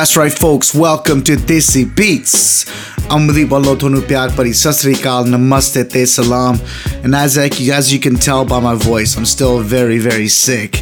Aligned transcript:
That's 0.00 0.16
right, 0.16 0.32
folks. 0.32 0.74
Welcome 0.74 1.22
to 1.24 1.36
Desi 1.36 1.84
Beats. 1.84 2.64
Amri 3.10 3.46
Ballo 3.46 3.76
Thonu 3.76 4.00
Pyar 4.00 4.34
Pari 4.34 4.52
Sasrikal 4.52 5.26
Namaste 5.26 5.92
Te 5.92 6.06
Salam. 6.06 6.58
And 7.04 7.14
as, 7.14 7.36
as 7.36 7.92
you 7.92 8.00
can 8.00 8.14
tell 8.14 8.46
by 8.46 8.60
my 8.60 8.74
voice, 8.74 9.18
I'm 9.18 9.26
still 9.26 9.60
very, 9.60 9.98
very 9.98 10.28
sick. 10.28 10.80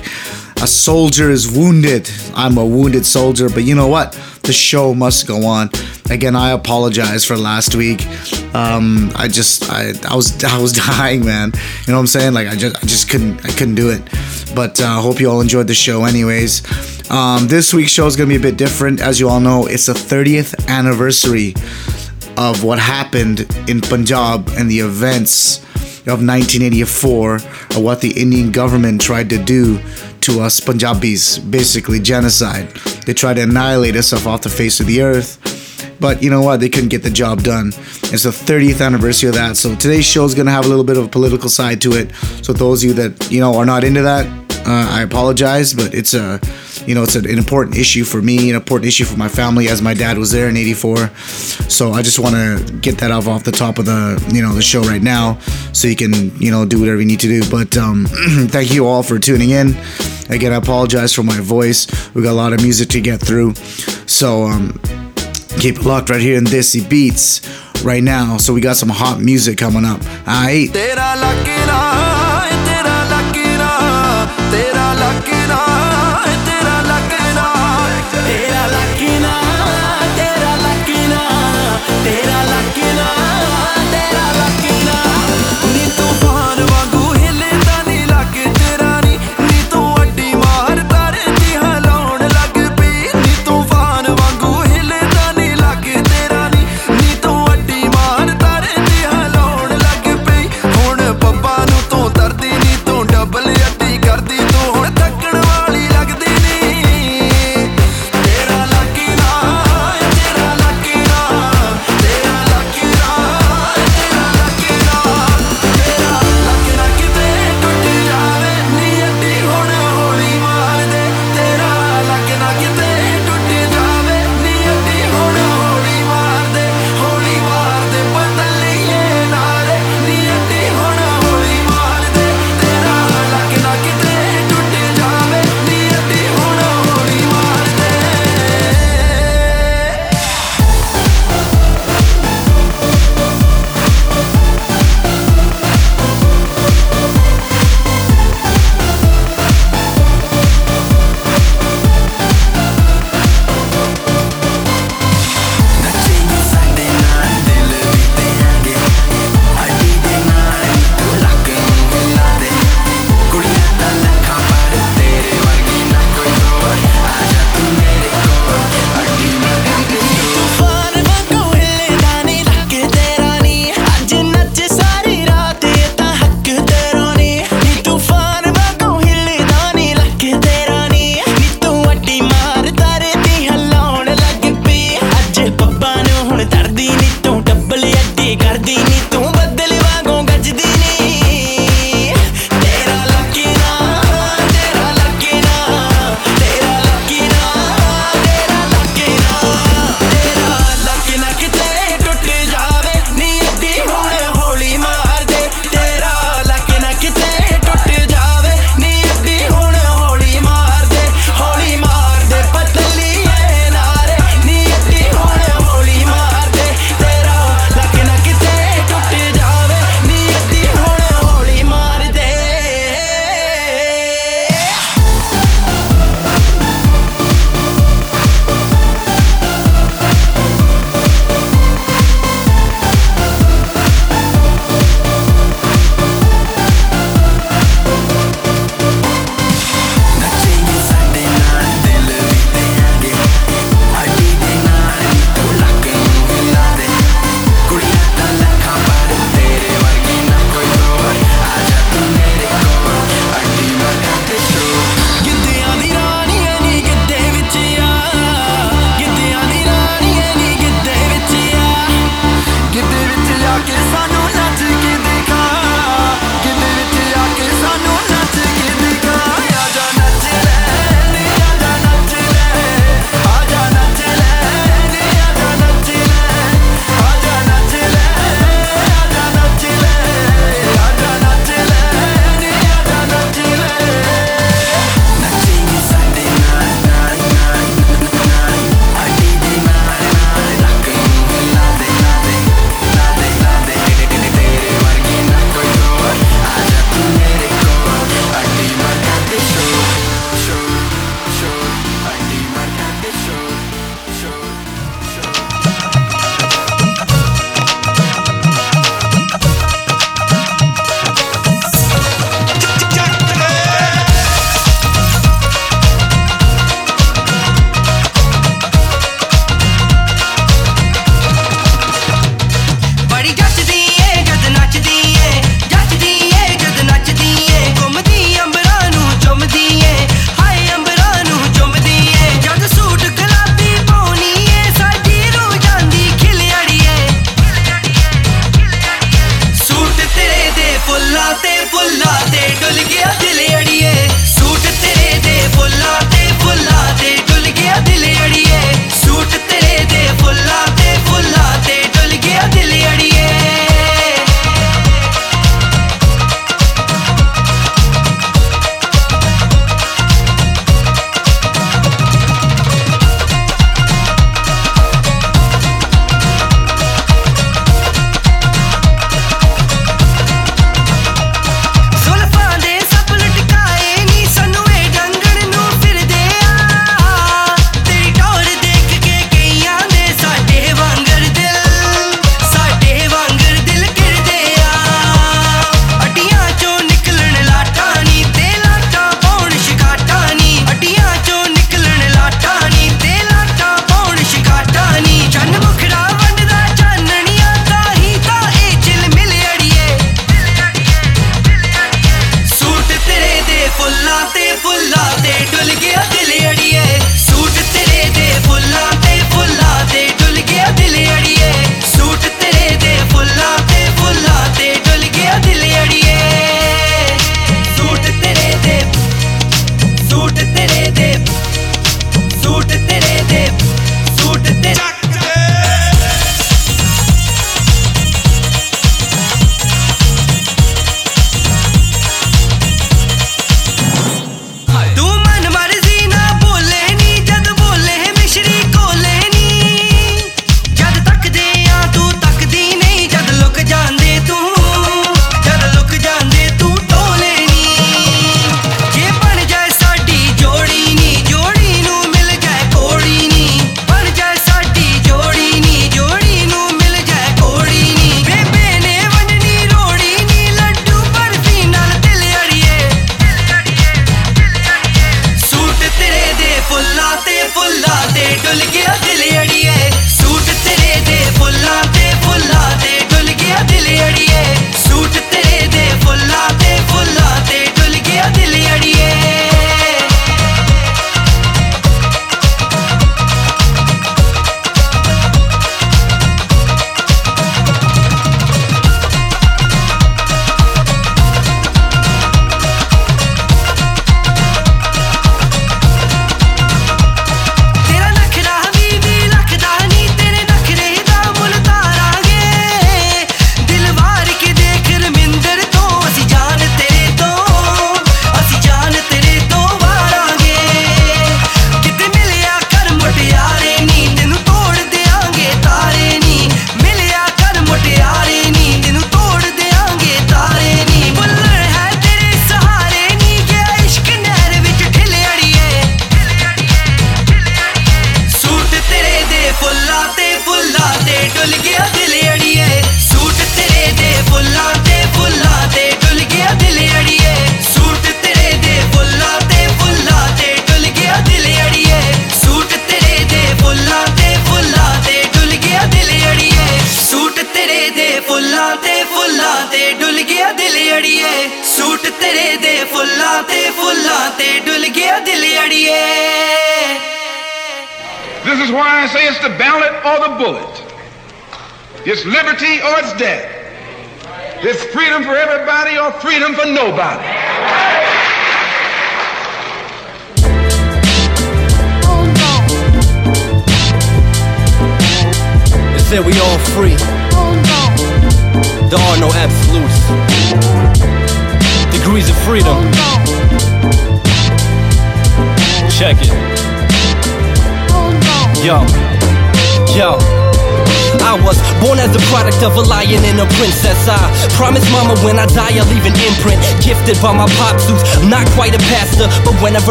A 0.63 0.69
soldier 0.69 1.31
is 1.31 1.51
wounded. 1.51 2.09
I'm 2.37 2.59
a 2.59 2.65
wounded 2.65 3.05
soldier, 3.05 3.51
but 3.51 3.65
you 3.65 3.75
know 3.75 3.89
what? 3.89 4.13
The 4.45 4.53
show 4.53 4.95
must 4.95 5.27
go 5.27 5.45
on. 5.47 5.71
Again, 6.11 6.37
I 6.37 6.51
apologize 6.51 7.25
for 7.25 7.37
last 7.37 7.75
week. 7.75 8.07
Um, 8.55 9.13
I 9.15 9.29
just, 9.29 9.71
I, 9.71 9.93
I 10.09 10.17
was, 10.17 10.43
I 10.55 10.59
was 10.59 10.73
dying, 10.73 11.25
man. 11.25 11.53
You 11.55 11.93
know 11.93 11.95
what 11.95 12.01
I'm 12.01 12.07
saying? 12.07 12.35
Like, 12.35 12.49
I 12.49 12.57
just, 12.57 12.77
I 12.77 12.81
just 12.87 13.11
couldn't, 13.11 13.45
I 13.45 13.51
couldn't 13.51 13.75
do 13.75 13.91
it. 13.91 14.03
But 14.55 14.81
I 14.81 14.99
uh, 14.99 15.03
hope 15.03 15.21
you 15.21 15.31
all 15.31 15.41
enjoyed 15.41 15.67
the 15.67 15.75
show, 15.75 16.05
anyways. 16.05 16.63
Um, 17.11 17.49
this 17.49 17.73
week's 17.73 17.91
show 17.91 18.07
is 18.07 18.17
to 18.17 18.27
be 18.27 18.37
a 18.37 18.41
bit 18.41 18.57
different. 18.57 19.01
As 19.01 19.21
you 19.21 19.29
all 19.29 19.41
know, 19.41 19.67
it's 19.67 19.87
the 19.87 19.93
30th 19.93 20.69
anniversary 20.69 21.55
of 22.37 22.63
what 22.65 22.79
happened 22.79 23.41
in 23.69 23.81
Punjab 23.81 24.49
and 24.57 24.71
the 24.71 24.81
events 24.81 25.59
of 26.07 26.25
1984 26.25 27.35
of 27.35 27.81
what 27.83 28.01
the 28.01 28.11
Indian 28.21 28.51
government 28.51 29.01
tried 29.01 29.29
to 29.31 29.43
do 29.43 29.79
to 30.21 30.41
us 30.41 30.61
Punjabis, 30.61 31.39
basically 31.39 32.01
genocide. 32.01 32.69
They 33.07 33.15
tried 33.15 33.35
to 33.35 33.43
annihilate 33.43 33.97
us 33.97 34.13
off 34.13 34.43
the 34.43 34.49
face 34.49 34.81
of 34.81 34.87
the 34.87 35.03
earth. 35.03 35.58
But 36.01 36.23
you 36.23 36.31
know 36.31 36.43
what? 36.43 36.61
They 36.61 36.69
couldn't 36.69 36.91
get 36.91 37.03
the 37.03 37.11
job 37.11 37.43
done. 37.43 37.69
It's 38.13 38.23
the 38.23 38.31
30th 38.31 38.85
anniversary 38.85 39.29
of 39.29 39.35
that. 39.35 39.57
So 39.57 39.75
today's 39.75 40.05
show 40.05 40.25
is 40.25 40.35
going 40.35 40.47
to 40.47 40.53
have 40.53 40.65
a 40.65 40.69
little 40.69 40.85
bit 40.85 40.97
of 40.97 41.07
a 41.07 41.09
political 41.09 41.49
side 41.49 41.81
to 41.83 41.93
it. 41.93 42.15
So 42.43 42.53
those 42.53 42.83
of 42.83 42.89
you 42.89 42.95
that, 42.95 43.31
you 43.31 43.41
know, 43.41 43.57
are 43.57 43.67
not 43.67 43.85
into 43.85 44.03
that, 44.03 44.27
uh, 44.67 44.89
I 44.91 45.03
apologize, 45.03 45.75
but 45.75 45.95
it's 45.95 46.15
a 46.15 46.41
you 46.89 46.95
know, 46.95 47.03
it's 47.03 47.17
an 47.17 47.27
important 47.27 47.77
issue 47.77 48.03
for 48.03 48.23
me, 48.23 48.49
an 48.49 48.57
important 48.57 48.89
issue 48.89 49.05
for 49.05 49.19
my 49.19 49.29
family, 49.29 49.69
as 49.69 49.83
my 49.83 49.93
dad 49.93 50.17
was 50.17 50.31
there 50.31 50.49
in 50.49 50.57
'84. 50.57 51.09
So 51.69 51.93
I 51.93 52.01
just 52.01 52.19
want 52.19 52.35
to 52.35 52.79
get 52.81 52.97
that 52.99 53.11
off 53.11 53.29
off 53.29 53.45
the 53.45 53.53
top 53.53 53.79
of 53.79 53.85
the 53.85 54.25
you 54.33 54.41
know 54.41 54.55
the 54.55 54.63
show 54.63 54.81
right 54.81 55.03
now, 55.03 55.39
so 55.75 55.87
you 55.87 55.97
can 55.97 56.35
you 56.41 56.51
know 56.51 56.65
do 56.65 56.81
whatever 56.81 56.99
you 56.99 57.07
need 57.07 57.21
to 57.21 57.29
do. 57.29 57.43
But 57.51 57.77
um, 57.77 58.07
thank 58.49 58.73
you 58.73 58.87
all 58.87 59.03
for 59.03 59.19
tuning 59.19 59.51
in. 59.51 59.77
Again, 60.31 60.53
I 60.53 60.57
apologize 60.57 61.13
for 61.13 61.23
my 61.23 61.39
voice. 61.41 61.87
We 62.15 62.23
got 62.23 62.33
a 62.33 62.41
lot 62.41 62.55
of 62.55 62.63
music 62.63 62.89
to 62.91 63.03
get 63.03 63.21
through, 63.21 63.55
so 64.07 64.45
um, 64.45 64.81
Keep 65.61 65.79
it 65.79 65.85
locked 65.85 66.09
right 66.09 66.21
here 66.21 66.39
in 66.39 66.45
Desi 66.45 66.89
Beats 66.89 67.41
right 67.83 68.03
now. 68.03 68.37
So 68.37 68.53
we 68.53 68.61
got 68.61 68.77
some 68.77 68.89
hot 68.89 69.21
music 69.21 69.59
coming 69.59 69.85
up. 69.85 70.01
All 70.27 70.45
right. 70.45 70.69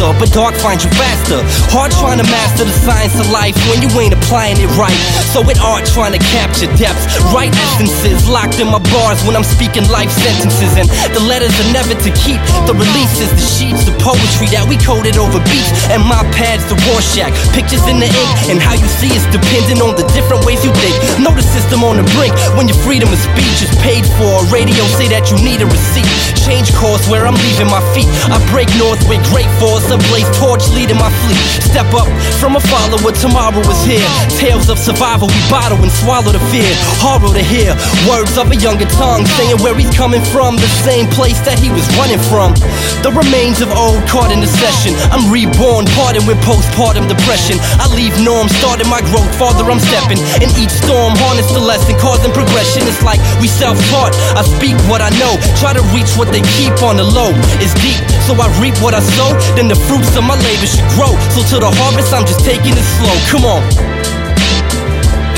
Likes 0.00 0.13
but 0.18 0.30
dark 0.32 0.54
finds 0.58 0.84
you 0.84 0.90
faster. 0.94 1.40
Hard 1.70 1.92
trying 1.98 2.18
to 2.18 2.26
master 2.30 2.64
the 2.64 2.76
science 2.84 3.16
of 3.18 3.28
life 3.30 3.56
when 3.70 3.82
you 3.82 3.90
ain't 3.98 4.14
applying 4.14 4.58
it 4.58 4.70
right. 4.78 4.96
So 5.34 5.42
it 5.50 5.58
art 5.60 5.86
trying 5.86 6.12
to 6.14 6.22
capture 6.34 6.70
depths, 6.78 7.06
right 7.34 7.50
essences 7.50 8.28
locked 8.28 8.60
in 8.60 8.68
my 8.68 8.82
bars 8.94 9.20
when 9.26 9.34
I'm 9.34 9.46
speaking 9.46 9.86
life 9.90 10.10
sentences, 10.10 10.76
and 10.78 10.86
the 11.12 11.22
letters 11.24 11.52
are 11.58 11.70
never 11.74 11.94
to 11.94 12.10
keep. 12.22 12.40
The 12.68 12.74
releases, 12.74 13.30
the 13.34 13.46
sheets, 13.46 13.84
the 13.84 13.94
poetry 14.02 14.50
that 14.54 14.64
we 14.66 14.78
coded 14.80 15.16
over 15.18 15.40
beats, 15.48 15.70
and 15.90 16.02
my 16.04 16.22
pads, 16.34 16.66
the 16.70 16.78
Rorschach, 16.86 17.32
pictures 17.56 17.84
in 17.90 17.98
the 17.98 18.08
ink, 18.08 18.30
and 18.50 18.58
how 18.60 18.74
you 18.76 18.86
see 19.00 19.12
is 19.12 19.24
depending 19.32 19.82
on 19.82 19.96
the 19.98 20.06
different 20.14 20.44
ways 20.44 20.62
you 20.62 20.72
think. 20.82 20.94
Know 21.18 21.32
the 21.34 21.44
system 21.44 21.82
on 21.82 21.98
the 21.98 22.06
brink 22.14 22.34
when 22.54 22.68
your 22.70 22.78
freedom 22.84 23.10
of 23.10 23.18
speech 23.18 23.64
is 23.64 23.72
paid 23.80 24.06
for. 24.18 24.44
Radio 24.52 24.84
say 24.94 25.08
that 25.10 25.30
you 25.32 25.36
need 25.40 25.60
a 25.60 25.68
receipt. 25.68 26.08
Change 26.44 26.70
course 26.76 27.08
where 27.08 27.24
I'm 27.26 27.38
leaving 27.40 27.68
my 27.68 27.82
feet. 27.96 28.08
I 28.28 28.38
break 28.52 28.68
north 28.76 29.00
with 29.08 29.22
great 29.32 29.48
force, 29.58 29.88
blaze 30.10 30.28
torch 30.38 30.68
leading 30.74 30.98
my 30.98 31.10
fleet. 31.24 31.40
Step 31.62 31.88
up 31.94 32.08
from 32.40 32.56
a 32.56 32.62
follower, 32.70 33.12
tomorrow 33.12 33.60
is 33.64 33.82
here. 33.84 34.04
Tales 34.38 34.68
of 34.68 34.78
survival, 34.78 35.28
we 35.28 35.40
bottle 35.50 35.78
and 35.80 35.92
swallow 35.92 36.32
the 36.32 36.42
fear. 36.52 36.68
Horror 37.00 37.32
to 37.34 37.44
hear 37.44 37.74
words 38.08 38.36
of 38.36 38.50
a 38.50 38.56
younger 38.56 38.86
tongue 38.96 39.26
saying 39.38 39.58
where 39.62 39.74
he's 39.74 39.90
coming 39.94 40.22
from, 40.32 40.56
the 40.56 40.70
same 40.84 41.06
place 41.10 41.40
that 41.48 41.58
he 41.58 41.70
was 41.70 41.84
running 41.98 42.20
from. 42.30 42.54
The 43.02 43.12
remains 43.12 43.60
of 43.60 43.68
old 43.74 44.00
caught 44.08 44.32
in 44.32 44.40
the 44.40 44.50
session. 44.50 44.96
I'm 45.12 45.28
reborn, 45.28 45.86
pardon 45.96 46.24
with 46.26 46.38
postpartum 46.44 47.08
depression. 47.08 47.60
I 47.80 47.88
leave 47.92 48.14
norms, 48.22 48.54
starting 48.60 48.88
my 48.88 49.00
growth 49.12 49.30
farther 49.36 49.66
I'm 49.68 49.80
stepping. 49.80 50.20
In 50.40 50.48
each 50.56 50.72
storm, 50.72 51.12
harness 51.20 51.50
the 51.52 51.60
lesson, 51.60 51.96
causing 52.00 52.32
progression. 52.32 52.86
It's 52.88 53.02
like 53.02 53.20
we 53.40 53.48
self 53.48 53.76
taught. 53.92 54.16
I 54.36 54.42
speak 54.42 54.76
what 54.88 55.00
I 55.02 55.10
know, 55.20 55.36
try 55.60 55.72
to 55.72 55.84
reach 55.92 56.12
what 56.16 56.32
they 56.32 56.42
keep 56.56 56.74
on 56.82 56.96
the 56.96 57.06
low. 57.06 57.32
It's 57.60 57.74
deep, 57.80 58.00
so 58.24 58.34
I 58.40 58.48
reap 58.60 58.76
what 58.80 58.94
I 58.94 59.00
sow. 59.00 59.32
Then 59.56 59.68
the 59.68 59.78
fruits 59.94 60.16
of 60.16 60.24
my 60.24 60.34
labor 60.34 60.66
should 60.66 60.88
grow. 60.98 61.12
So 61.30 61.46
to 61.54 61.56
the 61.62 61.70
harvest, 61.70 62.12
I'm 62.12 62.26
just 62.26 62.44
taking 62.44 62.74
it 62.74 62.86
slow. 62.98 63.14
Come 63.30 63.44
on. 63.46 63.62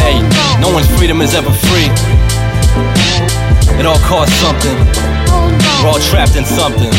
Hey, 0.01 0.17
no 0.61 0.73
one's 0.73 0.89
freedom 0.97 1.21
is 1.21 1.35
ever 1.35 1.53
free. 1.53 1.89
It 3.77 3.85
all 3.85 4.01
costs 4.09 4.35
something. 4.41 4.77
We're 5.83 5.93
all 5.93 6.01
trapped 6.09 6.37
in 6.37 6.45
something. 6.45 6.93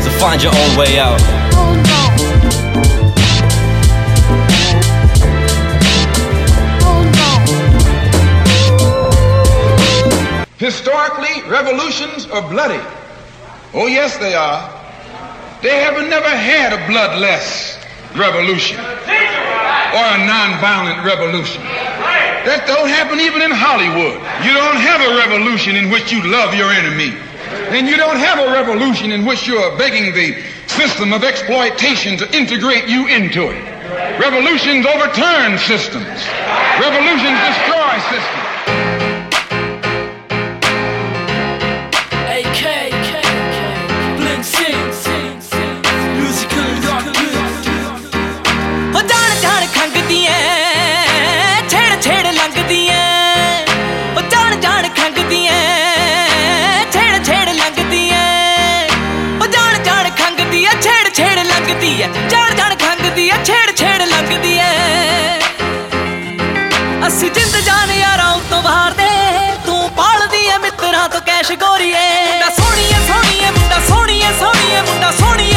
So 0.00 0.08
find 0.16 0.42
your 0.42 0.54
own 0.56 0.72
way 0.78 0.98
out. 0.98 1.20
Historically, 10.56 11.42
revolutions 11.50 12.26
are 12.26 12.48
bloody. 12.48 12.80
Oh, 13.74 13.86
yes, 13.86 14.16
they 14.16 14.34
are. 14.34 14.81
They 15.62 15.78
have 15.78 15.94
never 16.08 16.28
had 16.28 16.74
a 16.74 16.86
bloodless 16.90 17.78
revolution 18.18 18.82
or 18.82 20.04
a 20.10 20.18
nonviolent 20.26 21.06
revolution. 21.06 21.62
That 22.42 22.66
don't 22.66 22.90
happen 22.90 23.22
even 23.22 23.38
in 23.46 23.54
Hollywood. 23.54 24.18
You 24.42 24.58
don't 24.58 24.82
have 24.82 24.98
a 25.06 25.14
revolution 25.14 25.78
in 25.78 25.86
which 25.86 26.10
you 26.10 26.18
love 26.26 26.58
your 26.58 26.66
enemy. 26.74 27.14
And 27.70 27.86
you 27.86 27.96
don't 27.96 28.18
have 28.18 28.42
a 28.42 28.50
revolution 28.50 29.12
in 29.12 29.24
which 29.24 29.46
you're 29.46 29.78
begging 29.78 30.10
the 30.10 30.42
system 30.66 31.12
of 31.12 31.22
exploitation 31.22 32.18
to 32.18 32.26
integrate 32.34 32.88
you 32.88 33.06
into 33.06 33.54
it. 33.54 33.62
Revolutions 34.18 34.82
overturn 34.82 35.58
systems. 35.62 36.10
Revolutions 36.82 37.38
destroy 37.38 37.94
systems. 38.10 38.41
ਐ 62.02 62.08
ਜਾਣ 62.30 62.54
ਜਾਣ 62.56 62.74
ਖੰਗਦੀ 62.76 63.28
ਐ 63.30 63.36
ਛੇੜ 63.44 63.70
ਛੇੜ 63.76 64.00
ਲੰਘਦੀ 64.02 64.56
ਐ 64.58 65.38
ਅਸੀਂ 67.06 67.30
ਜਿੰਦ 67.30 67.56
ਜਾਨ 67.66 67.90
ਯਾਰਾਂ 67.90 68.30
ਉਤੋਂ 68.36 68.62
ਬਾਹਰ 68.62 68.92
ਦੇ 68.92 69.08
ਤੂੰ 69.66 69.88
ਪਾਲਦੀ 69.96 70.46
ਐ 70.48 70.58
ਮਿੱਤਰਾਂ 70.58 71.08
ਤੋਂ 71.08 71.20
ਕੈਸ਼ 71.26 71.52
ਗੋਰੀਏ। 71.60 72.00
ਮੁੰਡਾ 72.26 72.48
ਸੋਹਣੀਏ 72.58 72.98
ਸੋਹਣੀਏ 73.06 73.50
ਮੁੰਡਾ 73.58 73.80
ਸੋਹਣੀਏ 73.88 74.32
ਸੋਹਣੀਏ 74.40 74.80
ਮੁੰਡਾ 74.82 75.10
ਸੋਹਣੀਏ 75.18 75.51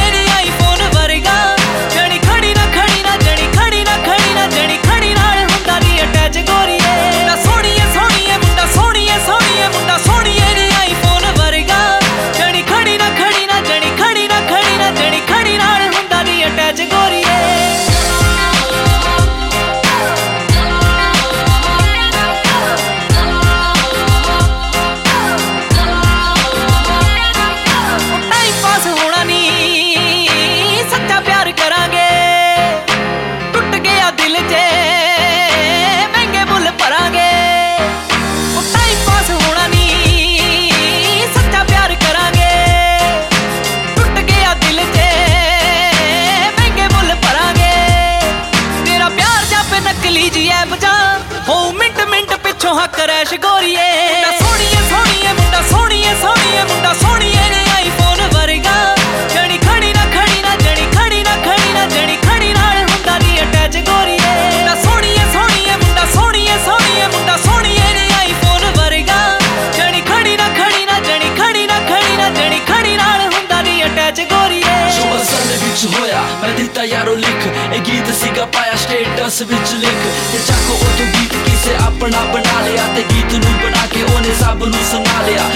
ਸਟੇਟਸ 79.36 79.42
ਵਿੱਚ 79.50 79.74
ਲਿਖ 79.76 80.04
ਤੇ 80.32 80.40
ਚੱਕੋ 80.48 80.74
ਉਤੋਂ 80.76 81.06
ਗੀਤ 81.06 81.34
ਕਿਸੇ 81.46 81.76
ਆਪਣਾ 81.76 82.24
ਬਣਾ 82.34 82.60
ਲਿਆ 82.66 82.88
ਤੇ 82.96 83.04
ਗੀਤ 83.12 83.34
ਨੂੰ 83.36 83.54
ਬਣਾ 83.64 83.86
ਕੇ 83.94 84.04
ਉਹਨੇ 84.04 84.36
ਸਭ 84.40 84.64
ਨੂੰ 84.64 84.84
ਸੁਣਾ 84.92 85.22
ਲਿਆ। 85.28 85.50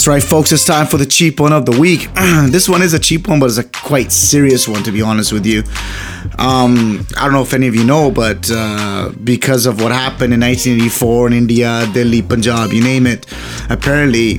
That's 0.00 0.08
right, 0.08 0.22
folks. 0.22 0.50
It's 0.50 0.64
time 0.64 0.86
for 0.86 0.96
the 0.96 1.04
cheap 1.04 1.40
one 1.40 1.52
of 1.52 1.66
the 1.66 1.78
week. 1.78 2.08
this 2.48 2.70
one 2.70 2.80
is 2.80 2.94
a 2.94 2.98
cheap 2.98 3.28
one, 3.28 3.38
but 3.38 3.50
it's 3.50 3.58
a 3.58 3.64
quite 3.64 4.10
serious 4.10 4.66
one, 4.66 4.82
to 4.84 4.90
be 4.90 5.02
honest 5.02 5.30
with 5.30 5.44
you. 5.44 5.62
Um, 6.38 7.06
I 7.18 7.24
don't 7.24 7.34
know 7.34 7.42
if 7.42 7.52
any 7.52 7.68
of 7.68 7.74
you 7.74 7.84
know, 7.84 8.10
but 8.10 8.50
uh, 8.50 9.12
because 9.22 9.66
of 9.66 9.82
what 9.82 9.92
happened 9.92 10.32
in 10.32 10.40
1984 10.40 11.26
in 11.26 11.32
India, 11.34 11.86
Delhi, 11.92 12.22
Punjab, 12.22 12.72
you 12.72 12.82
name 12.82 13.06
it, 13.06 13.26
apparently 13.68 14.36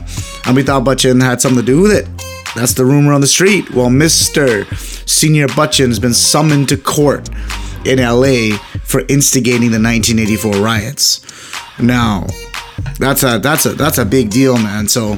Amitabh 0.49 0.83
Bachchan 0.83 1.21
had 1.21 1.39
something 1.39 1.63
to 1.63 1.63
do 1.63 1.79
with 1.79 1.91
it. 1.91 2.07
That's 2.55 2.73
the 2.73 2.83
rumor 2.83 3.13
on 3.13 3.21
the 3.21 3.27
street. 3.27 3.69
Well, 3.69 3.89
Mr. 3.89 4.65
Senior 5.07 5.45
Bachchan 5.45 5.89
has 5.89 5.99
been 5.99 6.15
summoned 6.15 6.69
to 6.69 6.77
court 6.77 7.29
in 7.85 7.99
LA 7.99 8.57
for 8.83 9.01
instigating 9.09 9.69
the 9.69 9.79
1984 9.79 10.53
riots. 10.53 11.21
Now, 11.79 12.25
that's 12.97 13.23
a 13.23 13.39
that's 13.39 13.65
a 13.65 13.69
that's 13.69 13.97
a 13.97 14.05
big 14.05 14.29
deal, 14.29 14.57
man. 14.57 14.87
So 14.87 15.17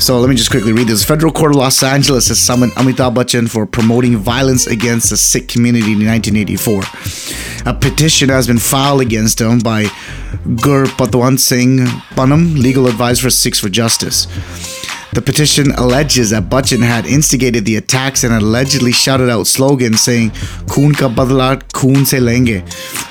so 0.00 0.18
let 0.18 0.30
me 0.30 0.34
just 0.34 0.50
quickly 0.50 0.72
read 0.72 0.88
this. 0.88 1.04
Federal 1.04 1.30
Court 1.30 1.52
of 1.52 1.56
Los 1.56 1.82
Angeles 1.82 2.28
has 2.28 2.38
summoned 2.38 2.72
Amitabh 2.72 3.14
Bachchan 3.14 3.48
for 3.50 3.66
promoting 3.66 4.16
violence 4.16 4.66
against 4.66 5.10
the 5.10 5.16
Sikh 5.16 5.48
community 5.48 5.92
in 5.92 6.06
1984. 6.06 6.82
A 7.66 7.74
petition 7.74 8.30
has 8.30 8.46
been 8.46 8.58
filed 8.58 9.02
against 9.02 9.40
him 9.40 9.58
by 9.58 9.84
Gurpatwant 10.64 11.38
Singh 11.38 11.80
Pannun, 12.16 12.58
legal 12.58 12.86
advisor 12.86 13.24
for 13.24 13.30
Sikhs 13.30 13.60
for 13.60 13.68
Justice. 13.68 14.26
The 15.12 15.20
petition 15.20 15.72
alleges 15.72 16.30
that 16.30 16.44
Bachchan 16.48 16.82
had 16.82 17.04
instigated 17.04 17.64
the 17.64 17.76
attacks 17.76 18.24
and 18.24 18.32
allegedly 18.32 18.92
shouted 18.92 19.28
out 19.28 19.46
slogans 19.46 20.00
saying 20.00 20.30
"Khoon 20.70 20.96
ka 20.96 21.08
badla, 21.08 21.62
khoon 21.74 22.06
se 22.06 22.20
lenge," 22.20 22.62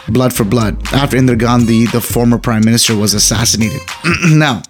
blood 0.07 0.33
for 0.33 0.45
blood, 0.45 0.81
after 0.93 1.17
Indira 1.17 1.37
Gandhi, 1.37 1.85
the 1.87 2.01
former 2.01 2.37
prime 2.37 2.63
minister, 2.65 2.95
was 2.95 3.13
assassinated. 3.13 3.81
now, 4.25 4.63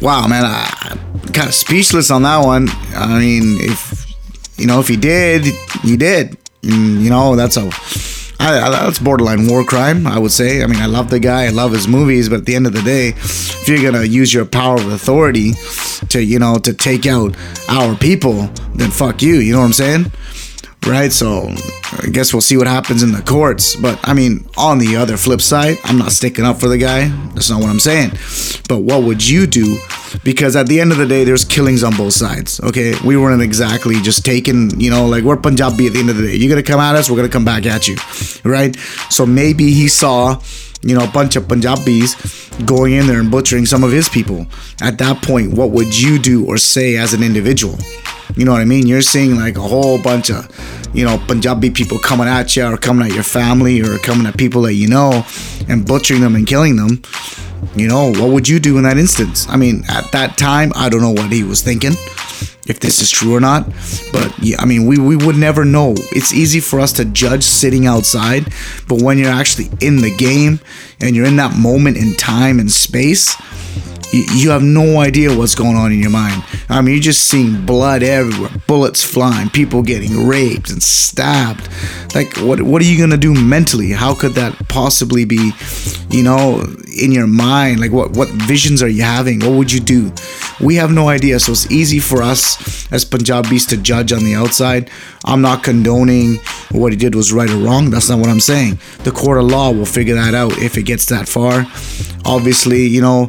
wow, 0.00 0.26
man, 0.26 0.44
I, 0.44 0.88
am 0.90 1.20
kind 1.32 1.48
of 1.48 1.54
speechless 1.54 2.10
on 2.10 2.22
that 2.22 2.44
one. 2.44 2.68
I 2.94 3.18
mean, 3.18 3.58
if 3.60 4.06
you 4.56 4.66
know, 4.66 4.80
if 4.80 4.88
he 4.88 4.96
did, 4.96 5.44
he 5.82 5.96
did. 5.96 6.36
you 6.62 7.10
know, 7.10 7.36
that's 7.36 7.56
a 7.56 7.70
I, 8.40 8.60
I, 8.60 8.70
that's 8.70 8.98
borderline 8.98 9.46
war 9.46 9.64
crime, 9.64 10.06
I 10.06 10.18
would 10.18 10.32
say. 10.32 10.62
I 10.62 10.66
mean, 10.66 10.80
I 10.80 10.86
love 10.86 11.08
the 11.08 11.20
guy, 11.20 11.44
I 11.44 11.50
love 11.50 11.72
his 11.72 11.86
movies, 11.86 12.28
but 12.28 12.40
at 12.40 12.46
the 12.46 12.54
end 12.54 12.66
of 12.66 12.72
the 12.72 12.82
day, 12.82 13.08
if 13.08 13.68
you're 13.68 13.82
gonna 13.82 14.04
use 14.04 14.34
your 14.34 14.44
power 14.44 14.76
of 14.76 14.92
authority 14.92 15.52
to, 16.08 16.22
you 16.22 16.38
know, 16.38 16.58
to 16.58 16.74
take 16.74 17.06
out 17.06 17.36
our 17.68 17.94
people, 17.96 18.48
then 18.74 18.90
fuck 18.90 19.22
you. 19.22 19.36
You 19.36 19.52
know 19.52 19.60
what 19.60 19.66
I'm 19.66 19.72
saying? 19.72 20.12
Right? 20.86 21.12
So 21.12 21.48
I 22.02 22.08
guess 22.10 22.32
we'll 22.32 22.42
see 22.42 22.56
what 22.56 22.66
happens 22.66 23.02
in 23.02 23.12
the 23.12 23.22
courts. 23.22 23.76
But 23.76 23.98
I 24.04 24.14
mean, 24.14 24.48
on 24.56 24.78
the 24.78 24.96
other 24.96 25.16
flip 25.16 25.40
side, 25.40 25.78
I'm 25.84 25.98
not 25.98 26.12
sticking 26.12 26.44
up 26.44 26.60
for 26.60 26.68
the 26.68 26.78
guy. 26.78 27.08
That's 27.34 27.50
not 27.50 27.60
what 27.60 27.70
I'm 27.70 27.80
saying. 27.80 28.10
But 28.68 28.80
what 28.80 29.02
would 29.04 29.26
you 29.26 29.46
do? 29.46 29.78
Because 30.22 30.56
at 30.56 30.66
the 30.68 30.80
end 30.80 30.92
of 30.92 30.98
the 30.98 31.06
day, 31.06 31.24
there's 31.24 31.44
killings 31.44 31.82
on 31.82 31.96
both 31.96 32.12
sides. 32.12 32.60
Okay, 32.60 32.94
we 33.04 33.16
weren't 33.16 33.42
exactly 33.42 33.96
just 34.00 34.24
taking, 34.24 34.78
you 34.78 34.90
know, 34.90 35.06
like 35.06 35.24
we're 35.24 35.36
Punjabi 35.36 35.86
at 35.86 35.92
the 35.92 36.00
end 36.00 36.10
of 36.10 36.16
the 36.16 36.28
day. 36.28 36.36
You're 36.36 36.50
gonna 36.50 36.62
come 36.62 36.80
at 36.80 36.94
us, 36.94 37.10
we're 37.10 37.16
gonna 37.16 37.28
come 37.28 37.44
back 37.44 37.66
at 37.66 37.88
you, 37.88 37.96
right? 38.44 38.76
So 39.10 39.26
maybe 39.26 39.72
he 39.72 39.88
saw 39.88 40.40
you 40.84 40.94
know, 40.94 41.04
a 41.04 41.10
bunch 41.10 41.36
of 41.36 41.48
Punjabis 41.48 42.14
going 42.66 42.92
in 42.92 43.06
there 43.06 43.18
and 43.18 43.30
butchering 43.30 43.66
some 43.66 43.82
of 43.82 43.90
his 43.90 44.08
people. 44.08 44.46
At 44.80 44.98
that 44.98 45.22
point, 45.22 45.54
what 45.54 45.70
would 45.70 45.98
you 45.98 46.18
do 46.18 46.46
or 46.46 46.58
say 46.58 46.96
as 46.96 47.14
an 47.14 47.22
individual? 47.22 47.78
You 48.36 48.44
know 48.44 48.52
what 48.52 48.60
I 48.60 48.64
mean? 48.64 48.86
You're 48.86 49.00
seeing 49.00 49.36
like 49.36 49.56
a 49.56 49.62
whole 49.62 50.00
bunch 50.02 50.30
of, 50.30 50.48
you 50.92 51.04
know, 51.04 51.18
Punjabi 51.26 51.70
people 51.70 51.98
coming 51.98 52.28
at 52.28 52.56
you 52.56 52.64
or 52.64 52.76
coming 52.76 53.06
at 53.06 53.14
your 53.14 53.22
family 53.22 53.80
or 53.80 53.98
coming 53.98 54.26
at 54.26 54.36
people 54.36 54.62
that 54.62 54.74
you 54.74 54.88
know 54.88 55.24
and 55.68 55.86
butchering 55.86 56.20
them 56.20 56.34
and 56.34 56.46
killing 56.46 56.76
them. 56.76 57.02
You 57.74 57.88
know, 57.88 58.12
what 58.12 58.30
would 58.30 58.48
you 58.48 58.60
do 58.60 58.76
in 58.76 58.84
that 58.84 58.98
instance? 58.98 59.48
I 59.48 59.56
mean, 59.56 59.84
at 59.88 60.12
that 60.12 60.36
time, 60.36 60.70
I 60.74 60.88
don't 60.88 61.00
know 61.00 61.12
what 61.12 61.32
he 61.32 61.44
was 61.44 61.62
thinking, 61.62 61.92
if 62.66 62.80
this 62.80 63.00
is 63.00 63.10
true 63.10 63.34
or 63.34 63.40
not. 63.40 63.66
But 64.12 64.32
yeah, 64.40 64.56
I 64.58 64.64
mean, 64.64 64.86
we, 64.86 64.98
we 64.98 65.16
would 65.16 65.36
never 65.36 65.64
know. 65.64 65.94
It's 66.12 66.32
easy 66.32 66.60
for 66.60 66.80
us 66.80 66.92
to 66.94 67.04
judge 67.04 67.44
sitting 67.44 67.86
outside, 67.86 68.52
but 68.88 69.02
when 69.02 69.18
you're 69.18 69.32
actually 69.32 69.70
in 69.80 69.98
the 69.98 70.14
game 70.16 70.60
and 71.00 71.14
you're 71.14 71.26
in 71.26 71.36
that 71.36 71.56
moment 71.56 71.96
in 71.96 72.14
time 72.14 72.58
and 72.58 72.70
space, 72.70 73.36
you 74.14 74.50
have 74.50 74.62
no 74.62 75.00
idea 75.00 75.36
what's 75.36 75.54
going 75.54 75.76
on 75.76 75.92
in 75.92 75.98
your 75.98 76.10
mind. 76.10 76.42
I 76.68 76.80
mean, 76.80 76.94
you're 76.94 77.02
just 77.02 77.28
seeing 77.28 77.64
blood 77.66 78.02
everywhere, 78.02 78.50
bullets 78.66 79.02
flying, 79.02 79.48
people 79.50 79.82
getting 79.82 80.26
raped 80.26 80.70
and 80.70 80.82
stabbed. 80.82 81.68
Like, 82.14 82.36
what 82.38 82.62
what 82.62 82.80
are 82.80 82.84
you 82.84 82.98
gonna 82.98 83.16
do 83.16 83.34
mentally? 83.34 83.90
How 83.90 84.14
could 84.14 84.32
that 84.32 84.68
possibly 84.68 85.24
be, 85.24 85.52
you 86.10 86.22
know, 86.22 86.64
in 87.00 87.12
your 87.12 87.26
mind? 87.26 87.80
Like, 87.80 87.92
what 87.92 88.12
what 88.12 88.28
visions 88.28 88.82
are 88.82 88.88
you 88.88 89.02
having? 89.02 89.40
What 89.40 89.52
would 89.52 89.72
you 89.72 89.80
do? 89.80 90.12
We 90.60 90.76
have 90.76 90.92
no 90.92 91.08
idea. 91.08 91.40
So 91.40 91.52
it's 91.52 91.70
easy 91.70 91.98
for 91.98 92.22
us 92.22 92.90
as 92.92 93.04
Punjabis 93.04 93.66
to 93.66 93.76
judge 93.76 94.12
on 94.12 94.22
the 94.22 94.34
outside. 94.34 94.90
I'm 95.24 95.40
not 95.40 95.64
condoning 95.64 96.36
what 96.70 96.92
he 96.92 96.98
did 96.98 97.14
was 97.14 97.32
right 97.32 97.50
or 97.50 97.56
wrong. 97.56 97.90
That's 97.90 98.08
not 98.08 98.18
what 98.18 98.28
I'm 98.28 98.40
saying. 98.40 98.78
The 99.02 99.10
court 99.10 99.38
of 99.38 99.46
law 99.46 99.72
will 99.72 99.86
figure 99.86 100.14
that 100.14 100.34
out 100.34 100.56
if 100.58 100.76
it 100.76 100.84
gets 100.84 101.06
that 101.06 101.28
far. 101.28 101.66
Obviously, 102.24 102.86
you 102.86 103.00
know, 103.00 103.26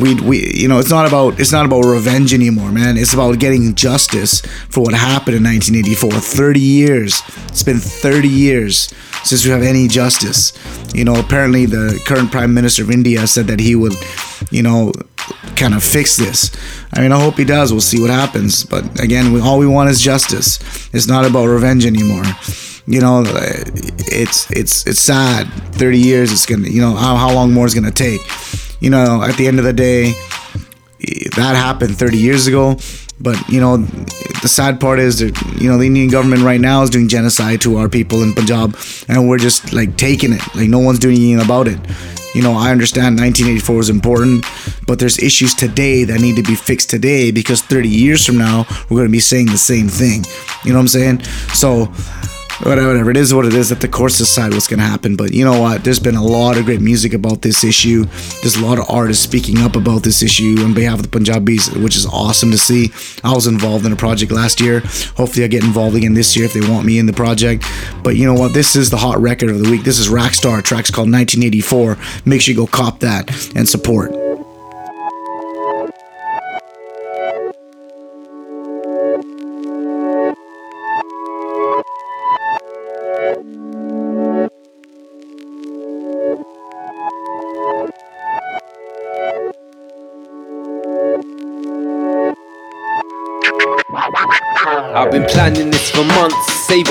we 0.00 0.14
we 0.20 0.52
you 0.54 0.68
know 0.68 0.78
it's 0.78 0.90
not 0.90 1.06
about 1.06 1.40
it's 1.40 1.52
not 1.52 1.64
about 1.64 1.84
revenge 1.84 2.34
anymore 2.34 2.70
man. 2.70 2.96
It's 2.96 3.14
about 3.14 3.38
getting 3.38 3.74
justice 3.74 4.40
for 4.68 4.82
what 4.82 4.94
happened 4.94 5.36
in 5.36 5.44
1984 5.44 6.12
30 6.12 6.60
years. 6.60 7.22
It's 7.48 7.62
been 7.62 7.78
30 7.78 8.28
years 8.28 8.92
since 9.24 9.44
we 9.44 9.50
have 9.50 9.62
any 9.62 9.88
justice. 9.88 10.52
You 10.94 11.04
know 11.04 11.18
apparently 11.18 11.66
the 11.66 12.00
current 12.06 12.30
prime 12.30 12.52
minister 12.52 12.82
of 12.82 12.90
india 12.90 13.26
said 13.26 13.46
that 13.46 13.60
he 13.60 13.74
would 13.74 13.94
you 14.50 14.62
know 14.62 14.92
kind 15.56 15.74
of 15.74 15.82
fix 15.82 16.16
this. 16.16 16.50
I 16.92 17.00
mean 17.00 17.12
i 17.12 17.20
hope 17.20 17.36
he 17.36 17.44
does. 17.44 17.72
We'll 17.72 17.80
see 17.80 18.00
what 18.00 18.10
happens. 18.10 18.64
But 18.64 19.00
again 19.00 19.32
we, 19.32 19.40
all 19.40 19.58
we 19.58 19.66
want 19.66 19.90
is 19.90 20.00
justice. 20.00 20.58
It's 20.92 21.08
not 21.08 21.24
about 21.24 21.46
revenge 21.46 21.86
anymore. 21.86 22.24
You 22.86 23.00
know 23.00 23.22
it's 23.26 24.50
it's 24.50 24.86
it's 24.86 25.00
sad. 25.00 25.48
30 25.76 25.98
years 25.98 26.32
it's 26.32 26.46
gonna 26.46 26.68
you 26.68 26.80
know 26.80 26.94
how, 26.94 27.16
how 27.16 27.32
long 27.32 27.52
more 27.52 27.66
is 27.66 27.74
gonna 27.74 27.90
take 27.90 28.20
you 28.80 28.90
know, 28.90 29.22
at 29.22 29.36
the 29.36 29.46
end 29.46 29.58
of 29.58 29.64
the 29.64 29.72
day, 29.72 30.12
that 31.36 31.54
happened 31.56 31.98
30 31.98 32.18
years 32.18 32.46
ago. 32.46 32.76
But 33.18 33.48
you 33.48 33.60
know, 33.60 33.78
the 33.78 34.48
sad 34.48 34.78
part 34.78 34.98
is 34.98 35.20
that 35.20 35.40
you 35.58 35.70
know 35.70 35.78
the 35.78 35.86
Indian 35.86 36.08
government 36.08 36.42
right 36.42 36.60
now 36.60 36.82
is 36.82 36.90
doing 36.90 37.08
genocide 37.08 37.62
to 37.62 37.78
our 37.78 37.88
people 37.88 38.22
in 38.22 38.34
Punjab, 38.34 38.76
and 39.08 39.26
we're 39.26 39.38
just 39.38 39.72
like 39.72 39.96
taking 39.96 40.34
it. 40.34 40.42
Like 40.54 40.68
no 40.68 40.80
one's 40.80 40.98
doing 40.98 41.16
anything 41.16 41.42
about 41.42 41.66
it. 41.66 41.78
You 42.34 42.42
know, 42.42 42.52
I 42.52 42.70
understand 42.70 43.18
1984 43.18 43.80
is 43.80 43.88
important, 43.88 44.44
but 44.86 44.98
there's 44.98 45.18
issues 45.18 45.54
today 45.54 46.04
that 46.04 46.20
need 46.20 46.36
to 46.36 46.42
be 46.42 46.54
fixed 46.54 46.90
today 46.90 47.30
because 47.30 47.62
30 47.62 47.88
years 47.88 48.26
from 48.26 48.36
now 48.36 48.66
we're 48.90 48.98
going 48.98 49.08
to 49.08 49.12
be 49.12 49.20
saying 49.20 49.46
the 49.46 49.56
same 49.56 49.88
thing. 49.88 50.22
You 50.62 50.72
know 50.72 50.78
what 50.78 50.82
I'm 50.82 50.88
saying? 50.88 51.22
So 51.54 51.90
whatever 52.62 52.88
whatever. 52.88 53.10
it 53.10 53.16
is 53.16 53.34
what 53.34 53.46
it 53.46 53.54
is. 53.54 53.70
Let 53.70 53.80
the 53.80 53.88
courts 53.88 54.18
decide 54.18 54.52
what's 54.52 54.66
going 54.66 54.80
to 54.80 54.86
happen. 54.86 55.16
But 55.16 55.32
you 55.32 55.44
know 55.44 55.60
what? 55.60 55.84
There's 55.84 55.98
been 55.98 56.16
a 56.16 56.24
lot 56.24 56.56
of 56.56 56.64
great 56.64 56.80
music 56.80 57.12
about 57.12 57.42
this 57.42 57.64
issue. 57.64 58.04
There's 58.42 58.56
a 58.56 58.64
lot 58.64 58.78
of 58.78 58.86
artists 58.88 59.22
speaking 59.22 59.58
up 59.58 59.76
about 59.76 60.02
this 60.02 60.22
issue 60.22 60.56
on 60.60 60.74
behalf 60.74 60.98
of 60.98 61.02
the 61.02 61.08
punjabis 61.08 61.70
which 61.76 61.96
is 61.96 62.06
awesome 62.06 62.50
to 62.50 62.58
see. 62.58 62.92
I 63.24 63.34
was 63.34 63.46
involved 63.46 63.86
in 63.86 63.92
a 63.92 63.96
project 63.96 64.32
last 64.32 64.60
year. 64.60 64.80
Hopefully 65.16 65.44
i 65.44 65.48
get 65.48 65.64
involved 65.64 65.96
again 65.96 66.14
this 66.14 66.36
year 66.36 66.44
if 66.44 66.52
they 66.52 66.68
want 66.68 66.86
me 66.86 66.98
in 66.98 67.06
the 67.06 67.12
project. 67.12 67.64
But 68.02 68.16
you 68.16 68.26
know 68.26 68.34
what? 68.34 68.54
This 68.54 68.76
is 68.76 68.90
the 68.90 68.96
hot 68.96 69.20
record 69.20 69.50
of 69.50 69.62
the 69.62 69.70
week. 69.70 69.84
This 69.84 69.98
is 69.98 70.08
Raxstar 70.08 70.62
tracks 70.62 70.90
called 70.90 71.10
1984 71.10 71.96
make 72.24 72.40
sure 72.40 72.52
you 72.52 72.58
go 72.58 72.66
cop 72.66 73.00
that 73.00 73.30
and 73.54 73.68
support 73.68 74.25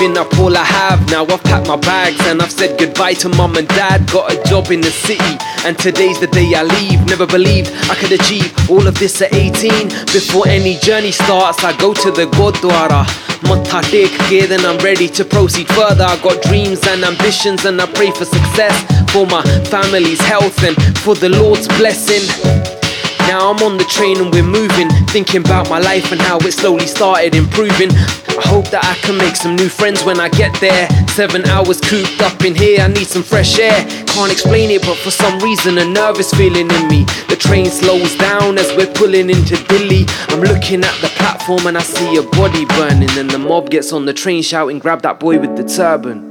saving 0.06 0.18
up 0.18 0.38
all 0.38 0.56
I 0.56 0.64
have. 0.64 1.10
Now 1.10 1.22
I've 1.24 1.42
packed 1.42 1.68
my 1.68 1.76
bags 1.76 2.20
and 2.26 2.40
I've 2.42 2.52
said 2.52 2.78
goodbye 2.78 3.14
to 3.14 3.28
mum 3.28 3.56
and 3.56 3.68
dad. 3.68 4.08
Got 4.10 4.32
a 4.32 4.42
job 4.48 4.70
in 4.70 4.80
the 4.80 4.90
city, 4.90 5.38
and 5.64 5.78
today's 5.78 6.20
the 6.20 6.26
day 6.26 6.54
I 6.54 6.62
leave. 6.62 7.04
Never 7.06 7.26
believed 7.26 7.72
I 7.90 7.94
could 7.94 8.12
achieve 8.12 8.52
all 8.70 8.86
of 8.86 8.98
this 8.98 9.20
at 9.22 9.34
18. 9.34 9.88
Before 10.12 10.46
any 10.48 10.76
journey 10.78 11.12
starts, 11.12 11.64
I 11.64 11.76
go 11.78 11.94
to 11.94 12.10
the 12.10 12.26
Gurdwara. 12.26 13.04
Matha 13.42 13.82
take 13.90 14.12
ke, 14.28 14.48
then 14.48 14.64
I'm 14.64 14.78
ready 14.78 15.08
to 15.08 15.24
proceed 15.24 15.68
further. 15.68 16.04
I 16.04 16.16
got 16.22 16.42
dreams 16.42 16.86
and 16.86 17.04
ambitions, 17.04 17.64
and 17.64 17.80
I 17.80 17.86
pray 17.86 18.10
for 18.10 18.24
success 18.24 18.74
for 19.12 19.26
my 19.26 19.42
family's 19.66 20.20
health 20.20 20.62
and 20.62 20.76
for 20.98 21.14
the 21.14 21.28
Lord's 21.28 21.68
blessing. 21.78 22.75
Now 23.26 23.50
I'm 23.50 23.62
on 23.62 23.76
the 23.76 23.84
train 23.84 24.18
and 24.18 24.32
we're 24.32 24.44
moving, 24.44 24.88
thinking 25.08 25.40
about 25.40 25.68
my 25.68 25.80
life 25.80 26.12
and 26.12 26.20
how 26.20 26.38
it 26.38 26.52
slowly 26.52 26.86
started 26.86 27.34
improving. 27.34 27.90
I 27.90 28.42
hope 28.46 28.68
that 28.70 28.84
I 28.84 28.94
can 29.04 29.18
make 29.18 29.34
some 29.34 29.56
new 29.56 29.68
friends 29.68 30.04
when 30.04 30.20
I 30.20 30.28
get 30.28 30.54
there. 30.60 30.88
Seven 31.08 31.44
hours 31.46 31.80
cooped 31.80 32.20
up 32.22 32.44
in 32.44 32.54
here, 32.54 32.80
I 32.80 32.88
need 32.88 33.08
some 33.08 33.24
fresh 33.24 33.58
air. 33.58 33.84
Can't 34.06 34.30
explain 34.30 34.70
it, 34.70 34.82
but 34.82 34.96
for 34.98 35.10
some 35.10 35.40
reason, 35.40 35.78
a 35.78 35.84
nervous 35.84 36.30
feeling 36.34 36.70
in 36.70 36.88
me. 36.88 37.04
The 37.28 37.36
train 37.36 37.66
slows 37.66 38.14
down 38.16 38.58
as 38.58 38.70
we're 38.76 38.92
pulling 38.94 39.28
into 39.28 39.56
Delhi. 39.64 40.06
I'm 40.28 40.40
looking 40.40 40.84
at 40.84 41.00
the 41.00 41.08
platform 41.16 41.66
and 41.66 41.76
I 41.76 41.82
see 41.82 42.16
a 42.16 42.22
body 42.22 42.64
burning. 42.78 43.10
And 43.18 43.28
the 43.28 43.38
mob 43.38 43.70
gets 43.70 43.92
on 43.92 44.06
the 44.06 44.14
train 44.14 44.42
shouting, 44.42 44.78
Grab 44.78 45.02
that 45.02 45.18
boy 45.18 45.40
with 45.40 45.56
the 45.56 45.64
turban. 45.64 46.25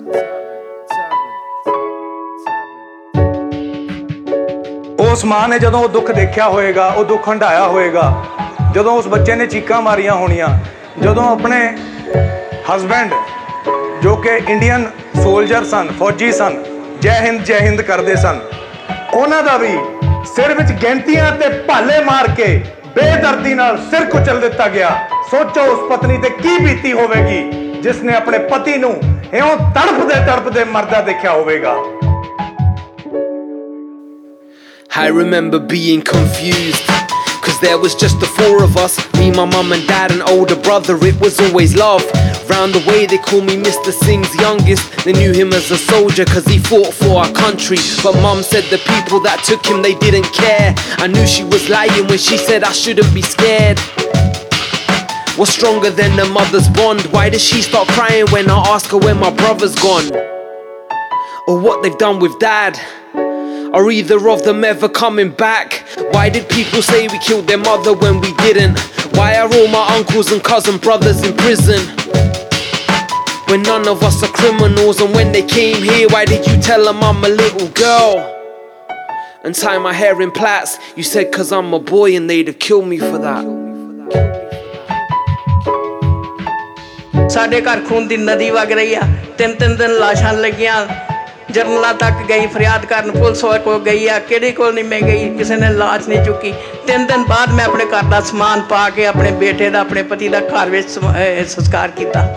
ਉਸ 5.15 5.23
ਮਾਂ 5.25 5.47
ਨੇ 5.47 5.57
ਜਦੋਂ 5.59 5.79
ਉਹ 5.83 5.89
ਦੁੱਖ 5.89 6.09
ਦੇਖਿਆ 6.11 6.47
ਹੋਏਗਾ, 6.49 6.85
ਉਹ 6.87 7.03
ਦੁੱਖ 7.05 7.27
ਹੰਡਾਇਆ 7.29 7.67
ਹੋਏਗਾ। 7.67 8.25
ਜਦੋਂ 8.73 8.95
ਉਸ 8.97 9.07
ਬੱਚੇ 9.07 9.35
ਨੇ 9.35 9.45
ਚੀਕਾਂ 9.47 9.81
ਮਾਰੀਆਂ 9.81 10.13
ਹੋਣੀਆਂ, 10.13 10.47
ਜਦੋਂ 11.01 11.23
ਆਪਣੇ 11.25 11.59
ਹਸਬੈਂਡ 12.69 13.13
ਜੋ 14.01 14.15
ਕਿ 14.15 14.35
ਇੰਡੀਅਨ 14.49 14.85
ਸੋਲਜਰ 15.15 15.63
ਸਨ, 15.63 15.91
ਫੌਜੀ 15.99 16.31
ਸਨ, 16.31 16.57
ਜੈ 17.01 17.19
ਹਿੰਦ 17.21 17.43
ਜੈ 17.43 17.59
ਹਿੰਦ 17.59 17.81
ਕਰਦੇ 17.81 18.15
ਸਨ, 18.15 18.39
ਉਹਨਾਂ 19.13 19.41
ਦਾ 19.43 19.55
ਵੀ 19.57 19.73
ਸਿਰ 20.35 20.53
ਵਿੱਚ 20.53 20.71
ਗੈਂਤੀਆਂ 20.83 21.31
ਤੇ 21.31 21.49
ਭਾਲੇ 21.67 22.03
ਮਾਰ 22.03 22.27
ਕੇ 22.37 22.47
ਬੇਦਰਦੀ 22.95 23.53
ਨਾਲ 23.53 23.77
ਸਿਰ 23.91 24.05
ਕੁਚਲ 24.11 24.41
ਦਿੱਤਾ 24.41 24.67
ਗਿਆ। 24.67 24.95
ਸੋਚੋ 25.31 25.71
ਉਸ 25.73 25.89
ਪਤਨੀ 25.91 26.17
ਤੇ 26.17 26.29
ਕੀ 26.31 26.57
ਬੀਤੀ 26.65 26.93
ਹੋਵੇਗੀ, 26.93 27.41
ਜਿਸ 27.81 28.03
ਨੇ 28.03 28.15
ਆਪਣੇ 28.15 28.37
ਪਤੀ 28.49 28.77
ਨੂੰ 28.77 28.95
ਇਉਂ 29.33 29.55
ਤੜਫਦੇ 29.75 30.25
ਤੜਫਦੇ 30.25 30.63
ਮਰਦਾ 30.65 31.01
ਦੇਖਿਆ 31.01 31.31
ਹੋਵੇਗਾ। 31.31 31.75
I 34.97 35.07
remember 35.07 35.59
being 35.59 36.01
confused. 36.01 36.81
Cause 37.43 37.59
there 37.59 37.77
was 37.77 37.95
just 37.95 38.17
the 38.21 38.25
four 38.25 38.63
of 38.63 38.77
us 38.77 38.95
me, 39.15 39.29
my 39.29 39.43
mum, 39.43 39.73
and 39.73 39.85
dad, 39.89 40.13
and 40.13 40.21
older 40.21 40.55
brother. 40.55 40.97
It 41.01 41.19
was 41.19 41.37
always 41.41 41.75
love. 41.75 42.01
Round 42.49 42.73
the 42.73 42.81
way, 42.87 43.05
they 43.05 43.17
call 43.17 43.41
me 43.41 43.57
Mr. 43.57 43.91
Singh's 43.91 44.33
youngest. 44.35 45.03
They 45.03 45.11
knew 45.11 45.33
him 45.33 45.51
as 45.51 45.69
a 45.69 45.77
soldier 45.77 46.23
cause 46.23 46.45
he 46.45 46.59
fought 46.59 46.93
for 46.93 47.17
our 47.17 47.31
country. 47.33 47.75
But 48.03 48.13
mum 48.21 48.41
said 48.41 48.63
the 48.71 48.77
people 48.77 49.19
that 49.19 49.43
took 49.43 49.65
him, 49.65 49.81
they 49.81 49.95
didn't 49.95 50.31
care. 50.31 50.73
I 50.97 51.07
knew 51.07 51.27
she 51.27 51.43
was 51.43 51.67
lying 51.67 52.07
when 52.07 52.17
she 52.17 52.37
said 52.37 52.63
I 52.63 52.71
shouldn't 52.71 53.13
be 53.13 53.21
scared. 53.21 53.77
What's 55.35 55.51
stronger 55.51 55.89
than 55.89 56.17
a 56.17 56.25
mother's 56.29 56.69
bond? 56.69 57.01
Why 57.07 57.29
does 57.29 57.43
she 57.43 57.61
start 57.61 57.89
crying 57.89 58.27
when 58.31 58.49
I 58.49 58.57
ask 58.69 58.91
her 58.91 58.97
where 58.97 59.15
my 59.15 59.29
brother's 59.35 59.75
gone? 59.75 60.09
Or 61.47 61.59
what 61.59 61.83
they've 61.83 61.97
done 61.97 62.21
with 62.21 62.39
dad? 62.39 62.79
Are 63.72 63.90
either 63.90 64.28
of 64.28 64.42
them 64.42 64.64
ever 64.64 64.88
coming 64.88 65.30
back? 65.30 65.84
Why 66.12 66.28
did 66.28 66.48
people 66.48 66.82
say 66.82 67.06
we 67.08 67.18
killed 67.20 67.46
their 67.46 67.58
mother 67.58 67.92
when 67.94 68.20
we 68.20 68.34
didn't? 68.38 68.78
Why 69.16 69.36
are 69.36 69.48
all 69.56 69.68
my 69.68 69.86
uncles 69.96 70.32
and 70.32 70.42
cousin 70.42 70.78
brothers 70.78 71.22
in 71.22 71.36
prison? 71.36 71.80
When 73.48 73.62
none 73.62 73.88
of 73.88 74.02
us 74.02 74.22
are 74.22 74.32
criminals, 74.40 75.00
and 75.00 75.12
when 75.14 75.32
they 75.32 75.42
came 75.42 75.82
here, 75.82 76.08
why 76.08 76.24
did 76.24 76.46
you 76.46 76.60
tell 76.60 76.84
them 76.84 77.02
I'm 77.02 77.24
a 77.24 77.28
little 77.28 77.68
girl? 77.68 78.14
And 79.44 79.54
tie 79.54 79.78
my 79.78 79.92
hair 79.92 80.20
in 80.22 80.30
plaits, 80.30 80.78
you 80.96 81.02
said 81.02 81.32
cause 81.32 81.50
I'm 81.50 81.72
a 81.74 81.80
boy 81.80 82.14
and 82.16 82.28
they'd 82.28 82.46
have 82.46 82.58
killed 82.58 82.86
me 82.86 82.98
for 82.98 83.18
that. 83.18 83.44
ਸਾਡੇ 87.30 87.60
ਘਰ 87.60 87.80
ਖੂਨ 87.88 88.06
ਦੀ 88.08 88.16
ਨਦੀ 88.16 88.50
ਵਗ 88.50 88.72
ਰਹੀ 88.72 88.94
ਆ 88.94 89.00
ਤਿੰਨ 89.38 89.54
ਤਿੰਨ 89.58 89.76
ਦਿਨ 89.76 89.92
ਲਾਸ਼ਾਂ 89.98 90.32
ਲੱਗੀਆਂ 90.34 90.86
ਜਰਨਲਾਂ 91.55 91.93
ਤੱਕ 91.93 92.15
ਗਈ, 92.29 92.45
ਫਰਿਆਦ 92.47 92.85
ਕਰਨ 92.85 93.11
ਪੁਲਿਸ 93.11 93.41
ਕੋਲ 93.63 93.79
ਗਈ 93.79 94.07
ਆ, 94.07 94.17
ਕਿਹੜੇ 94.19 94.51
ਕੋਲ 94.51 94.73
ਨਹੀਂ 94.73 94.83
ਮੈਂ 94.85 94.99
ਗਈ, 95.01 95.29
ਕਿਸੇ 95.37 95.55
ਨੇ 95.55 95.69
ਲਾਸ਼ 95.71 96.07
ਨਹੀਂ 96.09 96.23
ਚੁੱਕੀ। 96.25 96.53
ਤਿੰਨ 96.87 97.05
ਦਿਨ 97.07 97.23
ਬਾਅਦ 97.25 97.51
ਮੈਂ 97.53 97.65
ਆਪਣੇ 97.65 97.85
ਘਰ 97.85 98.09
ਦਾ 98.11 98.19
ਸਮਾਨ 98.21 98.61
ਪਾ 98.69 98.89
ਕੇ 98.89 99.05
ਆਪਣੇ 99.05 99.31
ਬੇਟੇ 99.33 99.69
ਦਾ, 99.69 99.79
ਆਪਣੇ 99.79 100.03
ਪਤੀ 100.03 100.29
ਦਾ 100.29 100.39
ਘਰ 100.39 100.69
ਵਿੱਚ 100.69 100.89
ਸੰਸਕਾਰ 100.89 101.91
ਕੀਤਾ। 101.97 102.27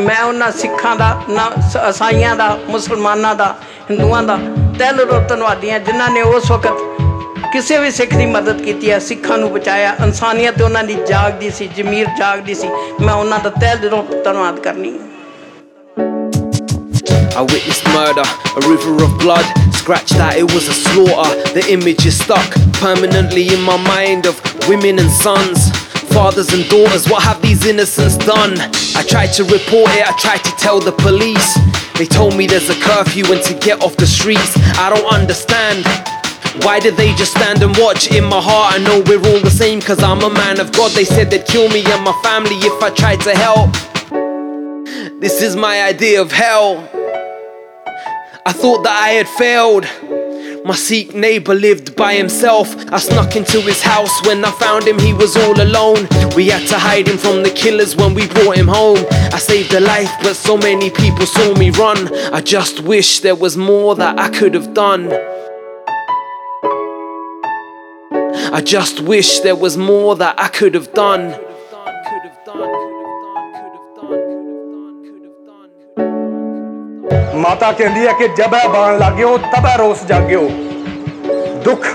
ਮੈਂ 0.00 0.22
ਉਹਨਾਂ 0.22 0.50
ਸਿੱਖਾਂ 0.52 0.94
ਦਾ, 0.96 1.22
ਨਾ 1.28 1.50
ਈਸਾਈਆਂ 1.88 2.34
ਦਾ, 2.36 2.48
ਮੁਸਲਮਾਨਾਂ 2.68 3.34
ਦਾ, 3.34 3.54
ਹਿੰਦੂਆਂ 3.90 4.22
ਦਾ 4.22 4.36
ਤਹਿ 4.78 4.92
ਦਿਲੋਂ 4.92 5.20
ਧੰਨਵਾਦੀ 5.20 5.70
ਹਾਂ 5.70 5.78
ਜਿਨ੍ਹਾਂ 5.80 6.10
ਨੇ 6.10 6.22
ਉਸ 6.22 6.50
ਵਕਤ 6.50 7.50
ਕਿਸੇ 7.52 7.78
ਵੀ 7.78 7.90
ਸਿੱਖ 7.90 8.14
ਦੀ 8.14 8.26
ਮਦਦ 8.26 8.60
ਕੀਤੀ 8.62 8.90
ਹੈ 8.90 8.98
ਸਿੱਖਾਂ 8.98 9.38
ਨੂੰ 9.38 9.50
ਬਚਾਇਆ। 9.52 9.94
ਇਨਸਾਨੀਅਤ 10.04 10.60
ਉਹਨਾਂ 10.62 10.84
ਦੀ 10.84 10.96
ਜਾਗਦੀ 11.08 11.50
ਸੀ, 11.50 11.68
ਜ਼ਮੀਰ 11.76 12.06
ਜਾਗਦੀ 12.18 12.54
ਸੀ। 12.54 12.68
ਮੈਂ 13.00 13.14
ਉਹਨਾਂ 13.14 13.38
ਦਾ 13.38 13.50
ਤਹਿ 13.60 13.76
ਦਿਲੋਂ 13.76 14.02
ਧੰਨਵਾਦ 14.24 14.60
ਕਰਨੀ 14.60 14.92
ਹੈ 14.92 15.11
I 17.34 17.40
witnessed 17.40 17.84
murder, 17.96 18.22
a 18.28 18.60
river 18.68 19.02
of 19.02 19.18
blood. 19.18 19.44
Scratch 19.72 20.10
that, 20.20 20.36
it 20.36 20.44
was 20.52 20.68
a 20.68 20.74
slaughter. 20.76 21.32
The 21.56 21.64
image 21.72 22.04
is 22.04 22.18
stuck 22.18 22.44
permanently 22.76 23.48
in 23.48 23.62
my 23.62 23.80
mind 23.88 24.26
of 24.26 24.36
women 24.68 24.98
and 24.98 25.10
sons. 25.10 25.72
Fathers 26.12 26.52
and 26.52 26.68
daughters, 26.68 27.08
what 27.08 27.22
have 27.22 27.40
these 27.40 27.64
innocents 27.64 28.18
done? 28.18 28.60
I 28.94 29.02
tried 29.08 29.32
to 29.40 29.44
report 29.44 29.88
it, 29.96 30.04
I 30.04 30.12
tried 30.20 30.44
to 30.44 30.52
tell 30.60 30.78
the 30.78 30.92
police. 30.92 31.56
They 31.96 32.04
told 32.04 32.36
me 32.36 32.46
there's 32.46 32.68
a 32.68 32.76
curfew 32.76 33.24
and 33.32 33.42
to 33.44 33.54
get 33.54 33.80
off 33.80 33.96
the 33.96 34.06
streets. 34.06 34.52
I 34.76 34.92
don't 34.92 35.08
understand. 35.08 35.88
Why 36.64 36.80
did 36.80 36.96
they 37.00 37.14
just 37.14 37.32
stand 37.32 37.62
and 37.62 37.74
watch? 37.78 38.12
In 38.12 38.24
my 38.24 38.42
heart, 38.42 38.76
I 38.76 38.78
know 38.84 39.00
we're 39.08 39.24
all 39.24 39.40
the 39.40 39.50
same, 39.50 39.80
cause 39.80 40.02
I'm 40.02 40.20
a 40.20 40.28
man 40.28 40.60
of 40.60 40.70
God. 40.72 40.92
They 40.92 41.04
said 41.04 41.30
they'd 41.30 41.46
kill 41.46 41.70
me 41.70 41.82
and 41.86 42.04
my 42.04 42.12
family 42.22 42.56
if 42.60 42.82
I 42.82 42.90
tried 42.90 43.20
to 43.22 43.32
help. 43.32 43.72
This 45.18 45.40
is 45.40 45.56
my 45.56 45.82
idea 45.82 46.20
of 46.20 46.30
hell. 46.30 47.01
I 48.44 48.52
thought 48.52 48.82
that 48.82 49.00
I 49.00 49.10
had 49.10 49.28
failed. 49.28 49.84
My 50.64 50.74
Sikh 50.74 51.14
neighbor 51.14 51.54
lived 51.54 51.94
by 51.94 52.14
himself. 52.14 52.74
I 52.92 52.98
snuck 52.98 53.36
into 53.36 53.60
his 53.60 53.80
house 53.82 54.24
when 54.26 54.44
I 54.44 54.50
found 54.50 54.84
him, 54.84 54.98
he 54.98 55.12
was 55.12 55.36
all 55.36 55.60
alone. 55.60 56.08
We 56.34 56.48
had 56.48 56.66
to 56.68 56.78
hide 56.78 57.06
him 57.06 57.18
from 57.18 57.44
the 57.44 57.50
killers 57.50 57.94
when 57.94 58.14
we 58.14 58.26
brought 58.26 58.56
him 58.56 58.66
home. 58.66 58.98
I 59.10 59.38
saved 59.38 59.72
a 59.74 59.80
life, 59.80 60.10
but 60.22 60.34
so 60.34 60.56
many 60.56 60.90
people 60.90 61.24
saw 61.24 61.54
me 61.54 61.70
run. 61.70 62.12
I 62.34 62.40
just 62.40 62.80
wish 62.80 63.20
there 63.20 63.36
was 63.36 63.56
more 63.56 63.94
that 63.94 64.18
I 64.18 64.28
could 64.28 64.54
have 64.54 64.74
done. 64.74 65.12
I 68.52 68.60
just 68.60 69.00
wish 69.00 69.38
there 69.40 69.56
was 69.56 69.76
more 69.76 70.16
that 70.16 70.38
I 70.38 70.48
could 70.48 70.74
have 70.74 70.92
done. 70.92 71.38
ਮਾਤਾ 77.42 77.70
ਕਹਿੰਦੀ 77.72 78.06
ਹੈ 78.06 78.12
ਕਿ 78.12 78.26
ਜਬੈ 78.28 78.66
ਬਾਣ 78.68 78.98
ਲੱਗਿਓ, 78.98 79.36
ਤਬੈ 79.38 79.76
ਰੋਸ 79.78 80.04
ਜਾਗਿਓ। 80.06 80.48
ਦੁੱਖ 81.64 81.86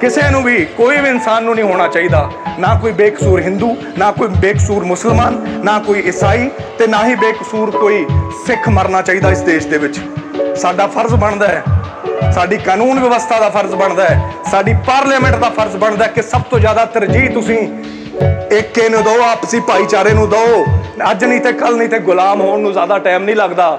ਕਿਸੇ 0.00 0.28
ਨੂੰ 0.30 0.42
ਵੀ, 0.42 0.64
ਕੋਈ 0.76 0.96
ਵੀ 0.96 1.08
ਇਨਸਾਨ 1.08 1.44
ਨੂੰ 1.44 1.54
ਨਹੀਂ 1.54 1.64
ਹੋਣਾ 1.64 1.86
ਚਾਹੀਦਾ। 1.88 2.30
ਨਾ 2.58 2.74
ਕੋਈ 2.82 2.92
ਬੇਕਸੂਰ 2.92 3.40
ਹਿੰਦੂ, 3.40 3.76
ਨਾ 3.98 4.10
ਕੋਈ 4.12 4.28
ਬੇਕਸੂਰ 4.40 4.84
ਮੁਸਲਮਾਨ, 4.84 5.40
ਨਾ 5.64 5.78
ਕੋਈ 5.78 6.02
ਈਸਾਈ 6.08 6.48
ਤੇ 6.78 6.86
ਨਾ 6.86 7.04
ਹੀ 7.06 7.14
ਬੇਕਸੂਰ 7.14 7.70
ਕੋਈ 7.70 8.04
ਸਿੱਖ 8.46 8.68
ਮਰਨਾ 8.68 9.02
ਚਾਹੀਦਾ 9.02 9.30
ਇਸ 9.30 9.40
ਦੇਸ਼ 9.42 9.66
ਦੇ 9.66 9.78
ਵਿੱਚ। 9.78 10.00
ਸਾਡਾ 10.56 10.86
ਫਰਜ਼ 10.86 11.14
ਬਣਦਾ 11.14 11.48
ਹੈ, 11.48 11.62
ਸਾਡੀ 12.34 12.56
ਕਾਨੂੰਨ 12.58 13.00
ਵਿਵਸਥਾ 13.00 13.38
ਦਾ 13.40 13.48
ਫਰਜ਼ 13.50 13.74
ਬਣਦਾ 13.74 14.08
ਹੈ, 14.08 14.32
ਸਾਡੀ 14.50 14.74
ਪਾਰਲੀਮੈਂਟ 14.86 15.36
ਦਾ 15.36 15.48
ਫਰਜ਼ 15.50 15.76
ਬਣਦਾ 15.76 16.04
ਹੈ 16.04 16.10
ਕਿ 16.14 16.22
ਸਭ 16.22 16.42
ਤੋਂ 16.50 16.58
ਜ਼ਿਆਦਾ 16.58 16.84
ਤਰਜੀਹ 16.94 17.30
ਤੁਸੀਂ 17.30 17.58
ਏਕੇ 18.52 18.88
ਨੂੰ 18.88 19.02
ਦਿਓ, 19.02 19.22
ਆਪਸੀ 19.22 19.60
ਭਾਈਚਾਰੇ 19.60 20.12
ਨੂੰ 20.12 20.28
ਦਿਓ। 20.30 20.64
ਅੱਜ 21.10 21.24
ਨਹੀਂ 21.24 21.40
ਤੇ 21.40 21.52
ਕੱਲ 21.54 21.76
ਨਹੀਂ 21.76 21.88
ਤੇ 21.88 21.98
ਗੁਲਾਮ 22.00 22.40
ਹੋਣ 22.40 22.60
ਨੂੰ 22.60 22.72
ਜ਼ਿਆਦਾ 22.72 22.98
ਟਾਈਮ 22.98 23.22
ਨਹੀਂ 23.22 23.36
ਲੱਗਦਾ। 23.36 23.78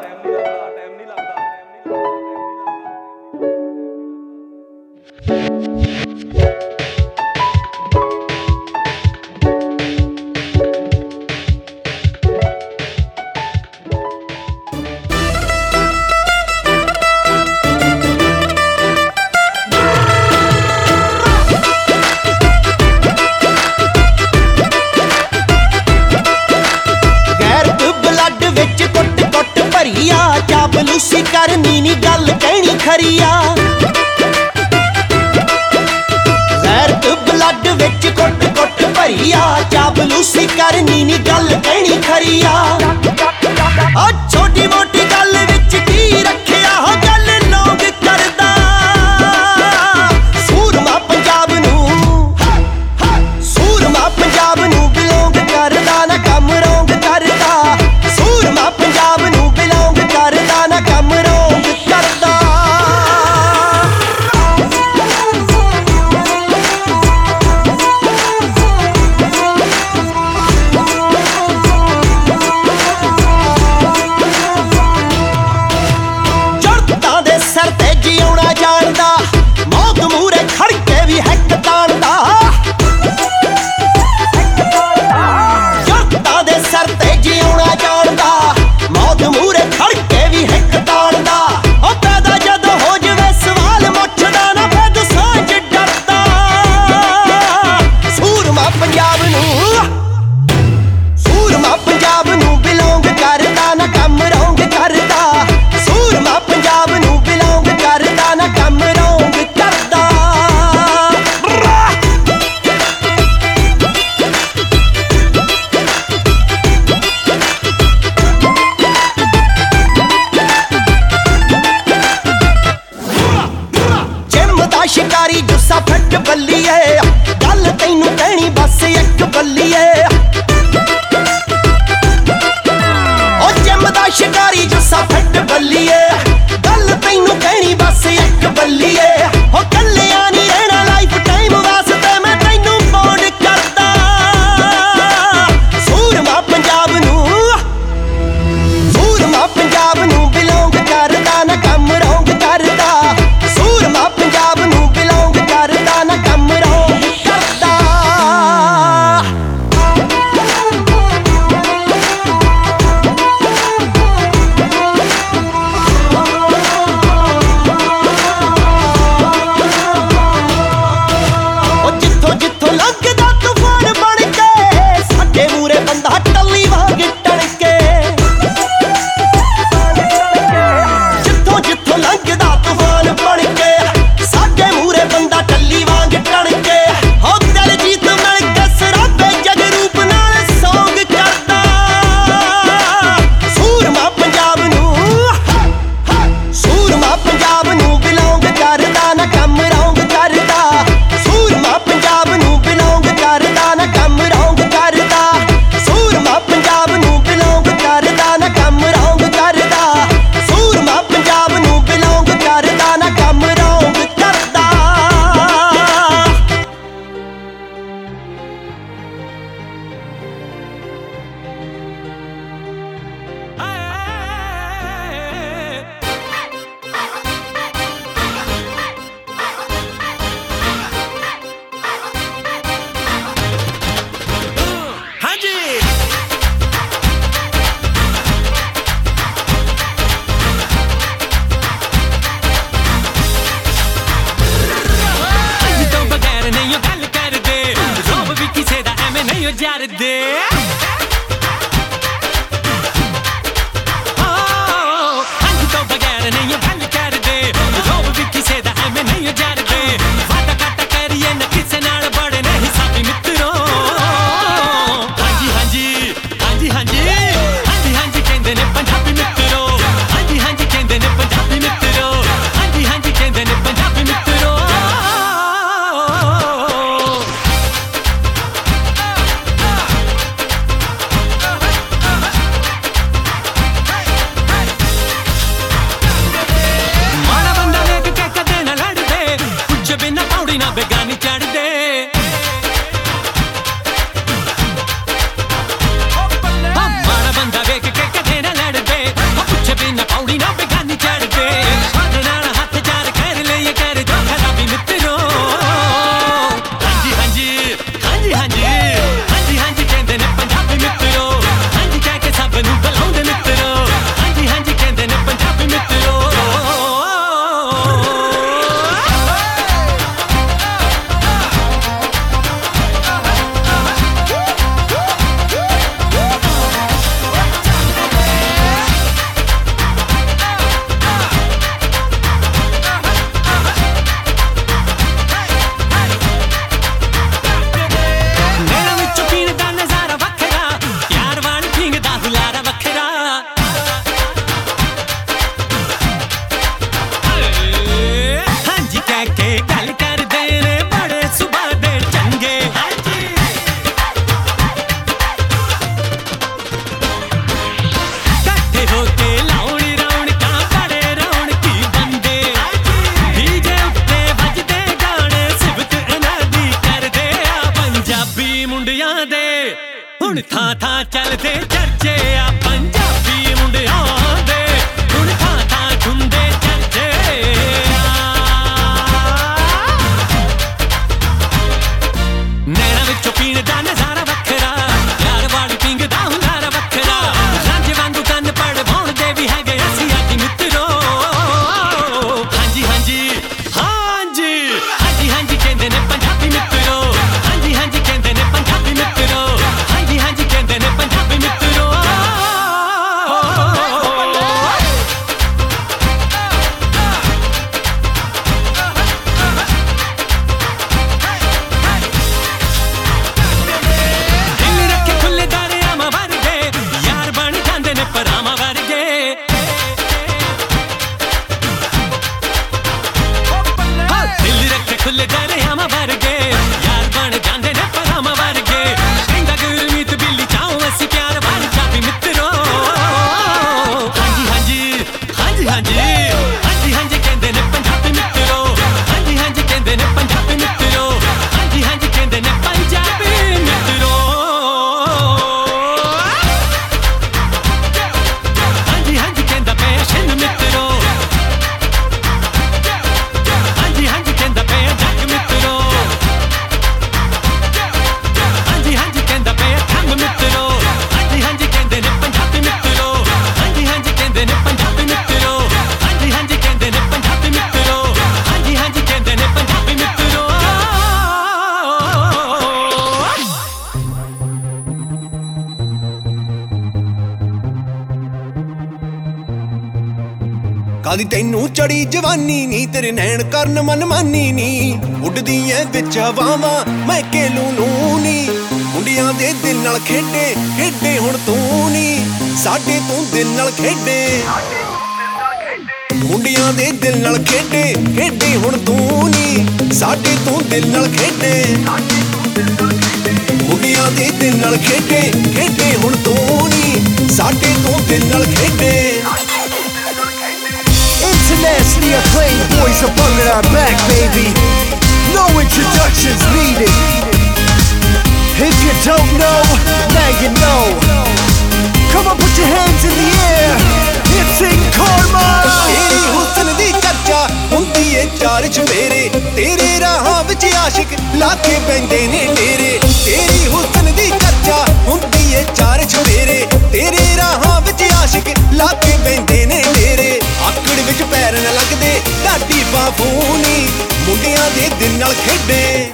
ਹੁੰਦੀ 528.43 528.63
ਏ 528.63 528.63
ਚਾਰ 528.63 528.67
ਚੁਫੇਰੇ 528.67 529.29
ਤੇਰੇ 529.55 529.99
ਰਾਹਾਂ 529.99 530.43
ਵਿੱਚ 530.43 530.65
ਆਸ਼ਿਕ 530.75 531.07
ਲਾ 531.35 531.55
ਕੇ 531.55 531.79
ਪੈਂਦੇ 531.87 532.27
ਨੇ 532.27 532.47
ਡੇਰੇ। 532.55 532.99
ਤੇਰੀ 533.25 533.67
ਹੁਸਨ 533.67 534.05
ਦੀ 534.15 534.29
ਚਰਚਾ 534.29 534.85
ਹੁੰਦੀ 535.07 535.53
ਏ 535.53 535.63
ਚਾਰ 535.75 536.03
ਚੁਫੇਰੇ 536.03 536.67
ਤੇਰੇ 536.91 537.37
ਰਾਹਾਂ 537.37 537.81
ਵਿੱਚ 537.81 538.03
ਆਸ਼ਿਕ 538.13 538.49
ਲਾ 538.73 538.85
ਕੇ 538.85 539.17
ਪੈਂਦੇ 539.25 539.65
ਨੇ 539.65 539.83
ਡੇਰੇ। 539.95 540.41
ਆਕੜ 540.65 540.99
ਵਿੱਚ 541.01 541.23
ਪੈਰ 541.23 541.53
ਨਾ 541.53 541.71
ਲੱਗਦੇ, 541.71 542.21
ਢਾਡੀ 542.45 542.83
ਬਾਫੂਨੀ 542.93 543.87
ਮੁੰਡਿਆਂ 544.27 544.69
ਦੇ 544.71 544.89
ਦਿਲ 544.99 545.11
ਨਾਲ 545.11 545.33
ਖੇਡੇ। 545.33 546.11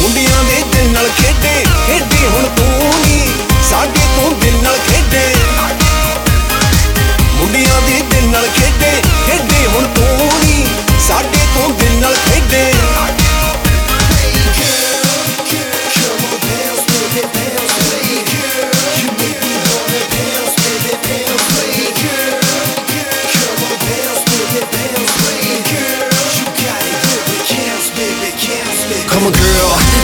ਮੁੰਡਿਆਂ 0.00 0.44
ਦੇ 0.44 0.62
ਦਿਲ 0.72 0.92
ਨਾਲ 0.92 1.08
ਖੇਡੇ 1.08 1.64
ਖੇਡੇ 1.86 2.26
ਹੁਣ 2.26 2.44
ਤੂੰ 2.56 2.94
ਨੀ। 3.06 3.32
ਸਾਡੇ 3.70 4.06
ਤੋਂ 4.16 4.32
ਦਿਲ 4.40 4.62
ਨਾਲ 4.62 4.78
ਖੇਡੇ। 4.78 5.34
ਮੁੰਡਿਆਂ 7.34 7.80
ਦੇ 7.82 8.02
ਦਿਲ 8.10 8.24
ਨਾਲ 8.24 8.42
ਖੇਡੇ 8.42 8.64
ਖੇਡੇ। 8.64 8.73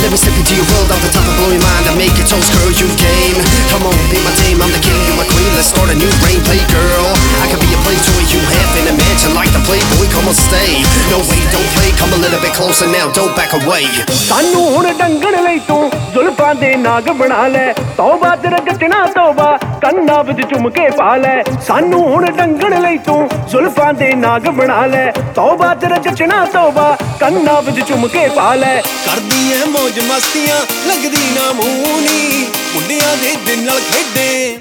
let 0.02 0.10
me 0.12 0.18
step 0.18 0.36
into 0.38 0.54
your 0.56 0.68
world 0.72 0.89
off 0.91 1.02
the 1.02 1.12
top 1.12 1.26
and 1.26 1.36
blow 1.39 1.50
your 1.52 1.64
mind 1.64 1.86
and 1.89 1.98
make 1.98 2.16
your 2.16 2.28
toes 2.28 2.48
curl. 2.54 2.72
You 2.76 2.88
game. 3.00 3.39
Come 3.72 3.88
on, 3.88 3.96
be 4.12 4.20
my 4.22 4.34
team. 4.41 4.60
I'm 4.60 4.72
the 4.72 4.82
king, 4.84 4.98
you 5.08 5.16
my 5.16 5.28
queen. 5.32 5.52
Let's 5.56 5.72
start 5.72 5.89
a 5.89 5.96
new 5.96 6.12
reign, 6.26 6.41
play 6.43 6.62
girl. 6.72 7.08
I 7.41 7.46
can 7.50 7.60
be 7.64 7.70
a 7.72 7.80
play 7.86 7.98
toy 8.04 8.24
you 8.34 8.41
have 8.56 8.72
in 8.80 8.86
a 8.91 8.96
mansion 9.00 9.32
like 9.34 9.52
the 9.56 9.62
Playboy. 9.68 10.08
Come 10.12 10.28
on, 10.28 10.36
stay. 10.36 10.84
No 11.12 11.24
way, 11.30 11.41
don't 11.54 11.70
play. 11.76 11.89
Come 12.00 12.12
a 12.16 12.20
little 12.20 12.41
bit 12.43 12.54
closer 12.54 12.88
now. 12.91 13.08
Don't 13.16 13.34
back 13.39 13.56
away. 13.60 13.86
ਸਾਨੂੰ 14.26 14.64
ਹੁਣ 14.74 14.86
ਡੰਗਣ 15.00 15.41
ਲਈ 15.43 15.60
ਤੂੰ 15.68 15.89
ਜ਼ੁਲਫਾਂ 16.14 16.54
ਦੇ 16.56 16.76
ਨਾਗ 16.76 17.10
ਬਣਾ 17.20 17.48
ਲੈ 17.48 17.72
ਤੌਬਾ 17.98 18.36
ਤੇ 18.43 18.50
ਰਗਟਣਾ 18.50 19.06
ਤੌਬਾ 19.16 19.58
ਕੰਨਾਂ 19.82 20.24
ਵਿੱਚ 20.24 20.41
ਚੁੰਮ 20.50 20.70
ਕੇ 20.78 20.89
ਪਾ 20.98 21.16
ਲੈ 21.16 21.41
ਸਾਨੂੰ 21.68 22.02
ਹੁਣ 22.04 22.26
ਡੰਗਣ 22.38 22.82
ਲਈ 22.82 22.98
ਤੂੰ 23.06 23.18
ਜ਼ੁਲਫਾਂ 23.50 23.93
ਦੇ 23.93 24.14
ਨਾਗ 24.16 24.48
ਬਣਾ 24.58 24.86
ਲੈ 24.86 25.12
ਤੌਬਾ 25.36 25.74
ਤੇ 25.82 25.88
ਰਗਟਣਾ 25.96 26.46
ਤੌਬਾ 26.54 26.96
ਕੰਨਾਂ 27.20 27.62
ਵਿੱਚ 27.62 27.80
ਚੁੰਮ 27.88 28.08
ਕੇ 28.08 28.28
ਪਾ 28.36 28.54
ਲੈ 28.56 28.82
ਕਰਦੀ 29.11 29.53
ਐ 29.53 29.65
ਮौज 29.65 29.97
ਮਸਤੀਆਂ, 30.05 30.89
ਲੱਗਦੀ 30.89 31.23
ਨਾ 31.31 31.53
ਮੂਨੀ 31.53 32.47
ਮੁੰਡਿਆਂ 32.75 33.17
ਦੇ 33.17 33.37
ਦਿਲ 33.47 33.63
ਨਾਲ 33.63 33.81
ਖੇਡੇ। 33.81 34.59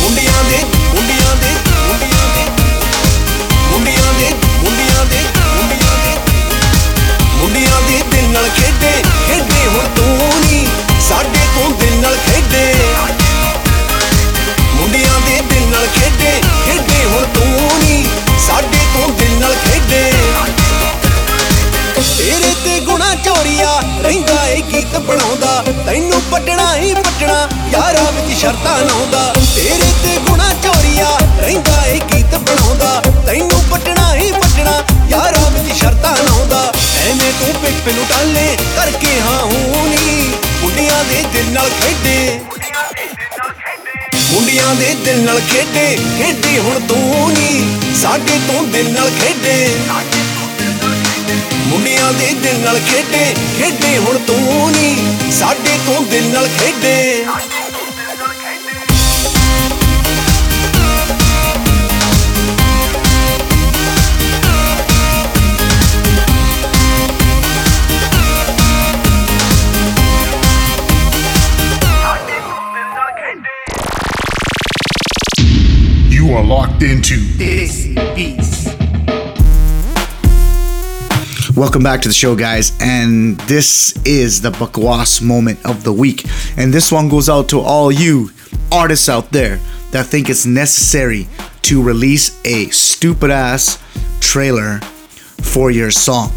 ਮੁੰਡਿਆਂ 0.00 0.44
ਦੇ 0.44 0.58
ਮੁੰਡਿਆਂ 0.94 1.36
ਦੇ 1.36 1.50
ਮੁੰਡਿਆਂ 1.88 2.26
ਦੇ। 2.34 2.44
ਮੁੰਡਿਆਂ 3.70 4.12
ਦੇ 4.12 4.34
ਮੁੰਡਿਆਂ 4.64 5.04
ਦੇ 5.04 5.20
ਮੁੰਡਿਆਂ 5.56 5.96
ਦੇ। 6.04 6.12
ਮੁੰਡਿਆਂ 7.34 7.80
ਦੇ 7.82 8.02
ਦਿਲ 8.12 8.24
ਨਾਲ 8.24 8.48
ਖੇਡੇ 8.48 8.92
ਖੇਡੇ 9.26 9.66
ਹੁਣ 9.66 9.88
ਤੂੰ 9.96 10.40
ਨੀ। 10.40 10.66
ਸਾਡੇ 11.08 11.46
ਤੋਂ 11.54 11.70
ਦਿਲ 11.70 11.94
ਨਾਲ 11.94 12.16
ਖੇਡੇ। 12.16 12.74
ਮੁੰਡਿਆਂ 14.74 15.20
ਦੇ 15.20 15.40
ਦਿਲ 15.40 15.62
ਨਾਲ 15.62 15.86
ਖੇਡੇ 15.86 16.40
ਖੇਡੇ 16.66 17.04
ਹੁਣ 17.04 17.24
ਤੂੰ 17.34 17.78
ਨੀ। 17.84 18.06
ਸਾਡੇ 18.48 18.77
ਚੋਰੀਆ 23.24 23.80
ਰਹਿੰਦਾ 24.02 24.46
ਏ 24.48 24.60
ਗੀਤ 24.72 24.96
ਬਣਾਉਂਦਾ। 24.98 25.62
ਤੈਨੂੰ 25.86 26.20
ਪਟਣਾ 26.30 26.74
ਹੀ 26.76 26.94
ਪਟਣਾ, 26.94 27.48
ਯਾਰਾਂ 27.72 28.12
ਵਿੱਚ 28.12 28.38
ਸ਼ਰਤਾਂ 28.40 28.78
ਲਾਉਂਦਾ। 28.78 29.32
ਤੇਰੇ 29.54 29.90
ਤੇ 30.02 30.16
ਗੁਣਾ 30.28 30.52
ਚੋਰੀਆ 30.62 31.08
ਰਹਿੰਦਾ 31.40 31.84
ਏ 31.86 31.98
ਗੀਤ 32.12 32.34
ਬਣਾਉਂਦਾ। 32.34 33.02
ਤੈਨੂੰ 33.26 33.62
ਪਟਣਾ 33.70 34.14
ਹੀ 34.14 34.30
ਪਟਣਾ, 34.32 34.82
ਯਾਰਾਂ 35.08 35.50
ਵਿੱਚ 35.50 35.76
ਸ਼ਰਤਾਂ 35.78 36.16
ਲਾਉਂਦਾ। 36.16 36.60
ਐਵੇਂ 37.00 37.32
ਤੂੰ 37.40 37.54
ਪਿੱਪ 37.62 37.88
ਨੂੰ 37.88 38.06
ਟਾਲੇ 38.10 38.56
ਕਰਕੇ 38.76 39.20
ਹਾਂ 39.20 39.42
ਹੂੰ 39.42 39.88
ਨੀ 39.88 40.30
ਮੁੰਡਿਆਂ 40.62 41.04
ਦੇ 41.04 41.24
ਦਿਲ 41.32 41.52
ਨਾਲ 41.52 41.70
ਖੇਡੇ। 41.80 42.40
ਮੁੰਡਿਆਂ 44.32 44.74
ਦੇ 44.74 44.94
ਦਿਲ 45.04 45.24
ਨਾਲ 45.24 45.40
ਖੇਡੇ 45.50 45.98
ਖੇਡੇ 46.18 46.58
ਹੁਣ 46.58 46.80
ਤੂੰ 46.88 47.32
ਨੀ 47.32 47.78
ਸਾਡੇ 48.02 48.38
ਤੋਂ 48.48 48.62
ਦਿਲ 48.66 48.92
ਨਾਲ 48.92 49.10
ਖੇਡੇ। 49.20 49.56
ਮੁੰਡਿਆਂ 51.69 52.11
ਦੇ 52.13 52.33
ਦਿਲ 52.43 52.59
ਨਾਲ 52.65 52.79
ਖੇਡੇ 52.89 53.33
ਖੇਡੇ 53.57 53.97
ਹੁਣ 53.97 54.17
ਤੂੰ 54.27 54.71
ਨੀ 54.71 54.95
ਸਾਡੇ 55.39 55.77
ਤੋਂ 55.85 56.01
ਦਿਲ 56.11 56.31
ਨਾਲ 56.33 56.47
ਖੇਡੇ 56.59 57.25
You 76.09 76.35
are 76.35 76.43
locked 76.43 76.83
into 76.83 77.15
This 77.37 77.87
Beats. 78.15 78.56
Welcome 81.58 81.82
back 81.82 82.02
to 82.02 82.08
the 82.08 82.14
show, 82.14 82.36
guys. 82.36 82.70
And 82.80 83.36
this 83.40 83.92
is 84.06 84.40
the 84.40 84.52
Bakwas 84.52 85.20
moment 85.20 85.58
of 85.66 85.82
the 85.82 85.92
week. 85.92 86.24
And 86.56 86.72
this 86.72 86.92
one 86.92 87.08
goes 87.08 87.28
out 87.28 87.48
to 87.48 87.58
all 87.58 87.90
you 87.90 88.30
artists 88.70 89.08
out 89.08 89.32
there 89.32 89.56
that 89.90 90.06
think 90.06 90.30
it's 90.30 90.46
necessary 90.46 91.26
to 91.62 91.82
release 91.82 92.40
a 92.44 92.66
stupid 92.66 93.32
ass 93.32 93.82
trailer 94.20 94.78
for 95.42 95.72
your 95.72 95.90
song. 95.90 96.30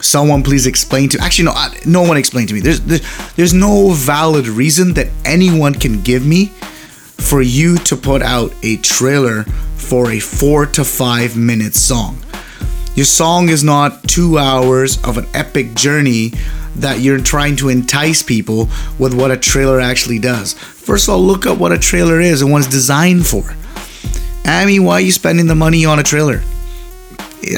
Someone 0.00 0.42
please 0.42 0.66
explain 0.66 1.10
to 1.10 1.18
actually 1.20 1.44
no 1.44 1.50
I- 1.50 1.78
no 1.84 2.00
one 2.00 2.16
explain 2.16 2.46
to 2.46 2.54
me. 2.54 2.60
There's 2.60 2.80
there's, 2.80 3.02
there's 3.36 3.52
no 3.52 3.90
valid 3.90 4.48
reason 4.48 4.94
that 4.94 5.08
anyone 5.26 5.74
can 5.74 6.00
give 6.00 6.24
me 6.24 6.46
for 6.46 7.42
you 7.42 7.76
to 7.76 7.94
put 7.94 8.22
out 8.22 8.54
a 8.62 8.78
trailer 8.78 9.42
for 9.76 10.10
a 10.10 10.18
4 10.18 10.64
to 10.64 10.82
5 10.82 11.36
minute 11.36 11.74
song. 11.74 12.23
Your 12.94 13.06
song 13.06 13.48
is 13.48 13.64
not 13.64 14.04
2 14.04 14.38
hours 14.38 15.02
of 15.02 15.18
an 15.18 15.26
epic 15.34 15.74
journey 15.74 16.32
that 16.76 17.00
you're 17.00 17.20
trying 17.20 17.56
to 17.56 17.68
entice 17.68 18.22
people 18.22 18.68
with 18.98 19.14
what 19.14 19.30
a 19.30 19.36
trailer 19.36 19.80
actually 19.80 20.18
does. 20.18 20.52
First 20.54 21.08
of 21.08 21.14
all, 21.14 21.20
look 21.22 21.46
up 21.46 21.58
what 21.58 21.72
a 21.72 21.78
trailer 21.78 22.20
is 22.20 22.40
and 22.42 22.52
what 22.52 22.58
it's 22.62 22.68
designed 22.70 23.26
for. 23.26 23.44
I 24.44 24.64
mean, 24.66 24.84
why 24.84 24.94
are 24.94 25.00
you 25.00 25.12
spending 25.12 25.46
the 25.46 25.54
money 25.54 25.84
on 25.84 25.98
a 25.98 26.02
trailer? 26.02 26.42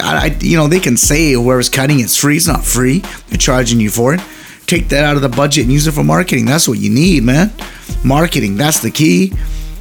I, 0.03 0.31
I- 0.31 0.37
you 0.41 0.57
know, 0.57 0.69
they 0.69 0.81
can 0.81 0.97
say 0.97 1.33
whoever's 1.33 1.69
cutting 1.69 2.01
it's 2.01 2.17
free. 2.17 2.37
It's 2.37 2.47
not 2.49 2.65
free. 2.65 3.01
They're 3.29 3.39
charging 3.39 3.81
you 3.81 3.91
for 3.91 4.15
it. 4.15 4.21
Take 4.67 4.89
that 4.89 5.05
out 5.05 5.17
of 5.17 5.23
the 5.23 5.29
budget 5.29 5.65
and 5.65 5.73
use 5.73 5.87
it 5.87 5.93
for 5.93 6.03
marketing. 6.03 6.47
That's 6.47 6.67
what 6.67 6.79
you 6.79 6.91
need, 6.91 7.23
man. 7.23 7.53
Marketing. 8.05 8.57
That's 8.57 8.81
the 8.81 8.91
key. 8.91 9.33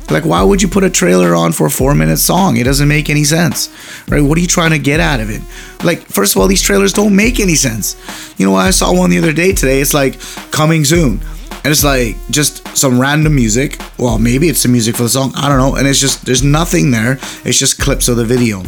Like, 0.10 0.24
why 0.24 0.43
would 0.43 0.62
you 0.62 0.68
put 0.68 0.84
a 0.84 0.89
trailer 0.89 1.34
on 1.34 1.51
for 1.51 1.66
a 1.66 1.70
four-minute 1.70 2.18
song? 2.18 2.58
It 2.58 2.66
doesn't 2.66 2.88
make 2.88 3.10
any 3.10 3.24
sense, 3.24 3.70
right? 4.08 4.22
What 4.22 4.38
are 4.38 4.41
you 4.41 4.47
trying 4.47 4.72
to 4.72 4.80
get 4.80 4.99
out 4.99 5.20
of 5.20 5.30
it? 5.30 5.41
Like, 5.84 6.01
first 6.01 6.36
of 6.36 6.41
all, 6.41 6.47
these 6.47 6.62
trailers 6.62 6.93
don't 6.93 7.16
make 7.16 7.39
any 7.39 7.56
sense. 7.56 7.95
You 8.38 8.45
know, 8.45 8.56
I 8.56 8.70
saw 8.70 8.93
one 8.93 9.10
the 9.10 9.18
other 9.18 9.34
day 9.34 9.51
today. 9.51 9.82
It's 9.82 9.93
like 9.93 10.20
coming 10.51 10.86
soon, 10.86 11.22
and 11.49 11.66
it's 11.66 11.84
like 11.84 12.16
just 12.30 12.68
some 12.78 12.99
random 12.99 13.36
music. 13.36 13.80
Well, 13.97 14.20
maybe 14.20 14.47
it's 14.47 14.62
the 14.62 14.70
music 14.70 14.95
for 14.95 15.03
the 15.03 15.10
song. 15.10 15.32
I 15.36 15.49
don't 15.49 15.58
know. 15.58 15.76
And 15.76 15.88
it's 15.88 15.99
just 15.99 16.26
there's 16.26 16.43
nothing 16.43 16.91
there. 16.91 17.14
It's 17.43 17.58
just 17.58 17.80
clips 17.80 18.08
of 18.08 18.18
the 18.18 18.26
video. 18.26 18.64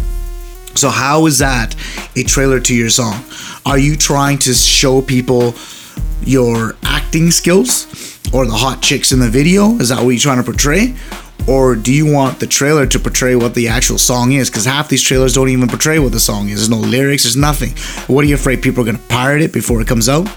So 0.74 0.90
how 0.90 1.26
is 1.28 1.40
that 1.40 1.76
a 2.16 2.24
trailer 2.24 2.60
to 2.62 2.76
your 2.76 2.90
song? 2.90 3.24
Are 3.66 3.78
you 3.78 3.96
trying 3.96 4.40
to 4.40 4.54
show 4.54 5.02
people 5.02 5.54
your 6.22 6.76
acting 6.84 7.32
skills 7.32 7.86
or 8.34 8.46
the 8.46 8.54
hot 8.54 8.82
chicks 8.82 9.12
in 9.12 9.20
the 9.20 9.30
video? 9.30 9.76
Is 9.78 9.90
that 9.90 10.04
what 10.04 10.10
you're 10.10 10.20
trying 10.20 10.38
to 10.38 10.44
portray? 10.44 10.96
Or 11.48 11.76
do 11.76 11.94
you 11.94 12.12
want 12.12 12.40
the 12.40 12.48
trailer 12.48 12.86
to 12.86 13.00
portray 13.00 13.36
what 13.36 13.56
the 13.56 13.70
actual 13.70 13.98
song 13.98 14.34
is? 14.34 14.50
Because 14.50 14.66
half 14.66 14.90
these 14.90 15.02
trailers 15.02 15.34
don't 15.34 15.50
even 15.50 15.68
portray 15.70 15.98
what 16.00 16.12
the 16.12 16.20
song 16.20 16.50
is. 16.50 16.58
There's 16.58 16.70
no 16.70 16.86
lyrics. 16.86 17.24
There's 17.24 17.38
nothing. 17.38 17.72
What 18.14 18.26
are 18.26 18.28
you 18.28 18.36
afraid 18.36 18.62
people 18.62 18.84
are 18.84 18.86
gonna 18.86 19.04
pirate 19.08 19.42
it 19.42 19.54
before 19.54 19.82
it 19.82 19.88
comes 19.88 20.10
out? 20.10 20.28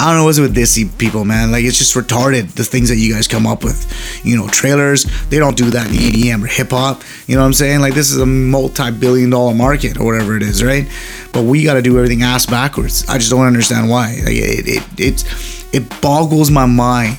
I 0.00 0.06
don't 0.06 0.18
know 0.18 0.24
what's 0.24 0.38
with 0.38 0.54
this 0.54 0.78
people, 0.98 1.24
man. 1.24 1.50
Like 1.50 1.64
it's 1.64 1.78
just 1.78 1.94
retarded 1.96 2.52
the 2.52 2.64
things 2.64 2.88
that 2.88 2.96
you 2.96 3.12
guys 3.12 3.26
come 3.26 3.46
up 3.46 3.64
with. 3.64 4.20
You 4.24 4.36
know, 4.36 4.48
trailers, 4.48 5.04
they 5.28 5.38
don't 5.38 5.56
do 5.56 5.70
that 5.70 5.88
in 5.88 5.94
EDM 5.94 6.44
or 6.44 6.46
hip 6.46 6.70
hop. 6.70 7.02
You 7.26 7.34
know 7.34 7.40
what 7.40 7.48
I'm 7.48 7.52
saying? 7.52 7.80
Like 7.80 7.94
this 7.94 8.12
is 8.12 8.20
a 8.20 8.26
multi-billion 8.26 9.30
dollar 9.30 9.54
market 9.54 9.98
or 9.98 10.04
whatever 10.04 10.36
it 10.36 10.42
is, 10.42 10.62
right? 10.62 10.88
But 11.32 11.42
we 11.42 11.64
gotta 11.64 11.82
do 11.82 11.96
everything 11.96 12.22
ass 12.22 12.46
backwards. 12.46 13.08
I 13.08 13.18
just 13.18 13.30
don't 13.30 13.46
understand 13.46 13.90
why. 13.90 14.16
Like 14.24 14.36
it 14.36 14.68
it 14.68 15.00
it, 15.00 15.74
it 15.74 16.00
boggles 16.00 16.50
my 16.50 16.66
mind 16.66 17.18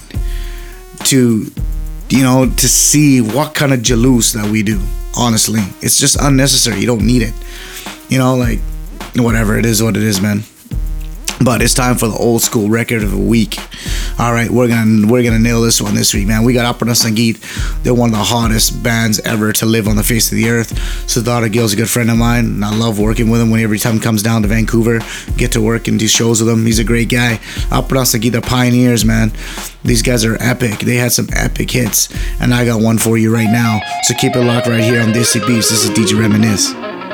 to 1.05 1.51
you 2.09 2.23
know 2.23 2.49
to 2.49 2.67
see 2.67 3.21
what 3.21 3.53
kind 3.53 3.73
of 3.73 3.81
jalous 3.81 4.33
that 4.33 4.49
we 4.49 4.63
do. 4.63 4.79
Honestly. 5.17 5.61
It's 5.81 5.99
just 5.99 6.17
unnecessary. 6.21 6.79
You 6.79 6.87
don't 6.87 7.05
need 7.05 7.21
it. 7.23 7.33
You 8.09 8.19
know, 8.19 8.35
like 8.35 8.59
whatever 9.15 9.57
it 9.57 9.65
is 9.65 9.81
what 9.81 9.97
it 9.97 10.03
is, 10.03 10.21
man. 10.21 10.43
But 11.43 11.61
it's 11.61 11.73
time 11.73 11.95
for 11.95 12.07
the 12.07 12.17
old 12.17 12.41
school 12.41 12.69
record 12.69 13.01
of 13.01 13.11
the 13.11 13.17
week. 13.17 13.57
All 14.19 14.33
right, 14.33 14.49
we're 14.49 14.67
gonna 14.67 15.07
we're 15.07 15.23
gonna 15.23 15.39
nail 15.39 15.61
this 15.61 15.81
one 15.81 15.95
this 15.95 16.13
week, 16.13 16.27
man. 16.27 16.43
We 16.43 16.51
got 16.51 16.77
Apna 16.77 16.91
Sangeet. 16.91 17.83
They're 17.83 17.93
one 17.93 18.09
of 18.09 18.17
the 18.17 18.23
hottest 18.23 18.83
bands 18.83 19.21
ever 19.21 19.53
to 19.53 19.65
live 19.65 19.87
on 19.87 19.95
the 19.95 20.03
face 20.03 20.29
of 20.31 20.35
the 20.35 20.49
earth. 20.49 20.73
Sardara 21.07 21.49
Gill's 21.49 21.71
a 21.71 21.77
good 21.77 21.89
friend 21.89 22.11
of 22.11 22.17
mine, 22.17 22.45
and 22.45 22.65
I 22.65 22.75
love 22.75 22.99
working 22.99 23.29
with 23.29 23.39
him. 23.39 23.49
When 23.49 23.61
every 23.61 23.79
time 23.79 23.93
he 23.93 23.99
comes 24.01 24.21
down 24.21 24.41
to 24.41 24.49
Vancouver, 24.49 24.99
get 25.37 25.53
to 25.53 25.61
work 25.61 25.87
and 25.87 25.97
do 25.97 26.07
shows 26.09 26.41
with 26.41 26.49
him. 26.49 26.65
He's 26.65 26.79
a 26.79 26.83
great 26.83 27.09
guy. 27.09 27.37
Apna 27.69 28.03
Sangeet, 28.03 28.33
they're 28.33 28.41
pioneers, 28.41 29.05
man. 29.05 29.31
These 29.83 30.01
guys 30.01 30.25
are 30.25 30.35
epic. 30.41 30.79
They 30.79 30.97
had 30.97 31.13
some 31.13 31.29
epic 31.33 31.71
hits, 31.71 32.09
and 32.41 32.53
I 32.53 32.65
got 32.65 32.81
one 32.81 32.97
for 32.97 33.17
you 33.17 33.33
right 33.33 33.49
now. 33.49 33.79
So 34.03 34.13
keep 34.15 34.35
it 34.35 34.43
locked 34.43 34.67
right 34.67 34.83
here 34.83 35.01
on 35.01 35.13
Desi 35.13 35.39
Beats. 35.47 35.69
This 35.69 35.85
is 35.85 35.91
DJ 35.91 36.19
Reminisce. 36.19 37.08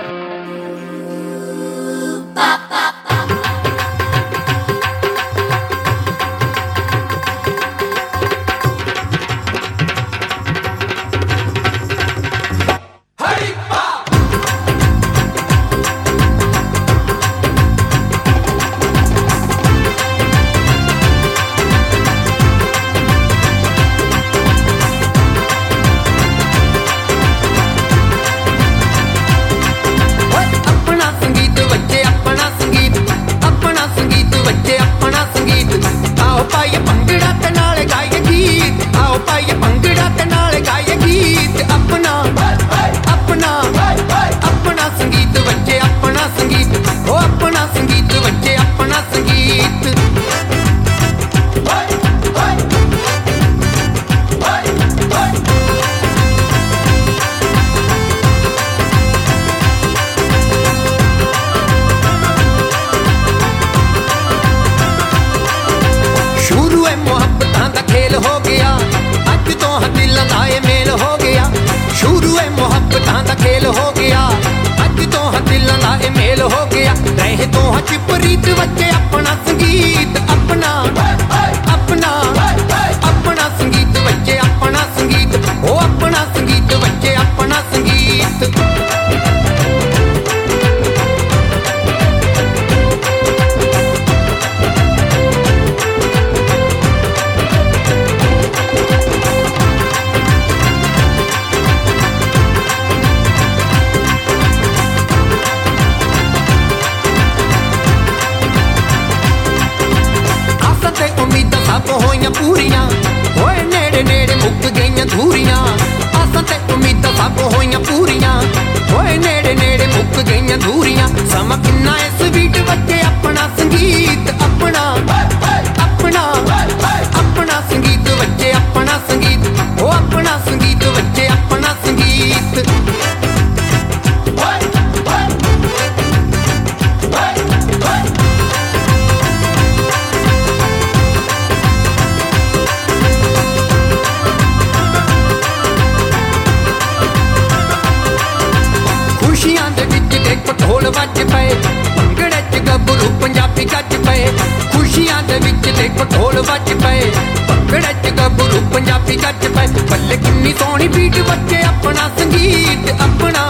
Punjabi 158.75 159.15
ਗੱਜ 159.15 159.45
ਪਏ 159.47 159.67
ਬੱਲੇ 159.89 160.15
ਕਿੰਨੀ 160.17 160.53
ਸੋਹਣੀ 160.59 160.87
beat 160.87 161.17
ਵੱਜੇ 161.27 161.61
ਆਪਣਾ 161.63 162.09
ਸੰਗੀਤ 162.17 162.89
ਆਪਣਾ 163.01 163.43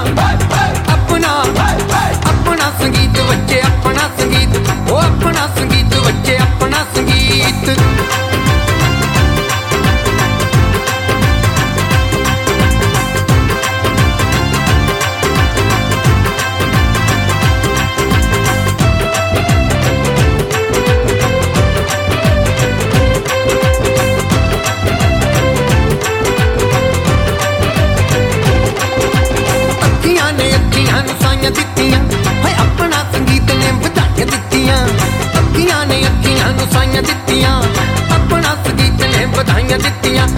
ਆਪਣਾ 0.93 1.32
ਆਪਣਾ 2.30 2.71
ਸੰਗੀਤ 2.82 3.19
ਵੱਜੇ 3.19 3.61
ਆਪਣਾ 3.61 4.09
ਸੰਗੀਤ, 4.19 4.69
ਉਹ 4.91 4.97
ਆਪਣਾ 4.97 5.47
ਸੰਗੀਤ 5.57 5.95
ਵੱਜੇ 5.97 6.38
ਆਪਣਾ 6.38 6.86
ਸੰਗੀਤ। 6.95 8.05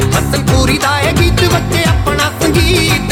ਹਸਨ 0.06 0.45
ਪੂਰੀ 0.45 0.78
ਦਾ 0.78 1.00
ਇਹ 1.00 1.14
ਗੀਤ 1.14 1.43
ਬੱਚੇ 1.54 1.84
ਆਪਣਾ 1.89 2.32
ਸੰਗੀਤ। 2.41 3.07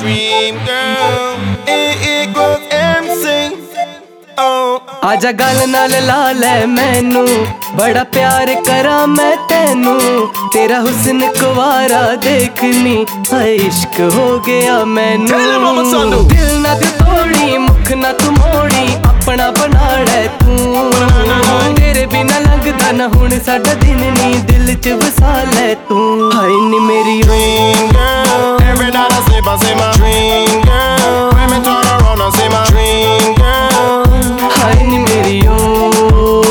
Dream 0.00 0.56
girl, 0.66 1.36
E 1.68 1.78
equals 2.12 2.62
MC. 2.72 3.24
Oh. 4.38 4.80
ਆਜਾ 5.04 5.32
ਗੱਲ 5.32 5.68
ਨਾਲ 5.68 5.90
ਲਾ 6.06 6.32
ਲੈ 6.32 6.66
ਮੈਨੂੰ 6.66 7.26
ਬੜਾ 7.76 8.04
ਪਿਆਰ 8.04 8.54
ਕਰਾਂ 8.66 9.06
ਮੈਂ 9.06 9.36
ਤੈਨੂੰ। 9.48 10.00
ਤੇਰਾ 10.52 10.80
ਹੁਸਨ 10.80 11.20
ਕੁਵਾਰਾ 11.40 12.00
ਦੇਖਨੀ 12.22 13.06
ਹਾਏ 13.32 13.54
ਇਸ਼ਕ 13.56 14.00
ਹੋ 14.14 14.38
ਗਿਆ 14.46 14.84
ਮੈਨੂੰ। 14.84 15.28
ਦਿਲ 16.28 16.60
ਨਾ 16.60 16.74
ਤੂੰ 16.74 16.90
ਤੋੜੀ 16.98 17.58
ਮੁਖ 17.58 17.92
ਨਾ 17.92 18.12
ਤੂੰ 18.12 18.32
ਮੋੜੀ 18.32 18.86
ਆਪਣਾ 19.04 19.50
ਬਣਾ 19.50 19.96
ਲੈ 19.96 20.26
ਤੂੰ। 20.40 20.92
ਤੇਰੇ 22.00 22.08
ਬਿਨਾ 22.12 22.38
ਲੰਘਦਾ 22.40 22.92
ਨਾ 22.92 23.06
ਹੁਣ 23.14 23.30
ਸਾਡਾ 23.46 23.72
ਦਿਨ 23.80 23.98
ਨੀ 24.12 24.38
ਦਿਲ 24.48 24.74
ਚ 24.74 24.92
ਵਸਾ 25.00 25.32
ਲੈ 25.44 25.74
ਤੂੰ 25.88 26.30
ਹਾਏ 26.34 26.60
ਨੀ 26.68 26.78
ਮੇਰੀ 26.80 27.20
Dream 27.22 27.90
girl, 27.96 28.62
every 28.68 28.86
night 28.94 29.12
I 29.16 29.18
sleep, 29.26 29.50
I 29.52 29.56
see 29.62 29.74
my 29.80 29.88
dream 29.98 30.62
girl. 30.68 31.26
When 31.34 31.52
me 31.52 31.58
turn 31.66 31.90
around, 31.90 32.22
I 32.22 32.30
see 32.36 32.48
my 32.54 32.62
dream 32.70 33.36
girl. 33.40 34.48
ਹਾਏ 34.56 34.86
ਨੀ 34.86 34.98
ਮੇਰੀ 34.98 35.40
ਓ 35.46 36.42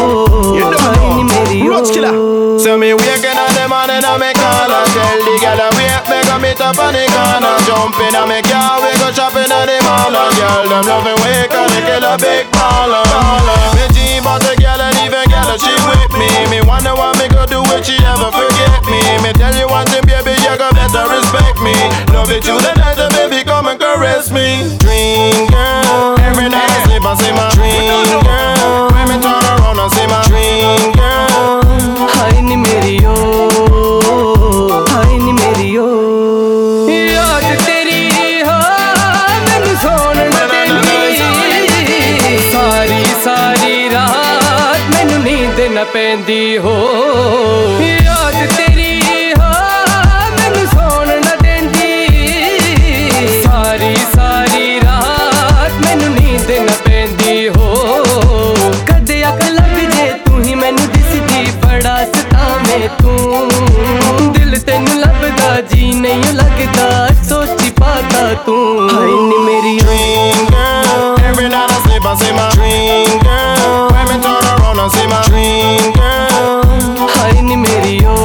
ਹਾਏ 0.85 1.13
ਨੀ 1.15 1.23
ਮੇਰੀ 1.23 1.67
ਓ 1.67 1.83
So 2.61 2.71
me 2.79 2.87
waking 2.99 3.37
up 3.41 3.51
the 3.57 3.65
morning 3.73 4.05
and 4.07 4.21
me 4.21 4.29
call 4.37 4.71
and 4.77 4.89
tell 4.95 5.21
the 5.27 5.35
girl 5.43 5.61
I 5.65 5.69
it 6.59 6.65
up 6.67 6.79
on 6.79 6.91
the 6.91 7.03
corner 7.07 7.55
Jump 7.63 7.95
in 8.03 8.15
on 8.15 8.27
me 8.27 8.43
car, 8.43 8.83
we 8.83 8.91
go 8.99 9.07
shopping 9.15 9.47
at 9.47 9.65
the 9.65 9.79
mall 9.87 10.11
And 10.11 10.33
girl, 10.35 10.63
them 10.67 10.83
loving 10.83 11.19
way, 11.23 11.47
cause 11.47 11.71
they 11.71 11.83
kill 11.87 12.03
a 12.03 12.19
big 12.19 12.51
baller. 12.51 13.03
Me 13.75 13.87
dream 13.95 14.23
about 14.27 14.43
the 14.43 14.53
girl 14.59 14.79
and 14.79 14.97
even 14.99 15.23
girl, 15.31 15.55
she 15.55 15.71
with 15.87 16.11
me. 16.19 16.27
Me 16.51 16.59
wonder 16.67 16.91
what 16.95 17.15
me 17.17 17.31
go 17.31 17.45
do 17.47 17.63
if 17.71 17.85
she 17.87 17.95
ever 18.03 18.31
forget 18.31 18.83
me. 18.91 18.99
Me 19.23 19.31
tell 19.39 19.55
you 19.55 19.67
one 19.71 19.87
thing, 19.87 20.03
baby, 20.03 20.35
you 20.35 20.53
go 20.59 20.67
better 20.75 21.07
respect 21.07 21.57
me. 21.63 21.75
Love 22.11 22.31
it 22.31 22.43
to 22.43 22.53
the 22.59 22.73
night, 22.75 22.99
and 22.99 23.13
baby, 23.15 23.43
come 23.47 23.67
and 23.71 23.79
caress 23.79 24.31
me. 24.31 24.75
Dream 24.83 25.47
girl, 25.47 26.19
every 26.27 26.49
night 26.51 26.67
I 26.67 26.79
sleep, 26.85 27.03
I 27.07 27.13
see 27.15 27.31
my 27.31 27.47
dream 27.55 28.19
girl. 28.25 28.91
When 28.91 29.05
me 29.07 29.17
turn 29.23 29.39
around, 29.39 29.79
and 29.79 29.91
see 29.95 30.07
my 30.11 30.21
dream 30.27 30.91
girl. 30.97 31.63
Haini 32.19 32.57
meri 32.59 32.99
yo 32.99 34.38
ਹਾਏ 34.71 35.17
ਨੀ 35.17 35.31
ਮੇਰੀ 35.31 35.75
ਓ 35.77 35.85
ਯਾਦ 36.89 37.43
ਤੇਰੀ 37.65 38.43
ਹੋ 38.43 38.57
ਮੈਨੂੰ 39.47 39.75
ਸੌਣ 39.81 40.17
ਨਾ 40.17 40.45
ਦਿੰਦੀ 40.47 42.37
ਸਾਰੀ 42.51 43.03
ਸਾਰੀ 43.23 43.89
ਰਾਤ 43.89 44.81
ਮੈਨੂੰ 44.93 45.23
ਨੀਂਦ 45.23 45.59
ਨਾ 45.73 45.83
ਪੈਂਦੀ 45.93 46.57
ਹੋ। 46.57 46.75
ਯਾਦ 48.05 48.35
ਤੇਰੀ 48.57 49.01
ਹੋ 49.39 49.49
ਮੈਨੂੰ 50.37 50.67
ਸੌਣ 50.67 51.07
ਨਾ 51.25 51.35
ਦਿੰਦੀ। 51.43 52.07
ਸਾਰੀ 53.43 53.95
ਸਾਰੀ 54.15 54.79
ਰਾਤ 54.81 55.71
ਮੈਨੂੰ 55.85 56.13
ਨੀਂਦ 56.15 56.51
ਨਾ 56.59 56.75
ਪੈਂਦੀ 56.85 57.47
ਹੋ। 57.49 57.65
ਕਦੇ 58.89 59.23
ਅੱਖ 59.27 59.43
ਲੱਗ 59.51 59.77
ਜੇ 59.95 60.11
ਤੂੰ 60.25 60.43
ਹੀ 60.43 60.55
ਮੈਨੂੰ 60.55 60.87
ਦਿਸਦੀ 60.93 61.45
ਬੜਾ 61.65 61.97
ਸਤਾਵੇਂ 62.05 62.87
ਤੂੰ। 63.01 63.58
ਲੱਭਦਾ 66.08 66.08
ਜੀ 66.08 66.08
ਨਹੀਂ 66.08 66.32
ਲੱਗਦਾ 66.34 67.08
ਸੋਚੀ 67.28 67.70
ਪਾਤਾ 67.80 68.32
ਤੂੰ 68.46 68.88
ਹਾਏ 68.90 69.06
ਨੀ 69.06 69.38
ਮੇਰੀ 69.44 69.78
dream 69.78 70.38
girl. 70.52 71.02
Every 71.30 71.48
night 71.52 71.72
I 71.74 71.80
sleep, 71.84 72.06
I 72.10 72.14
see 72.20 72.32
my 72.36 72.46
dream 72.54 73.12
girl. 73.24 73.90
When 73.92 74.08
me 74.10 74.16
turn 74.24 74.48
around, 74.52 74.80
I 74.80 74.88
see 74.94 75.06
my 75.12 75.20
dream 75.28 75.92
girl. 75.96 77.08
ਹਾਏ 77.16 77.42
ਨੀ 77.42 77.56
ਮੇਰੀ 77.56 77.98
ਓ 78.04 78.16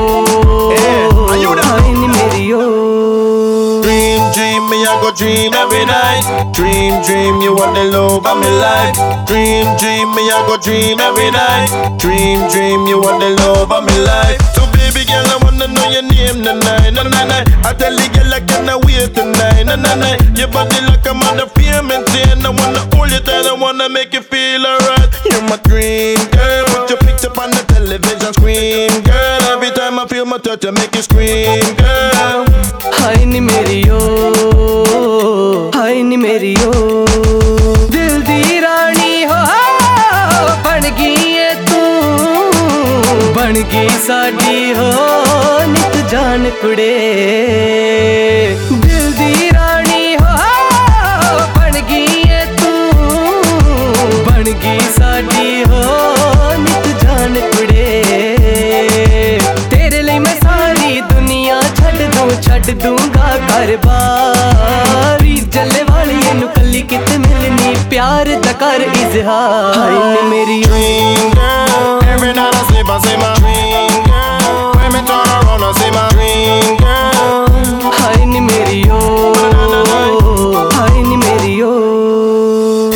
ਹਾਏ 1.60 1.94
ਨੀ 1.94 2.08
ਮੇਰੀ 2.08 2.52
ਓ 2.54 2.68
Dream, 3.84 4.26
dream, 4.34 4.66
me 4.72 4.78
I 4.90 4.92
go 5.04 5.10
dream 5.20 5.56
every 5.60 5.86
night. 5.92 6.28
Dream, 6.58 6.98
dream, 7.08 7.40
you 7.46 7.54
want 7.60 7.78
the 7.78 7.86
love 7.94 8.28
of 8.32 8.38
my 8.42 8.52
life. 8.64 9.00
Dream, 9.32 9.72
dream, 9.84 10.14
me 10.18 10.26
I 10.36 10.42
go 10.50 10.58
dream 10.68 11.02
every 11.06 11.30
night. 11.38 11.74
Dream, 12.04 12.44
dream, 12.56 12.86
you 12.92 13.00
want 13.06 13.26
the 13.26 13.32
love 13.40 13.74
of 13.78 13.90
my 13.90 13.98
life. 14.10 14.46
So 14.58 14.68
baby 14.78 15.06
girl, 15.12 15.32
I 15.36 15.40
wanna 15.46 15.68
know 15.78 15.90
your 15.96 16.06
name 16.12 16.44
tonight. 16.50 16.73
Na 17.64 17.64
na 17.64 17.64
na, 17.64 17.70
I 17.70 17.74
tell 17.74 17.96
the 17.96 18.08
girl 18.12 18.34
I 18.34 18.40
cannot 18.42 18.86
wait 18.86 19.14
tonight. 19.16 19.64
Na 19.64 19.76
na 19.76 19.96
na, 19.96 20.10
your 20.36 20.48
body 20.50 20.80
like 20.88 21.08
I'm 21.08 21.22
on 21.24 21.38
the 21.38 21.48
film 21.56 21.92
and 21.92 22.06
ten. 22.08 22.46
I 22.46 22.50
wanna 22.50 22.84
hold 22.96 23.12
you 23.12 23.20
tight, 23.20 23.46
I 23.46 23.54
wanna 23.54 23.88
make 23.90 24.14
you 24.14 24.22
feel 24.22 24.66
alright. 24.66 25.08
You're 25.26 25.42
my 25.48 25.58
dream 25.64 26.20
girl, 26.36 26.66
put 26.68 26.90
your 26.90 27.00
picture 27.00 27.32
on 27.40 27.52
the 27.52 27.64
television 27.68 28.34
screen, 28.34 28.92
girl. 29.04 29.42
Every 29.56 29.72
time 29.72 30.00
I 30.00 30.08
feel 30.08 30.26
my 30.26 30.38
touch, 30.38 30.66
I 30.66 30.72
make 30.72 30.96
you 30.96 31.02
scream, 31.02 31.64
girl. 31.80 32.46
ਹਾਏ 33.00 33.26
ਨੀ 33.26 33.40
ਮੇਰੀ 33.40 33.84
ਓ 33.90 34.00
ਹਾਏ 35.76 36.02
ਨੀ 36.04 36.18
ਮੇਰੀ 36.18 36.56
ਓ 36.66 36.72
ਦਿਲ 37.92 38.22
ਦੀ 38.28 38.60
ਰਾਣੀ 38.62 39.26
ਹੋ 39.26 39.36
ਬਣ 40.66 40.90
ਗਈ 41.00 41.36
ਏ 41.38 41.54
ਤੂੰ 41.70 43.34
ਬਣ 43.36 43.54
ਗਈ 43.74 43.90
ਸਾਡੀ 44.08 44.74
ਹੋ 44.74 44.92
जान 46.15 46.45
कुड़े। 46.61 46.95
दिल 48.83 49.07
दी 49.19 49.49
रानी 49.55 50.15
हो 50.21 50.35
बन 51.57 51.79
गई 51.89 52.21
है 52.31 52.43
तू। 52.59 52.73
बन 54.27 54.45
गई 54.65 54.85
साडी 54.99 55.49
हो 55.71 55.81
नित 56.65 56.87
जान 57.03 57.35
कुड़े। 57.55 57.89
तेरे 59.73 60.03
लिए 60.03 60.19
मैं 60.27 60.37
सारी 60.37 61.01
दुनिया 61.11 61.61
छड़ 61.81 61.97
दूँ 62.15 62.31
छड़ 62.43 62.75
दूँगा 62.85 63.35
कारोबार 63.49 65.27
जले 65.57 65.83
वाली 65.91 66.17
नु 66.23 66.33
नुकली 66.41 66.83
कित 66.93 67.11
मिलनी 67.27 67.75
प्यार 67.91 68.35
तकर 68.47 68.87
इजहार। 68.93 69.91
मेरी 70.31 70.63
every 72.15 72.33
night 72.39 72.55
I 72.55 72.65
sleep 72.69 72.89
I 72.89 72.99
say 73.05 73.17
my 73.17 73.35
dream 73.41 73.84
me 74.95 75.01
turn 75.07 75.27
around 75.27 75.63
and 75.63 75.77
see 75.77 75.91
my 75.91 76.09
dream 76.15 76.77
girl. 76.79 77.47
Hi 77.99 78.25
ni 78.25 78.41
meri 78.41 78.81
yo, 78.87 79.35
hi 80.73 81.03
ni 81.03 81.17
meri 81.17 81.59
yo. 81.59 82.91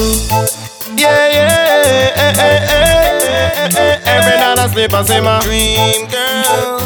Yeah, 0.96 1.26
yeah, 1.34 2.14
eh, 2.16 2.32
eh, 2.38 2.61
eh, 2.70 3.20
eh, 3.59 3.78
eh. 3.82 4.14
Every 4.14 4.36
night 4.38 4.59
I 4.59 4.66
sleep 4.72 4.94
I 4.94 5.03
see 5.03 5.20
my 5.20 5.40
dream, 5.42 6.07
girl. 6.07 6.78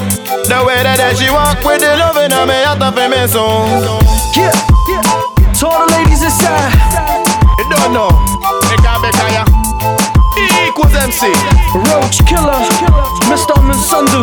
The 0.48 0.58
way 0.66 0.80
that, 0.82 0.96
that 0.98 1.16
she 1.16 1.28
walk 1.30 1.60
with 1.64 1.80
the 1.80 1.96
love 1.96 2.16
in 2.16 2.30
her, 2.32 2.46
me 2.46 2.64
out 2.64 2.80
of 2.82 2.94
me 2.96 3.26
so. 3.28 3.68
Yeah, 4.36 4.52
yeah. 4.88 5.04
To 5.60 5.66
all 5.68 5.86
the 5.86 5.92
ladies 5.92 6.22
inside, 6.22 6.72
You 7.60 7.64
don't 7.68 7.92
know. 7.92 8.10
Beka, 8.68 8.96
beka, 9.04 9.26
yeah. 9.32 9.46
Equals 10.66 10.94
MC, 10.94 11.28
Roach 11.88 12.18
Killa, 12.26 12.64
Mr. 13.28 13.56
Minsundu. 13.60 14.22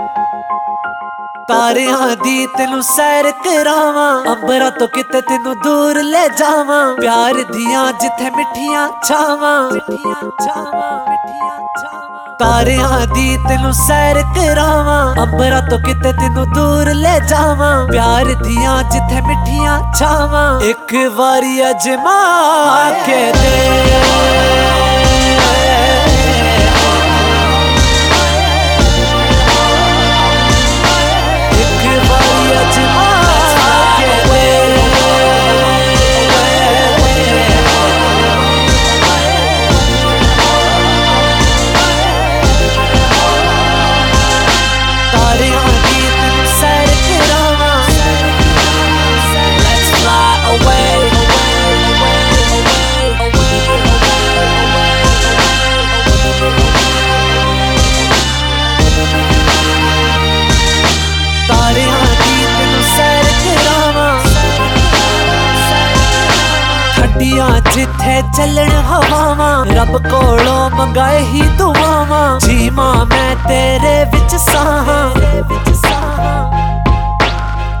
ਤਾਰਿਆਂ 1.51 2.15
ਦੀ 2.23 2.45
ਤੈਨੂੰ 2.57 2.81
ਸੈਰ 2.83 3.31
ਕਰਾਵਾਂ। 3.31 4.35
ਅੰਬਰਾਂ 4.35 4.71
ਤੋਂ 4.71 4.87
ਕਿਤੇ 4.87 5.21
ਤੈਨੂੰ 5.21 5.55
ਦੂਰ 5.59 6.01
ਲੈ 6.03 6.27
ਜਾਵਾਂ। 6.27 6.95
ਪਿਆਰ 6.95 7.33
ਦੀਆਂ 7.33 7.91
ਜਿੱਥੇ 7.93 8.29
ਮਿੱਠੀਆਂ 8.29 8.87
ਛਾਵਾਂ। 9.07 9.71
ਮਿੱਠੀਆਂ 9.71 10.29
ਛਾਵਾਂ 10.45 10.91
ਮਿੱਠੀਆਂ 11.09 11.57
ਛਾਵਾਂ 11.81 12.35
ਤਾਰਿਆਂ 12.39 13.07
ਦੀ 13.07 13.37
ਤੈਨੂੰ 13.49 13.73
ਸੈਰ 13.73 14.21
ਕਰਾਵਾਂ। 14.21 15.15
ਅੰਬਰਾਂ 15.15 15.61
ਤੋਂ 15.69 15.79
ਕਿਤੇ 15.79 16.13
ਤੈਨੂੰ 16.13 16.45
ਦੂਰ 16.51 16.93
ਲੈ 16.93 17.19
ਜਾਵਾਂ। 17.19 17.87
ਪਿਆਰ 17.87 18.25
ਦੀਆਂ 18.43 18.83
ਜਿੱਥੇ 18.83 19.21
ਮਿੱਠੀਆਂ 19.21 19.79
ਛਾਵਾਂ। 19.93 20.61
ਇੱਕ 20.61 20.95
ਵਾਰੀ 21.15 21.69
ਅਜਮਾ 21.69 22.19
ਕੇ 23.05 23.31
ਦੇ। 23.31 24.90
ਕਿੱਥੇ 67.91 68.21
ਚੱਲਣ 68.37 68.69
ਹਵਾਵਾਂ, 68.69 69.65
ਰੱਬ 69.65 70.09
ਕੋਲੋਂ 70.09 70.69
ਮੰਗਾਏ 70.69 71.19
ਹੀ 71.19 71.41
ਦੁਆਵਾਂ। 71.41 72.39
ਜੀਵਾਂ 72.39 73.05
ਮੈਂ 73.05 73.35
ਤੇਰੇ 73.47 74.05
ਵਿੱਚ 74.05 74.35
ਸਾਹਾਂ। 74.35 75.11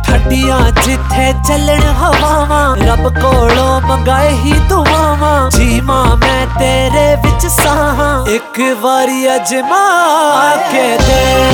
ਠੱਡੀਆਂ 0.03 0.71
ਜਿੱਥੇ 0.71 1.33
ਚੱਲਣ 1.47 1.79
ਹਵਾਵਾਂ, 1.79 2.75
ਰੱਬ 2.75 3.19
ਕੋਲੋਂ 3.21 3.81
ਮੰਗਾਏ 3.81 4.29
ਹੀ 4.29 4.53
ਦੁਆਵਾਂ। 4.53 5.49
ਜੀਵਾਂ 5.49 6.17
ਮੈਂ 6.17 6.47
ਤੇਰੇ 6.59 7.15
ਵਿੱਚ 7.15 7.47
ਸਾਹਾਂ। 7.47 8.25
ਇੱਕ 8.25 8.77
ਵਾਰੀ 8.81 9.35
ਅਜਮਾ 9.35 10.55
ਕੇ 10.71 10.97
ਦੇ। 11.07 11.51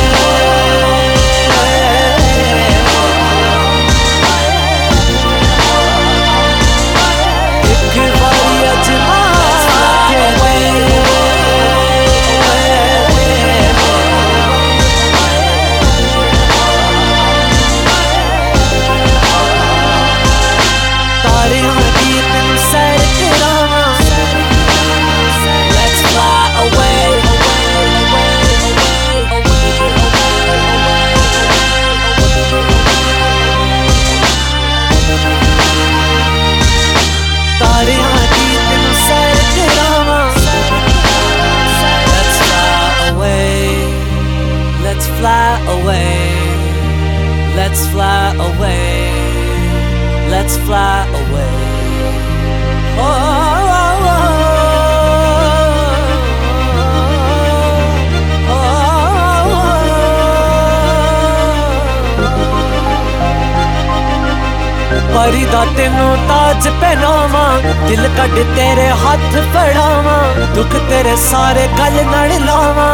दिल 67.88 68.08
कट 68.18 68.36
तेरे 68.56 68.88
हाथ 69.02 69.36
पड़ावा 69.56 70.16
दुख 70.56 70.74
तेरे 70.90 71.16
सारे 71.26 71.68
गल 71.80 72.00
नड़ 72.14 72.32
लावा 72.46 72.90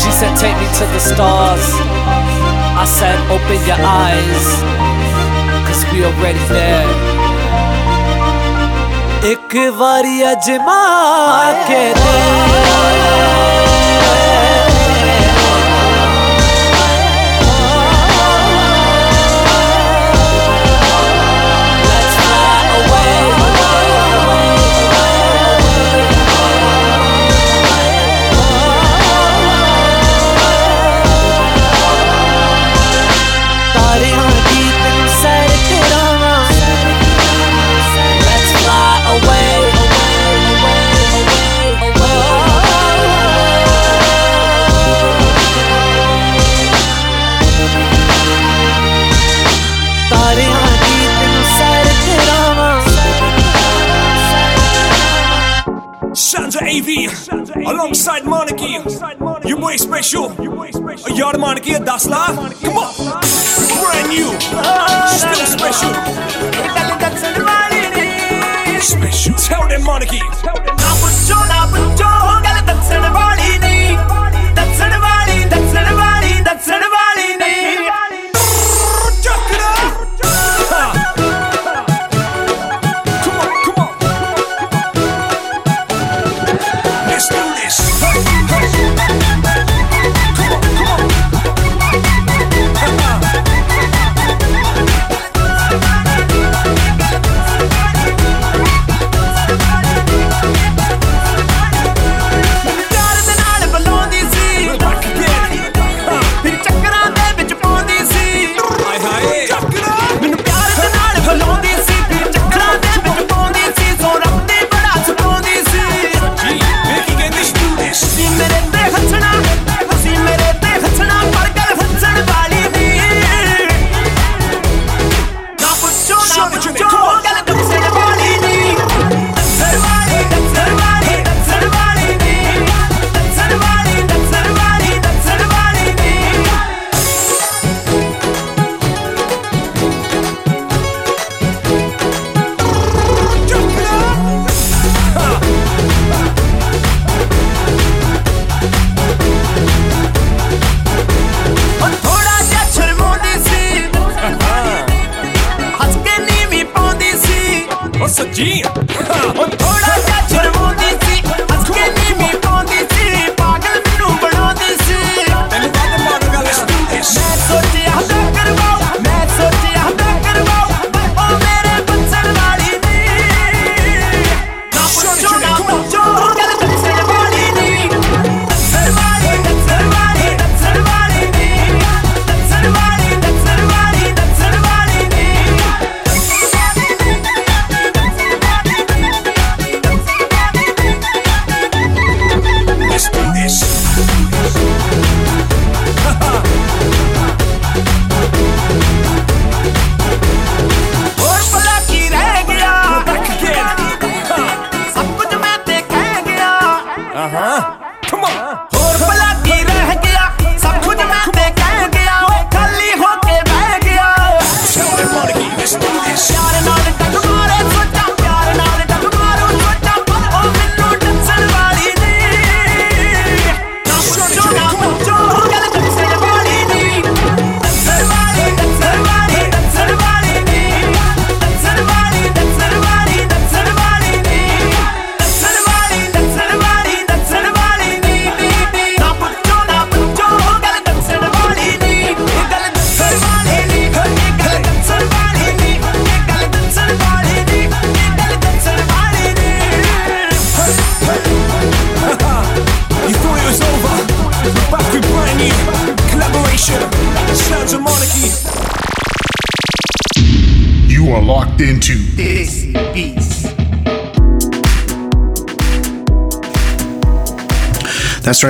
She 0.00 0.10
said 0.18 0.36
take 0.42 0.60
me 0.60 0.68
to 0.78 0.86
the 0.92 1.00
stars 1.06 1.70
I 2.82 2.84
said 2.96 3.32
open 3.36 3.66
your 3.70 3.80
eyes 3.92 4.46
Cause 5.66 5.82
we 5.92 6.04
already 6.10 6.46
there 6.52 7.18
ਇੱਕ 9.30 9.56
ਵਾਰੀ 9.78 10.22
ਅਜਮਾ 10.30 10.82
ਕੇ 11.68 11.82
ਦੇ 11.94 13.59
Alongside 57.70 58.24
Monarchy, 58.24 58.78
you 59.48 59.56
boy 59.56 59.76
special. 59.76 60.32
A 60.32 61.14
yard 61.14 61.38
Monarchy, 61.38 61.74
that's 61.78 62.08
la. 62.08 62.26
Come 62.26 62.78
on, 62.78 62.92
brand 63.78 64.08
new, 64.08 64.28
still 65.06 65.46
special. 65.46 65.92
Special. 68.80 69.34
Tell 69.34 69.68
them 69.68 69.84
Monarchy. 69.84 70.18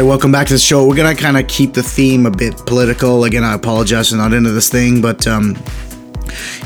Right. 0.01 0.09
Welcome 0.09 0.32
back 0.32 0.46
to 0.48 0.55
the 0.55 0.59
show. 0.59 0.86
We're 0.86 0.96
gonna 0.96 1.14
kind 1.14 1.36
of 1.36 1.46
keep 1.48 1.72
the 1.72 1.82
theme 1.82 2.26
a 2.26 2.30
bit 2.30 2.57
political. 2.66 3.24
Again, 3.24 3.44
I 3.44 3.55
apologize 3.55 4.11
for 4.11 4.16
not 4.16 4.32
into 4.32 4.51
this 4.51 4.68
thing, 4.68 5.01
but 5.01 5.26
um, 5.26 5.57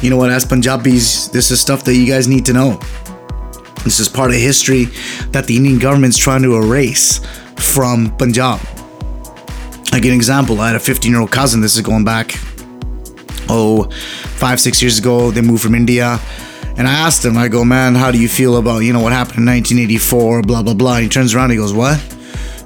you 0.00 0.10
know 0.10 0.16
what? 0.16 0.30
As 0.30 0.44
Punjabis, 0.44 1.28
this 1.28 1.50
is 1.50 1.60
stuff 1.60 1.84
that 1.84 1.94
you 1.94 2.06
guys 2.06 2.28
need 2.28 2.44
to 2.46 2.52
know. 2.52 2.78
This 3.82 3.98
is 3.98 4.08
part 4.08 4.30
of 4.30 4.36
history 4.36 4.86
that 5.30 5.46
the 5.46 5.56
Indian 5.56 5.78
government's 5.78 6.16
trying 6.16 6.42
to 6.42 6.56
erase 6.56 7.20
from 7.56 8.16
Punjab. 8.16 8.60
I 9.92 10.00
give 10.00 10.12
an 10.12 10.16
example. 10.16 10.60
I 10.60 10.68
had 10.68 10.76
a 10.76 10.80
15 10.80 11.10
year 11.10 11.20
old 11.20 11.30
cousin. 11.30 11.60
This 11.60 11.76
is 11.76 11.82
going 11.82 12.04
back, 12.04 12.32
oh, 13.48 13.90
five, 14.36 14.60
six 14.60 14.80
years 14.80 14.98
ago. 14.98 15.30
They 15.30 15.40
moved 15.40 15.62
from 15.62 15.74
India. 15.74 16.18
And 16.76 16.88
I 16.88 16.92
asked 16.92 17.24
him, 17.24 17.36
I 17.36 17.48
go, 17.48 17.64
man, 17.64 17.94
how 17.94 18.10
do 18.10 18.20
you 18.20 18.28
feel 18.28 18.56
about, 18.56 18.78
you 18.78 18.92
know, 18.92 19.00
what 19.00 19.12
happened 19.12 19.38
in 19.38 19.46
1984, 19.46 20.42
blah, 20.42 20.62
blah, 20.62 20.74
blah. 20.74 20.94
And 20.94 21.04
he 21.04 21.08
turns 21.08 21.34
around, 21.34 21.50
he 21.50 21.56
goes, 21.56 21.72
what? 21.72 22.13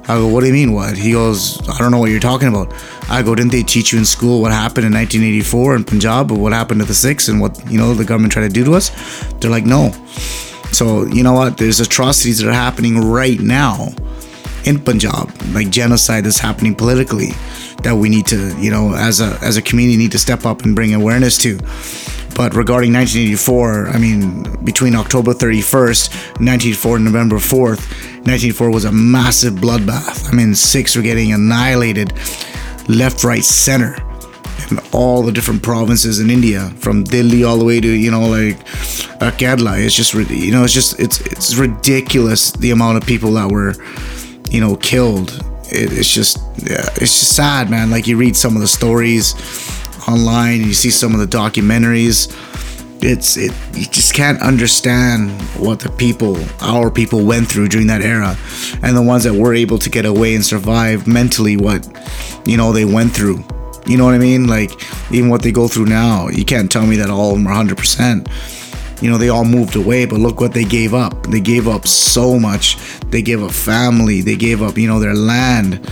I 0.09 0.15
go, 0.15 0.27
what 0.27 0.41
do 0.41 0.47
you 0.47 0.53
mean, 0.53 0.73
what? 0.73 0.97
He 0.97 1.11
goes, 1.11 1.59
I 1.69 1.77
don't 1.77 1.91
know 1.91 1.99
what 1.99 2.09
you're 2.09 2.19
talking 2.19 2.47
about. 2.47 2.73
I 3.09 3.21
go, 3.21 3.35
didn't 3.35 3.51
they 3.51 3.61
teach 3.61 3.93
you 3.93 3.99
in 3.99 4.05
school 4.05 4.41
what 4.41 4.51
happened 4.51 4.87
in 4.87 4.93
1984 4.93 5.75
in 5.75 5.83
Punjab, 5.83 6.31
what 6.31 6.51
happened 6.51 6.81
to 6.81 6.87
the 6.87 6.95
Sikhs 6.95 7.27
and 7.27 7.39
what, 7.39 7.63
you 7.71 7.77
know, 7.77 7.93
the 7.93 8.03
government 8.03 8.33
tried 8.33 8.47
to 8.47 8.49
do 8.49 8.65
to 8.65 8.73
us? 8.73 8.89
They're 9.33 9.51
like, 9.51 9.65
no. 9.65 9.91
So, 10.71 11.05
you 11.05 11.21
know 11.21 11.33
what? 11.33 11.57
There's 11.57 11.79
atrocities 11.79 12.39
that 12.39 12.49
are 12.49 12.53
happening 12.53 12.97
right 12.97 13.39
now 13.39 13.89
in 14.65 14.79
Punjab, 14.79 15.31
like 15.53 15.69
genocide 15.69 16.25
that's 16.25 16.39
happening 16.39 16.73
politically 16.73 17.29
that 17.83 17.95
we 17.95 18.09
need 18.09 18.25
to, 18.27 18.57
you 18.59 18.71
know, 18.71 18.93
as 18.95 19.21
a 19.21 19.37
as 19.41 19.57
a 19.57 19.61
community 19.61 19.97
need 19.97 20.11
to 20.11 20.19
step 20.19 20.45
up 20.45 20.63
and 20.63 20.75
bring 20.75 20.93
awareness 20.93 21.37
to. 21.37 21.57
But 22.35 22.53
regarding 22.55 22.93
1984, 22.93 23.89
I 23.89 23.97
mean, 23.97 24.43
between 24.63 24.95
October 24.95 25.33
31st, 25.33 26.09
1984, 26.39 26.95
and 26.95 27.05
November 27.05 27.35
4th, 27.35 27.83
1984 28.29 28.71
was 28.71 28.85
a 28.85 28.91
massive 28.91 29.55
bloodbath. 29.55 30.31
I 30.31 30.35
mean, 30.35 30.53
Sikhs 30.53 30.95
were 30.95 31.01
getting 31.01 31.33
annihilated 31.33 32.13
left, 32.87 33.23
right, 33.23 33.43
center 33.43 33.95
in 34.69 34.79
all 34.91 35.23
the 35.23 35.31
different 35.31 35.63
provinces 35.63 36.19
in 36.19 36.29
India, 36.29 36.69
from 36.77 37.03
Delhi 37.03 37.43
all 37.43 37.57
the 37.57 37.65
way 37.65 37.81
to 37.81 37.87
you 37.87 38.11
know 38.11 38.27
like 38.27 38.59
uh, 39.21 39.31
Kerala. 39.31 39.83
It's 39.83 39.95
just 39.95 40.13
you 40.13 40.51
know 40.51 40.63
it's 40.63 40.73
just 40.73 40.99
it's 40.99 41.21
it's 41.21 41.55
ridiculous 41.55 42.51
the 42.51 42.69
amount 42.69 42.97
of 42.97 43.05
people 43.07 43.31
that 43.33 43.49
were 43.49 43.73
you 44.51 44.61
know 44.61 44.75
killed. 44.75 45.31
It, 45.71 45.91
it's 45.91 46.13
just 46.13 46.37
yeah, 46.57 46.85
it's 47.01 47.19
just 47.19 47.35
sad, 47.35 47.71
man. 47.71 47.89
Like 47.89 48.05
you 48.05 48.17
read 48.17 48.35
some 48.35 48.55
of 48.55 48.61
the 48.61 48.67
stories 48.67 49.33
online, 50.07 50.61
you 50.61 50.73
see 50.73 50.91
some 50.91 51.13
of 51.13 51.19
the 51.19 51.37
documentaries. 51.37 52.29
It's 53.01 53.37
it 53.37 53.53
you 53.73 53.85
just 53.85 54.13
can't 54.13 54.41
understand 54.41 55.31
what 55.57 55.79
the 55.79 55.89
people 55.91 56.37
our 56.59 56.91
people 56.91 57.23
went 57.25 57.47
through 57.47 57.69
during 57.69 57.87
that 57.87 58.01
era 58.01 58.35
and 58.83 58.95
the 58.95 59.01
ones 59.01 59.23
that 59.23 59.33
were 59.33 59.53
able 59.53 59.77
to 59.77 59.89
get 59.89 60.05
away 60.05 60.35
and 60.35 60.45
survive 60.45 61.07
mentally 61.07 61.55
what 61.55 61.87
you 62.45 62.57
know 62.57 62.73
they 62.73 62.83
went 62.83 63.13
through 63.13 63.41
you 63.89 63.97
know 63.97 64.05
what 64.05 64.13
I 64.13 64.19
mean? 64.19 64.45
Like 64.45 64.71
even 65.11 65.29
what 65.29 65.41
they 65.41 65.51
go 65.51 65.67
through 65.67 65.87
now, 65.87 66.27
you 66.29 66.45
can't 66.45 66.71
tell 66.71 66.85
me 66.85 66.95
that 66.97 67.09
all 67.09 67.31
of 67.31 67.37
them 67.37 67.47
are 67.47 67.63
100%. 67.63 69.01
You 69.01 69.09
know, 69.09 69.17
they 69.17 69.29
all 69.29 69.45
moved 69.45 69.75
away, 69.75 70.05
but 70.05 70.19
look 70.19 70.39
what 70.39 70.53
they 70.53 70.63
gave 70.63 70.93
up. 70.93 71.25
They 71.27 71.39
gave 71.39 71.67
up 71.67 71.87
so 71.87 72.37
much. 72.37 72.77
They 73.07 73.23
gave 73.23 73.41
up 73.41 73.51
family. 73.51 74.21
They 74.21 74.35
gave 74.35 74.61
up, 74.61 74.77
you 74.77 74.87
know, 74.87 74.99
their 74.99 75.15
land. 75.15 75.89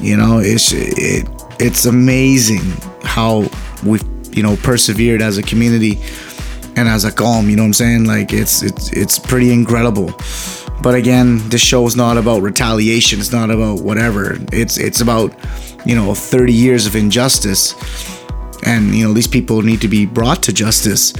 You 0.00 0.16
know, 0.16 0.38
it's 0.38 0.72
it 0.72 1.26
it's 1.58 1.86
amazing 1.86 2.62
how 3.02 3.48
we've 3.84 4.04
you 4.30 4.42
know 4.42 4.56
persevered 4.56 5.20
as 5.20 5.38
a 5.38 5.42
community 5.42 5.98
and 6.76 6.88
as 6.88 7.04
a 7.04 7.10
qaum. 7.10 7.48
You 7.48 7.56
know 7.56 7.62
what 7.62 7.68
I'm 7.68 7.72
saying? 7.74 8.04
Like 8.04 8.32
it's 8.32 8.62
it's 8.62 8.92
it's 8.92 9.18
pretty 9.18 9.52
incredible. 9.52 10.12
But 10.82 10.94
again, 10.94 11.38
this 11.48 11.62
show 11.62 11.86
is 11.86 11.96
not 11.96 12.16
about 12.16 12.42
retaliation. 12.42 13.18
It's 13.18 13.32
not 13.32 13.50
about 13.50 13.80
whatever. 13.80 14.36
It's 14.52 14.78
it's 14.78 15.00
about 15.00 15.34
you 15.84 15.96
know 15.96 16.14
30 16.14 16.52
years 16.52 16.86
of 16.86 16.94
injustice, 16.94 17.74
and 18.64 18.94
you 18.94 19.06
know 19.06 19.12
these 19.12 19.26
people 19.26 19.62
need 19.62 19.80
to 19.80 19.88
be 19.88 20.06
brought 20.06 20.42
to 20.44 20.52
justice. 20.52 21.12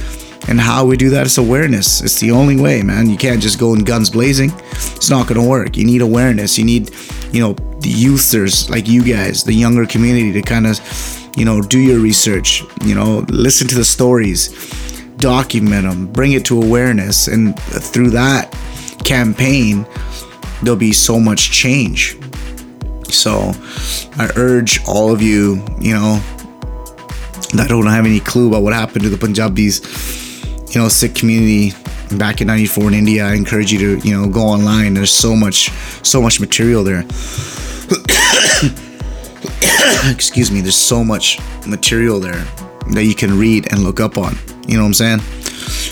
And 0.49 0.61
how 0.61 0.85
we 0.85 0.95
do 0.95 1.09
that 1.09 1.25
is 1.25 1.37
awareness. 1.37 2.01
It's 2.01 2.21
the 2.21 2.31
only 2.31 2.55
way, 2.55 2.81
man. 2.81 3.09
You 3.09 3.17
can't 3.17 3.41
just 3.41 3.59
go 3.59 3.73
in 3.73 3.83
guns 3.83 4.09
blazing. 4.09 4.51
It's 4.95 5.09
not 5.09 5.27
gonna 5.27 5.45
work. 5.45 5.75
You 5.75 5.83
need 5.85 6.01
awareness. 6.01 6.57
You 6.57 6.63
need, 6.63 6.91
you 7.33 7.41
know, 7.41 7.53
the 7.81 7.91
youthers 7.91 8.69
like 8.69 8.87
you 8.87 9.03
guys, 9.03 9.43
the 9.43 9.53
younger 9.53 9.85
community 9.85 10.31
to 10.31 10.41
kind 10.41 10.65
of, 10.65 10.79
you 11.35 11.43
know, 11.43 11.61
do 11.61 11.79
your 11.79 11.99
research. 11.99 12.63
You 12.85 12.95
know, 12.95 13.25
listen 13.27 13.67
to 13.67 13.75
the 13.75 13.83
stories, 13.83 14.49
document 15.17 15.83
them, 15.83 16.07
bring 16.07 16.33
it 16.33 16.45
to 16.45 16.61
awareness, 16.61 17.27
and 17.27 17.57
through 17.59 18.11
that 18.11 18.51
campaign, 19.03 19.85
there'll 20.61 20.77
be 20.77 20.93
so 20.93 21.19
much 21.19 21.51
change. 21.51 22.17
So 23.05 23.51
I 24.17 24.29
urge 24.35 24.81
all 24.87 25.11
of 25.11 25.21
you, 25.21 25.63
you 25.79 25.93
know, 25.93 26.19
that 27.53 27.67
don't 27.69 27.87
have 27.87 28.05
any 28.05 28.19
clue 28.19 28.49
about 28.49 28.63
what 28.63 28.73
happened 28.73 29.03
to 29.03 29.09
the 29.09 29.17
Punjabis, 29.17 30.43
you 30.73 30.81
know, 30.81 30.89
Sikh 30.89 31.15
community 31.15 31.73
back 32.17 32.41
in 32.41 32.47
94 32.47 32.89
in 32.89 32.93
India. 32.93 33.25
I 33.25 33.33
encourage 33.33 33.71
you 33.71 33.79
to, 33.79 34.07
you 34.07 34.13
know, 34.13 34.29
go 34.29 34.41
online. 34.41 34.93
There's 34.93 35.11
so 35.11 35.35
much, 35.35 35.69
so 36.05 36.21
much 36.21 36.39
material 36.39 36.83
there. 36.83 36.99
Excuse 40.11 40.51
me, 40.51 40.61
there's 40.61 40.75
so 40.75 41.03
much 41.03 41.39
material 41.65 42.19
there 42.19 42.45
that 42.91 43.05
you 43.05 43.15
can 43.15 43.37
read 43.37 43.71
and 43.71 43.83
look 43.83 43.99
up 43.99 44.17
on. 44.17 44.35
You 44.67 44.75
know 44.75 44.83
what 44.83 44.87
I'm 44.87 44.93
saying? 44.93 45.19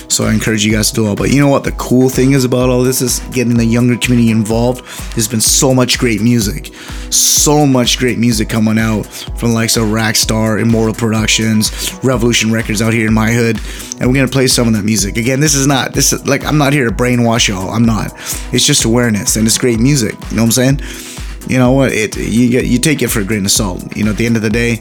So 0.10 0.26
I 0.26 0.34
encourage 0.34 0.66
you 0.66 0.72
guys 0.72 0.90
to 0.90 0.96
do 0.96 1.08
all. 1.08 1.16
But 1.16 1.32
you 1.32 1.42
know 1.42 1.50
what 1.50 1.64
the 1.64 1.74
cool 1.74 2.10
thing 2.10 2.32
is 2.32 2.46
about 2.46 2.70
all 2.70 2.84
this 2.84 3.02
is 3.02 3.20
getting 3.32 3.58
the 3.58 3.66
younger 3.66 3.98
community 3.98 4.32
involved. 4.32 4.86
There's 5.14 5.28
been 5.28 5.42
so 5.42 5.74
much 5.74 6.00
great 6.00 6.22
music, 6.22 6.74
so 7.12 7.66
much 7.66 7.98
great 7.98 8.18
music 8.18 8.48
coming 8.48 8.80
out 8.80 9.06
from 9.06 9.50
the 9.50 9.56
likes 9.56 9.76
of 9.76 9.86
Raxstar, 9.86 10.62
Immortal 10.62 10.94
Productions, 10.94 11.94
Revolution 12.04 12.52
Records 12.52 12.82
out 12.82 12.94
here 12.94 13.08
in 13.08 13.14
my 13.14 13.32
hood, 13.32 13.60
and 14.00 14.08
we're 14.10 14.16
gonna 14.16 14.28
play 14.28 14.48
some 14.48 14.68
of 14.68 14.74
that 14.76 14.86
music. 14.86 15.18
Again, 15.18 15.40
this 15.40 15.56
is 15.56 15.68
not 15.68 15.94
this 15.94 16.14
is 16.14 16.26
like 16.26 16.46
I'm 16.46 16.58
not 16.58 16.72
here 16.72 16.86
to 16.86 16.96
brainwash 16.96 17.48
y'all. 17.48 17.70
I'm 17.70 17.86
not. 17.86 18.14
It's 18.54 18.66
just 18.66 18.86
awareness 18.86 19.36
and 19.36 19.46
it's 19.46 19.58
great 19.58 19.80
music. 19.80 20.14
You 20.30 20.38
know 20.38 20.44
what 20.44 20.58
I'm 20.58 20.78
saying? 20.78 20.80
You 21.48 21.58
know 21.58 21.72
what 21.72 21.92
it 21.92 22.18
you 22.18 22.50
get 22.50 22.66
you 22.66 22.80
take 22.80 23.02
it 23.02 23.10
for 23.10 23.22
a 23.22 23.24
grain 23.24 23.46
of 23.46 23.52
salt. 23.52 23.96
You 23.96 24.04
know 24.04 24.12
at 24.12 24.18
the 24.18 24.26
end 24.26 24.36
of 24.36 24.42
the 24.42 24.50
day 24.50 24.80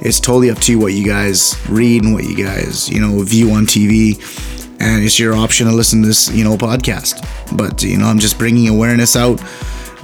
it's 0.00 0.20
totally 0.20 0.50
up 0.50 0.58
to 0.58 0.72
you 0.72 0.78
what 0.78 0.92
you 0.92 1.06
guys 1.06 1.56
read 1.68 2.04
and 2.04 2.14
what 2.14 2.24
you 2.24 2.36
guys 2.36 2.88
you 2.88 3.00
know 3.00 3.22
view 3.22 3.50
on 3.50 3.66
tv 3.66 4.18
and 4.80 5.04
it's 5.04 5.18
your 5.18 5.34
option 5.34 5.66
to 5.66 5.72
listen 5.72 6.02
to 6.02 6.08
this 6.08 6.30
you 6.30 6.44
know 6.44 6.56
podcast. 6.56 7.24
But 7.56 7.82
you 7.82 7.98
know 7.98 8.06
i'm 8.06 8.18
just 8.18 8.38
bringing 8.38 8.68
awareness 8.68 9.16
out 9.16 9.42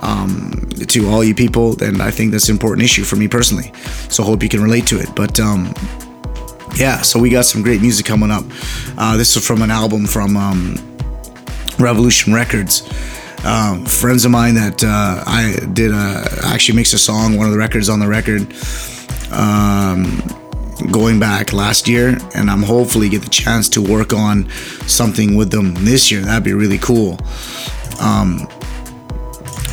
um, 0.00 0.68
to 0.88 1.08
all 1.08 1.24
you 1.24 1.34
people 1.34 1.82
and 1.82 2.02
i 2.02 2.10
think 2.10 2.32
that's 2.32 2.48
an 2.48 2.54
important 2.54 2.84
issue 2.84 3.04
for 3.04 3.16
me 3.16 3.28
personally. 3.28 3.72
So 4.08 4.22
hope 4.22 4.42
you 4.42 4.48
can 4.48 4.62
relate 4.62 4.86
to 4.88 4.98
it. 4.98 5.14
But 5.14 5.40
um 5.40 5.72
yeah 6.76 7.02
so 7.02 7.20
we 7.20 7.30
got 7.30 7.44
some 7.44 7.62
great 7.62 7.80
music 7.80 8.04
coming 8.04 8.30
up. 8.30 8.44
Uh, 8.98 9.16
this 9.16 9.36
is 9.36 9.46
from 9.46 9.62
an 9.62 9.70
album 9.70 10.06
from 10.06 10.36
um, 10.36 10.76
revolution 11.78 12.32
records 12.32 12.82
um, 13.44 13.84
friends 13.84 14.24
of 14.24 14.30
mine 14.30 14.54
that 14.54 14.82
uh, 14.82 15.22
I 15.26 15.56
did 15.72 15.92
a, 15.92 16.24
actually 16.44 16.76
makes 16.76 16.92
a 16.92 16.98
song, 16.98 17.36
one 17.36 17.46
of 17.46 17.52
the 17.52 17.58
records 17.58 17.88
on 17.88 18.00
the 18.00 18.08
record. 18.08 18.42
Um, 19.32 20.22
going 20.90 21.18
back 21.20 21.52
last 21.52 21.88
year 21.88 22.18
and 22.34 22.50
I'm 22.50 22.62
hopefully 22.62 23.08
get 23.08 23.22
the 23.22 23.30
chance 23.30 23.68
to 23.70 23.82
work 23.82 24.12
on 24.12 24.50
something 24.86 25.36
with 25.36 25.50
them 25.50 25.74
this 25.84 26.10
year. 26.10 26.20
That'd 26.20 26.44
be 26.44 26.52
really 26.52 26.78
cool. 26.78 27.18
Um, 28.00 28.48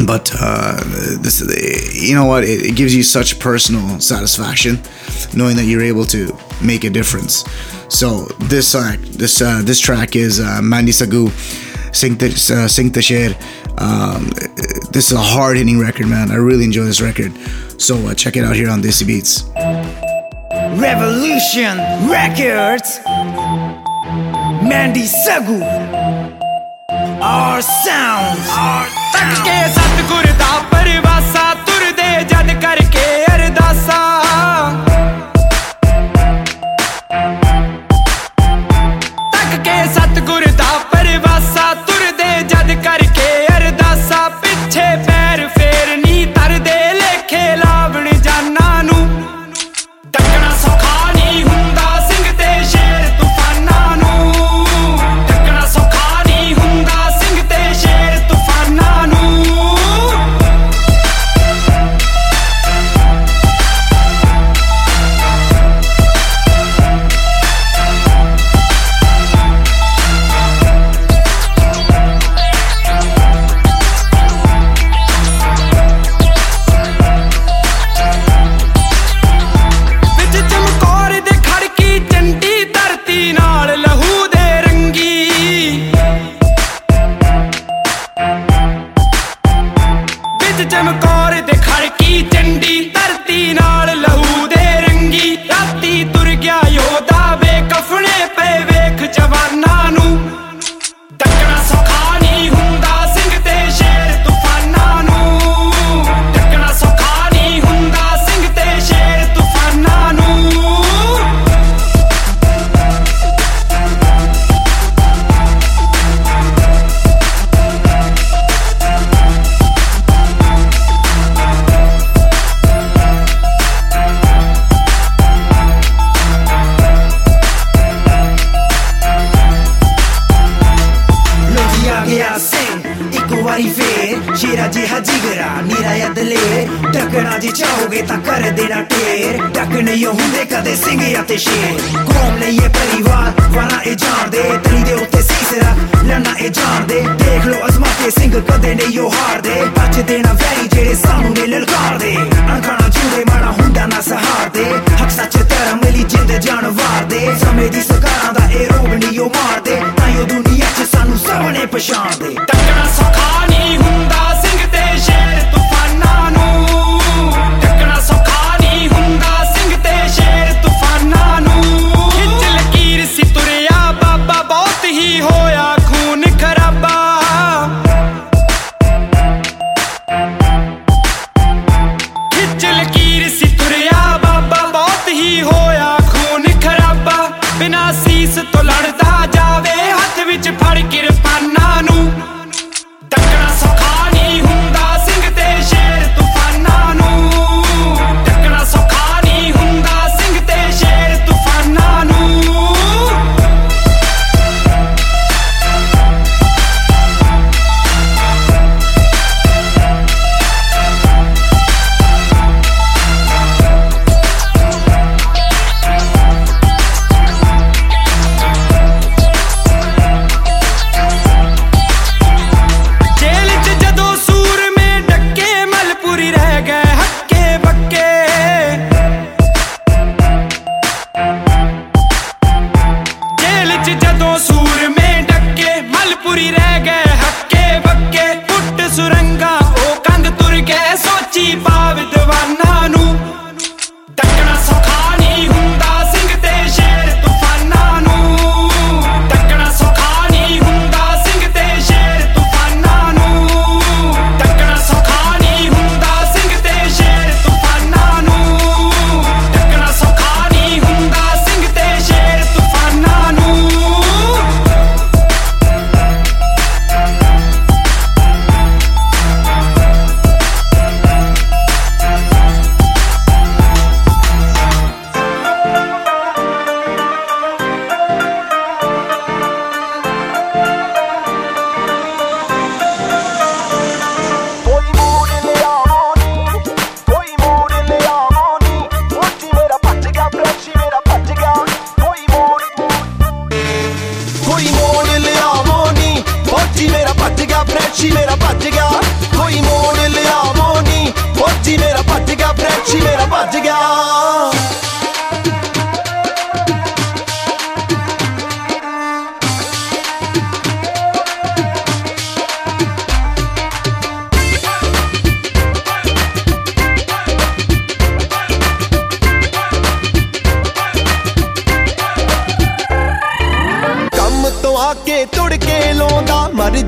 but 0.05 0.31
uh, 0.39 0.81
this, 1.19 1.41
you 1.93 2.15
know 2.15 2.25
what? 2.25 2.43
It, 2.43 2.65
it, 2.65 2.75
gives 2.75 2.95
you 2.95 3.03
such 3.03 3.39
personal 3.39 3.99
satisfaction 3.99 4.79
knowing 5.35 5.55
that 5.57 5.65
you're 5.65 5.83
able 5.83 6.05
to 6.05 6.35
make 6.61 6.83
a 6.83 6.89
difference. 6.89 7.43
So 7.89 8.25
this 8.39 8.73
uh, 8.73 8.95
this 8.99 9.41
uh, 9.41 9.61
this 9.63 9.79
track 9.79 10.15
is 10.15 10.39
uh, 10.39 10.59
Mandy 10.61 10.91
Saggu, 10.91 11.29
Singh 11.93 12.17
Te, 12.17 12.27
uh, 12.27 12.67
Singh 12.67 12.91
Te 12.91 13.01
Sher. 13.01 13.35
Um, 13.77 14.29
this 14.91 15.07
is 15.11 15.13
a 15.13 15.21
hard 15.21 15.57
hitting 15.57 15.79
record, 15.79 16.07
man. 16.07 16.31
I 16.31 16.35
really 16.35 16.65
enjoy 16.65 16.83
this 16.83 17.01
record. 17.01 17.31
So 17.81 17.95
uh, 18.07 18.13
check 18.13 18.35
it 18.35 18.43
out 18.43 18.55
here 18.55 18.69
on 18.69 18.81
Desi 18.81 19.05
Beats. 19.05 19.43
Revolution 20.79 21.77
Records, 22.09 22.99
Mandy 24.63 25.07
Saggu, 25.25 25.61
our 27.21 27.61
sounds, 27.61 28.47
our 28.49 28.87
sounds. 28.87 29.21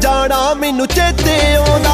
ਜਾਣਾ 0.03 0.53
ਮੈਨੂੰ 0.53 0.87
ਚੇਤੇ 0.87 1.55
ਆਉਂਦਾ। 1.55 1.91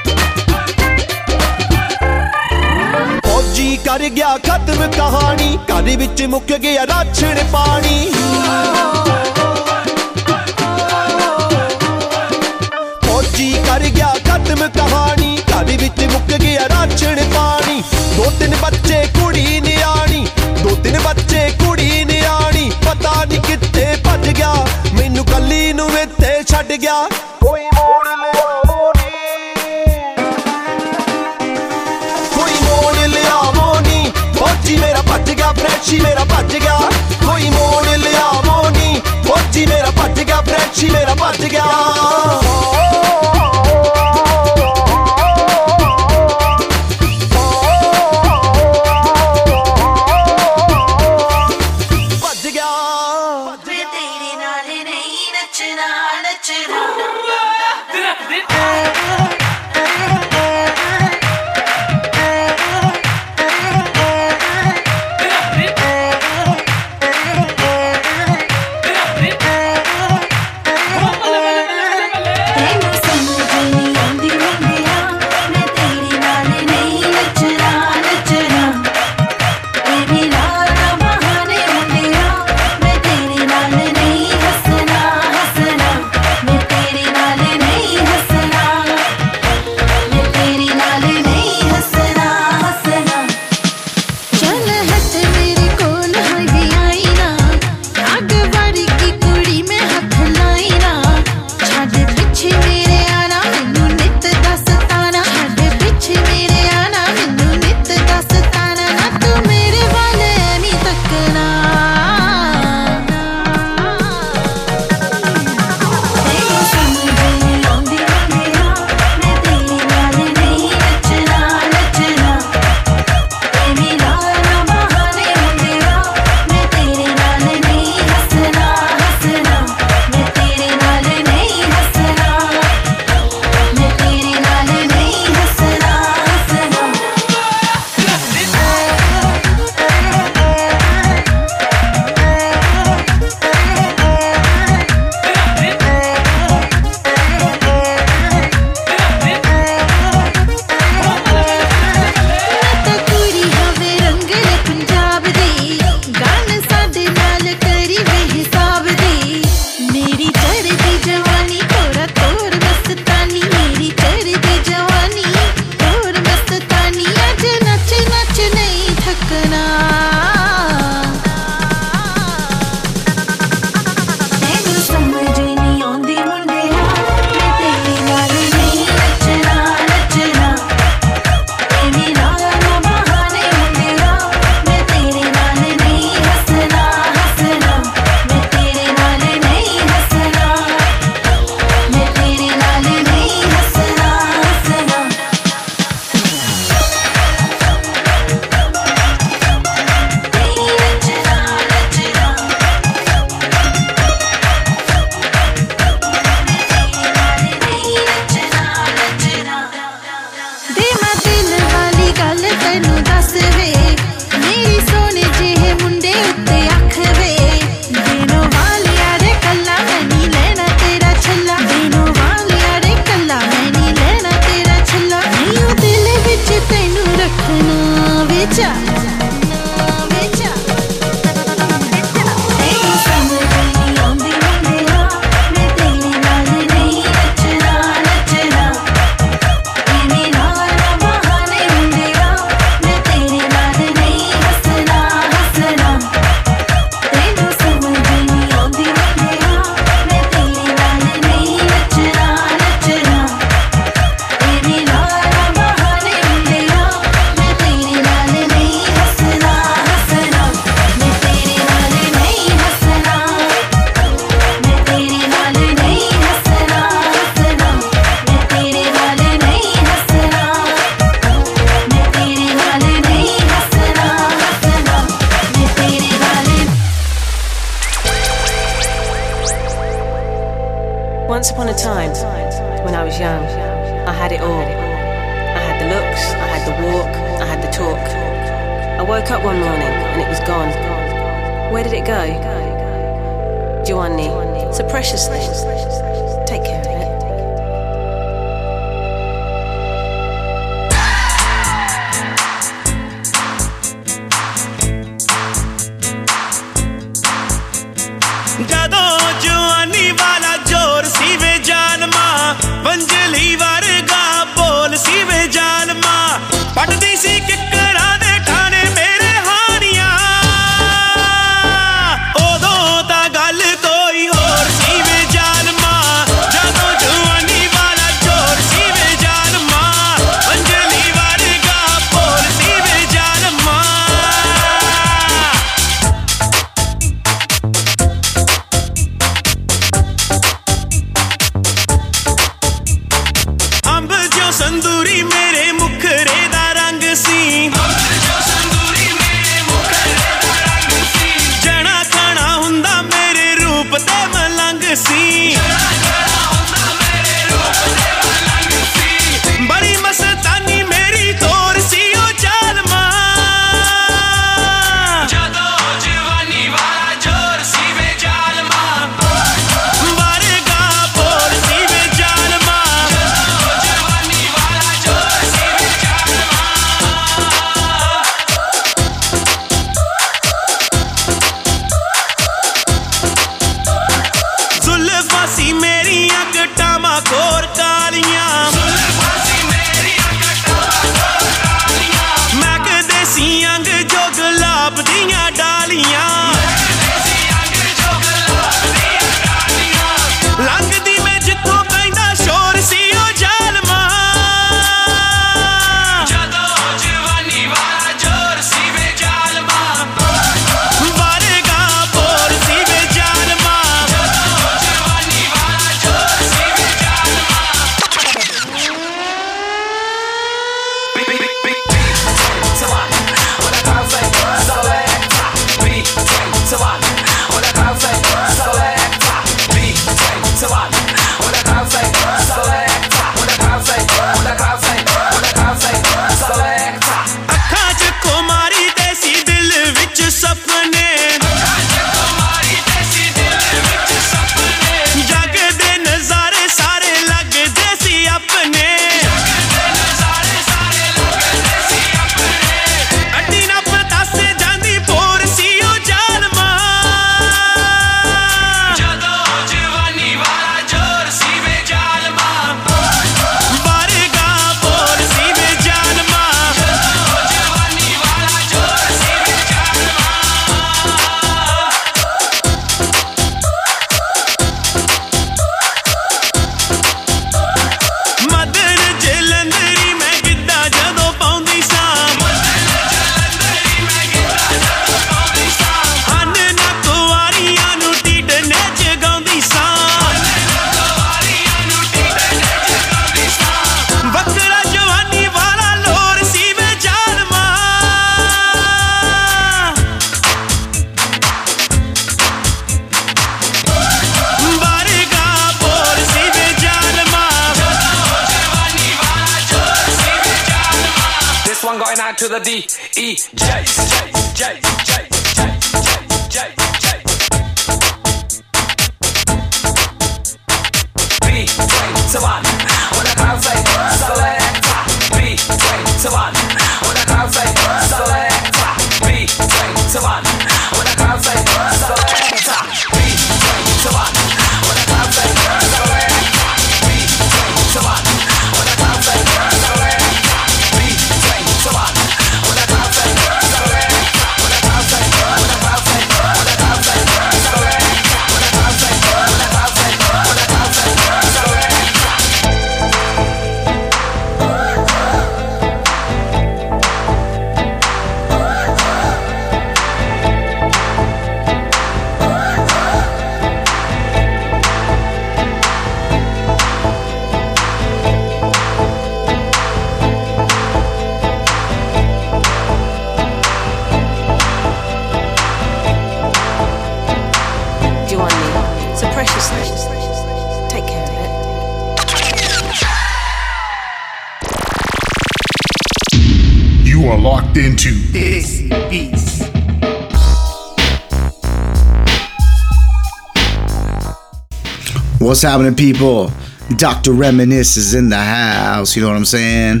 What's 595.52 595.60
happening, 595.60 595.94
people? 595.94 596.50
Dr. 596.96 597.32
Reminisce 597.32 597.98
is 597.98 598.14
in 598.14 598.30
the 598.30 598.38
house. 598.38 599.14
You 599.14 599.20
know 599.20 599.28
what 599.28 599.36
I'm 599.36 599.44
saying? 599.44 600.00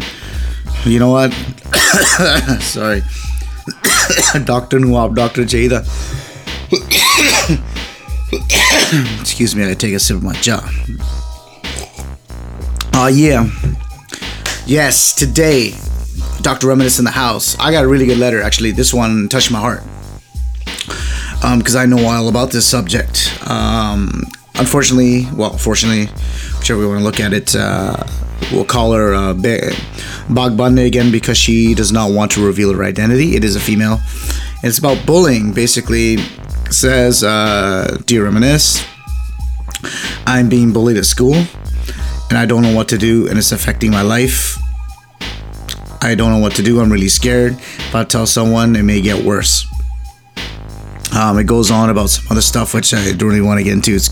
You 0.86 0.98
know 0.98 1.10
what? 1.10 1.30
Sorry. 2.62 3.00
Dr. 4.44 4.78
Nuab, 4.78 5.14
Dr. 5.14 5.42
Jada. 5.42 5.82
Excuse 9.20 9.54
me, 9.54 9.70
I 9.70 9.74
take 9.74 9.92
a 9.92 9.98
sip 9.98 10.16
of 10.16 10.22
my 10.22 10.32
jaw. 10.36 10.66
Oh, 12.94 13.08
yeah. 13.08 13.46
Yes, 14.64 15.14
today, 15.14 15.72
Dr. 16.40 16.68
Reminisce 16.68 16.98
in 16.98 17.04
the 17.04 17.10
house. 17.10 17.58
I 17.58 17.72
got 17.72 17.84
a 17.84 17.88
really 17.88 18.06
good 18.06 18.16
letter, 18.16 18.40
actually. 18.40 18.70
This 18.70 18.94
one 18.94 19.28
touched 19.28 19.50
my 19.50 19.60
heart. 19.60 19.82
Um, 21.44 21.58
because 21.58 21.76
I 21.76 21.84
know 21.84 22.06
all 22.06 22.30
about 22.30 22.52
this 22.52 22.64
subject. 22.64 23.38
Um, 23.46 24.22
unfortunately, 24.56 25.26
well, 25.34 25.56
fortunately, 25.56 26.06
whichever 26.58 26.82
you 26.82 26.88
want 26.88 27.00
to 27.00 27.04
look 27.04 27.20
at 27.20 27.32
it, 27.32 27.54
uh, 27.54 28.02
we'll 28.52 28.64
call 28.64 28.92
her 28.92 29.14
uh, 29.14 29.34
Bagbande 29.34 30.86
again 30.86 31.10
because 31.10 31.36
she 31.38 31.74
does 31.74 31.92
not 31.92 32.12
want 32.12 32.30
to 32.32 32.44
reveal 32.44 32.72
her 32.72 32.84
identity. 32.84 33.36
It 33.36 33.44
is 33.44 33.56
a 33.56 33.60
female. 33.60 34.00
It's 34.62 34.78
about 34.78 35.04
bullying. 35.06 35.52
Basically, 35.52 36.18
says, 36.70 37.22
uh, 37.22 37.98
Dear 38.06 38.24
Reminisce, 38.24 38.84
I'm 40.26 40.48
being 40.48 40.72
bullied 40.72 40.96
at 40.96 41.04
school 41.04 41.34
and 41.34 42.38
I 42.38 42.46
don't 42.46 42.62
know 42.62 42.74
what 42.74 42.88
to 42.88 42.98
do 42.98 43.28
and 43.28 43.38
it's 43.38 43.52
affecting 43.52 43.90
my 43.90 44.02
life. 44.02 44.58
I 46.00 46.14
don't 46.14 46.32
know 46.32 46.38
what 46.38 46.54
to 46.56 46.62
do. 46.62 46.80
I'm 46.80 46.90
really 46.90 47.08
scared. 47.08 47.52
If 47.52 47.94
I 47.94 48.04
tell 48.04 48.26
someone, 48.26 48.74
it 48.74 48.82
may 48.82 49.00
get 49.00 49.24
worse. 49.24 49.66
Um, 51.14 51.38
it 51.38 51.44
goes 51.44 51.70
on 51.70 51.90
about 51.90 52.08
some 52.08 52.26
other 52.30 52.40
stuff 52.40 52.72
which 52.72 52.94
I 52.94 53.12
don't 53.12 53.28
really 53.28 53.42
want 53.42 53.58
to 53.58 53.64
get 53.64 53.74
into. 53.74 53.94
It's 53.94 54.08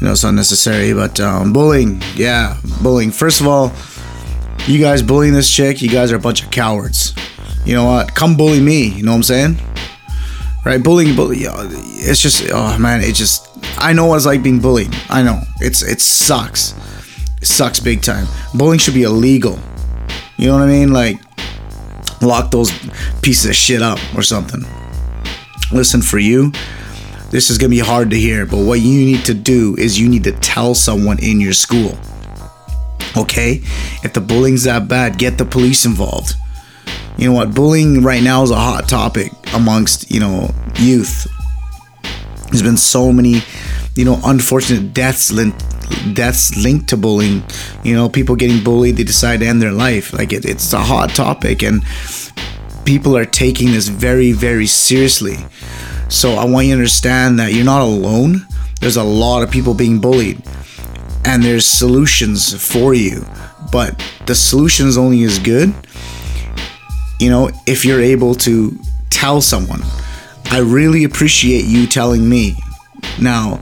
you 0.00 0.06
know 0.06 0.12
it's 0.12 0.22
unnecessary, 0.22 0.92
but 0.92 1.18
um, 1.18 1.52
bullying, 1.52 2.00
yeah, 2.14 2.56
bullying. 2.82 3.10
First 3.10 3.40
of 3.40 3.48
all, 3.48 3.72
you 4.66 4.78
guys 4.78 5.02
bullying 5.02 5.34
this 5.34 5.52
chick, 5.52 5.82
you 5.82 5.88
guys 5.88 6.12
are 6.12 6.16
a 6.16 6.20
bunch 6.20 6.44
of 6.44 6.50
cowards. 6.50 7.14
You 7.64 7.74
know 7.74 7.84
what? 7.84 8.14
Come 8.14 8.36
bully 8.36 8.60
me. 8.60 8.88
You 8.88 9.02
know 9.02 9.10
what 9.10 9.16
I'm 9.16 9.22
saying? 9.24 9.56
Right? 10.64 10.82
Bullying, 10.82 11.16
bully. 11.16 11.38
It's 11.40 12.20
just 12.20 12.48
oh 12.52 12.78
man, 12.78 13.00
it 13.00 13.14
just. 13.14 13.48
I 13.78 13.92
know 13.92 14.06
what 14.06 14.16
it's 14.16 14.26
like 14.26 14.42
being 14.42 14.60
bullied. 14.60 14.94
I 15.08 15.22
know 15.22 15.40
it's 15.60 15.82
it 15.82 16.00
sucks. 16.00 16.74
It 17.42 17.46
sucks 17.46 17.80
big 17.80 18.02
time. 18.02 18.26
Bullying 18.54 18.78
should 18.78 18.94
be 18.94 19.02
illegal. 19.02 19.58
You 20.36 20.46
know 20.46 20.54
what 20.54 20.62
I 20.62 20.66
mean? 20.66 20.92
Like 20.92 21.20
lock 22.22 22.50
those 22.50 22.70
pieces 23.20 23.46
of 23.46 23.56
shit 23.56 23.82
up 23.82 23.98
or 24.14 24.22
something 24.22 24.64
listen 25.72 26.02
for 26.02 26.18
you. 26.18 26.52
This 27.30 27.48
is 27.48 27.58
going 27.58 27.70
to 27.70 27.76
be 27.76 27.80
hard 27.80 28.10
to 28.10 28.16
hear 28.16 28.44
but 28.46 28.58
what 28.58 28.80
you 28.80 29.04
need 29.04 29.24
to 29.26 29.34
do 29.34 29.76
is 29.78 30.00
you 30.00 30.08
need 30.08 30.24
to 30.24 30.32
tell 30.32 30.74
someone 30.74 31.18
in 31.22 31.40
your 31.40 31.52
school 31.52 31.96
okay? 33.16 33.60
If 34.02 34.12
the 34.12 34.20
bullying's 34.20 34.64
that 34.64 34.88
bad 34.88 35.18
get 35.18 35.38
the 35.38 35.44
police 35.44 35.84
involved. 35.84 36.34
You 37.16 37.28
know 37.28 37.34
what? 37.34 37.54
Bullying 37.54 38.02
right 38.02 38.22
now 38.22 38.42
is 38.42 38.50
a 38.50 38.56
hot 38.56 38.88
topic 38.88 39.32
amongst 39.54 40.10
you 40.10 40.20
know 40.20 40.50
youth. 40.76 41.26
There's 42.48 42.62
been 42.62 42.76
so 42.76 43.12
many 43.12 43.42
you 43.94 44.04
know 44.04 44.20
unfortunate 44.24 44.94
deaths 44.94 45.30
linked 45.30 45.64
deaths 46.14 46.56
linked 46.56 46.88
to 46.90 46.96
bullying. 46.96 47.42
You 47.84 47.94
know 47.94 48.08
people 48.08 48.36
getting 48.36 48.62
bullied 48.64 48.96
they 48.96 49.04
decide 49.04 49.40
to 49.40 49.46
end 49.46 49.60
their 49.60 49.72
life. 49.72 50.12
Like 50.12 50.32
it, 50.32 50.44
it's 50.44 50.72
a 50.72 50.80
hot 50.80 51.10
topic 51.10 51.62
and 51.62 51.82
people 52.84 53.16
are 53.16 53.24
taking 53.24 53.72
this 53.72 53.88
very, 53.88 54.32
very 54.32 54.66
seriously. 54.66 55.36
So 56.08 56.34
I 56.34 56.44
want 56.44 56.66
you 56.66 56.72
to 56.72 56.78
understand 56.78 57.38
that 57.38 57.52
you're 57.52 57.64
not 57.64 57.82
alone. 57.82 58.46
There's 58.80 58.96
a 58.96 59.04
lot 59.04 59.42
of 59.42 59.50
people 59.50 59.74
being 59.74 60.00
bullied, 60.00 60.42
and 61.24 61.42
there's 61.42 61.66
solutions 61.66 62.54
for 62.54 62.94
you. 62.94 63.24
But 63.70 64.02
the 64.26 64.34
solution 64.34 64.86
is 64.86 64.98
only 64.98 65.22
as 65.22 65.38
good, 65.38 65.72
you 67.20 67.30
know, 67.30 67.50
if 67.66 67.84
you're 67.84 68.00
able 68.00 68.34
to 68.36 68.76
tell 69.10 69.40
someone. 69.40 69.82
I 70.46 70.58
really 70.58 71.04
appreciate 71.04 71.64
you 71.64 71.86
telling 71.86 72.28
me. 72.28 72.56
Now, 73.20 73.60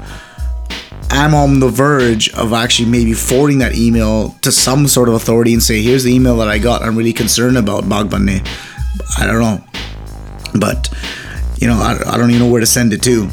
I'm 1.11 1.35
on 1.35 1.61
the 1.61 1.69
verge 1.69 2.31
of 2.31 2.53
actually 2.53 2.89
maybe 2.89 3.13
forwarding 3.13 3.59
that 3.59 3.75
email 3.75 4.31
to 4.43 4.53
some 4.53 4.87
sort 4.87 5.09
of 5.09 5.15
authority 5.15 5.53
and 5.53 5.63
say, 5.63 5.83
here's 5.83 6.05
the 6.05 6.15
email 6.15 6.37
that 6.39 6.49
I 6.49 6.59
got. 6.59 6.83
I'm 6.83 6.97
really 6.97 7.13
concerned 7.13 7.59
about 7.59 7.85
Bagbane. 7.85 8.47
I 9.19 9.27
don't 9.27 9.41
know. 9.41 9.65
But, 10.59 10.89
you 11.59 11.67
know, 11.67 11.75
I, 11.75 11.99
I 12.07 12.17
don't 12.17 12.31
even 12.31 12.43
know 12.43 12.51
where 12.51 12.61
to 12.61 12.67
send 12.67 12.93
it 12.93 13.03
to 13.03 13.29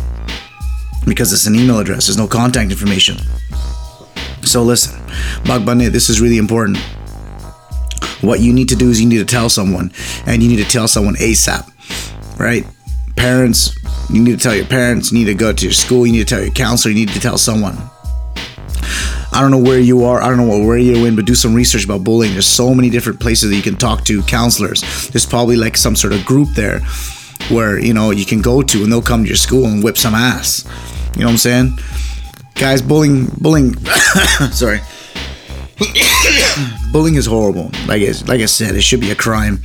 because 1.05 1.31
it's 1.33 1.45
an 1.45 1.55
email 1.55 1.79
address. 1.79 2.07
There's 2.07 2.17
no 2.17 2.27
contact 2.27 2.71
information. 2.71 3.17
So 4.43 4.63
listen, 4.63 4.99
Bagbane, 5.43 5.91
this 5.91 6.09
is 6.09 6.21
really 6.21 6.37
important. 6.37 6.77
What 8.21 8.39
you 8.39 8.53
need 8.53 8.69
to 8.69 8.75
do 8.75 8.89
is 8.89 9.01
you 9.01 9.07
need 9.07 9.17
to 9.17 9.25
tell 9.25 9.49
someone, 9.49 9.91
and 10.25 10.41
you 10.41 10.49
need 10.49 10.63
to 10.63 10.69
tell 10.69 10.87
someone 10.87 11.15
ASAP, 11.15 12.39
right? 12.39 12.65
Parents, 13.15 13.75
you 14.09 14.21
need 14.21 14.37
to 14.37 14.43
tell 14.43 14.55
your 14.55 14.65
parents, 14.65 15.11
you 15.11 15.19
need 15.19 15.25
to 15.25 15.33
go 15.33 15.51
to 15.51 15.65
your 15.65 15.73
school, 15.73 16.07
you 16.07 16.13
need 16.13 16.27
to 16.27 16.35
tell 16.35 16.43
your 16.43 16.53
counselor, 16.53 16.91
you 16.93 17.05
need 17.05 17.13
to 17.13 17.19
tell 17.19 17.37
someone. 17.37 17.77
I 19.35 19.41
don't 19.41 19.51
know 19.51 19.59
where 19.59 19.79
you 19.79 20.05
are. 20.05 20.21
I 20.21 20.29
don't 20.29 20.37
know 20.37 20.65
where 20.65 20.77
you're 20.77 21.05
in, 21.05 21.15
but 21.15 21.25
do 21.25 21.35
some 21.35 21.53
research 21.53 21.83
about 21.83 22.05
bullying. 22.05 22.33
There's 22.33 22.47
so 22.47 22.73
many 22.73 22.89
different 22.89 23.19
places 23.19 23.49
that 23.49 23.55
you 23.57 23.61
can 23.61 23.75
talk 23.75 24.05
to 24.05 24.23
counselors. 24.23 24.81
There's 25.09 25.25
probably 25.25 25.57
like 25.57 25.75
some 25.75 25.95
sort 25.95 26.13
of 26.13 26.23
group 26.25 26.49
there 26.55 26.79
where 27.49 27.77
you 27.77 27.93
know 27.93 28.11
you 28.11 28.25
can 28.25 28.41
go 28.41 28.61
to, 28.61 28.83
and 28.83 28.91
they'll 28.91 29.01
come 29.01 29.23
to 29.23 29.27
your 29.27 29.35
school 29.35 29.65
and 29.65 29.83
whip 29.83 29.97
some 29.97 30.15
ass. 30.15 30.63
You 31.15 31.21
know 31.21 31.27
what 31.27 31.31
I'm 31.33 31.37
saying? 31.37 31.77
Guys, 32.55 32.81
bullying, 32.81 33.25
bullying. 33.41 33.75
sorry. 34.51 34.79
bullying 36.93 37.15
is 37.15 37.25
horrible. 37.25 37.71
Like 37.87 38.01
I, 38.03 38.13
like 38.25 38.39
I 38.39 38.45
said, 38.45 38.75
it 38.75 38.83
should 38.83 39.01
be 39.01 39.11
a 39.11 39.15
crime. 39.15 39.61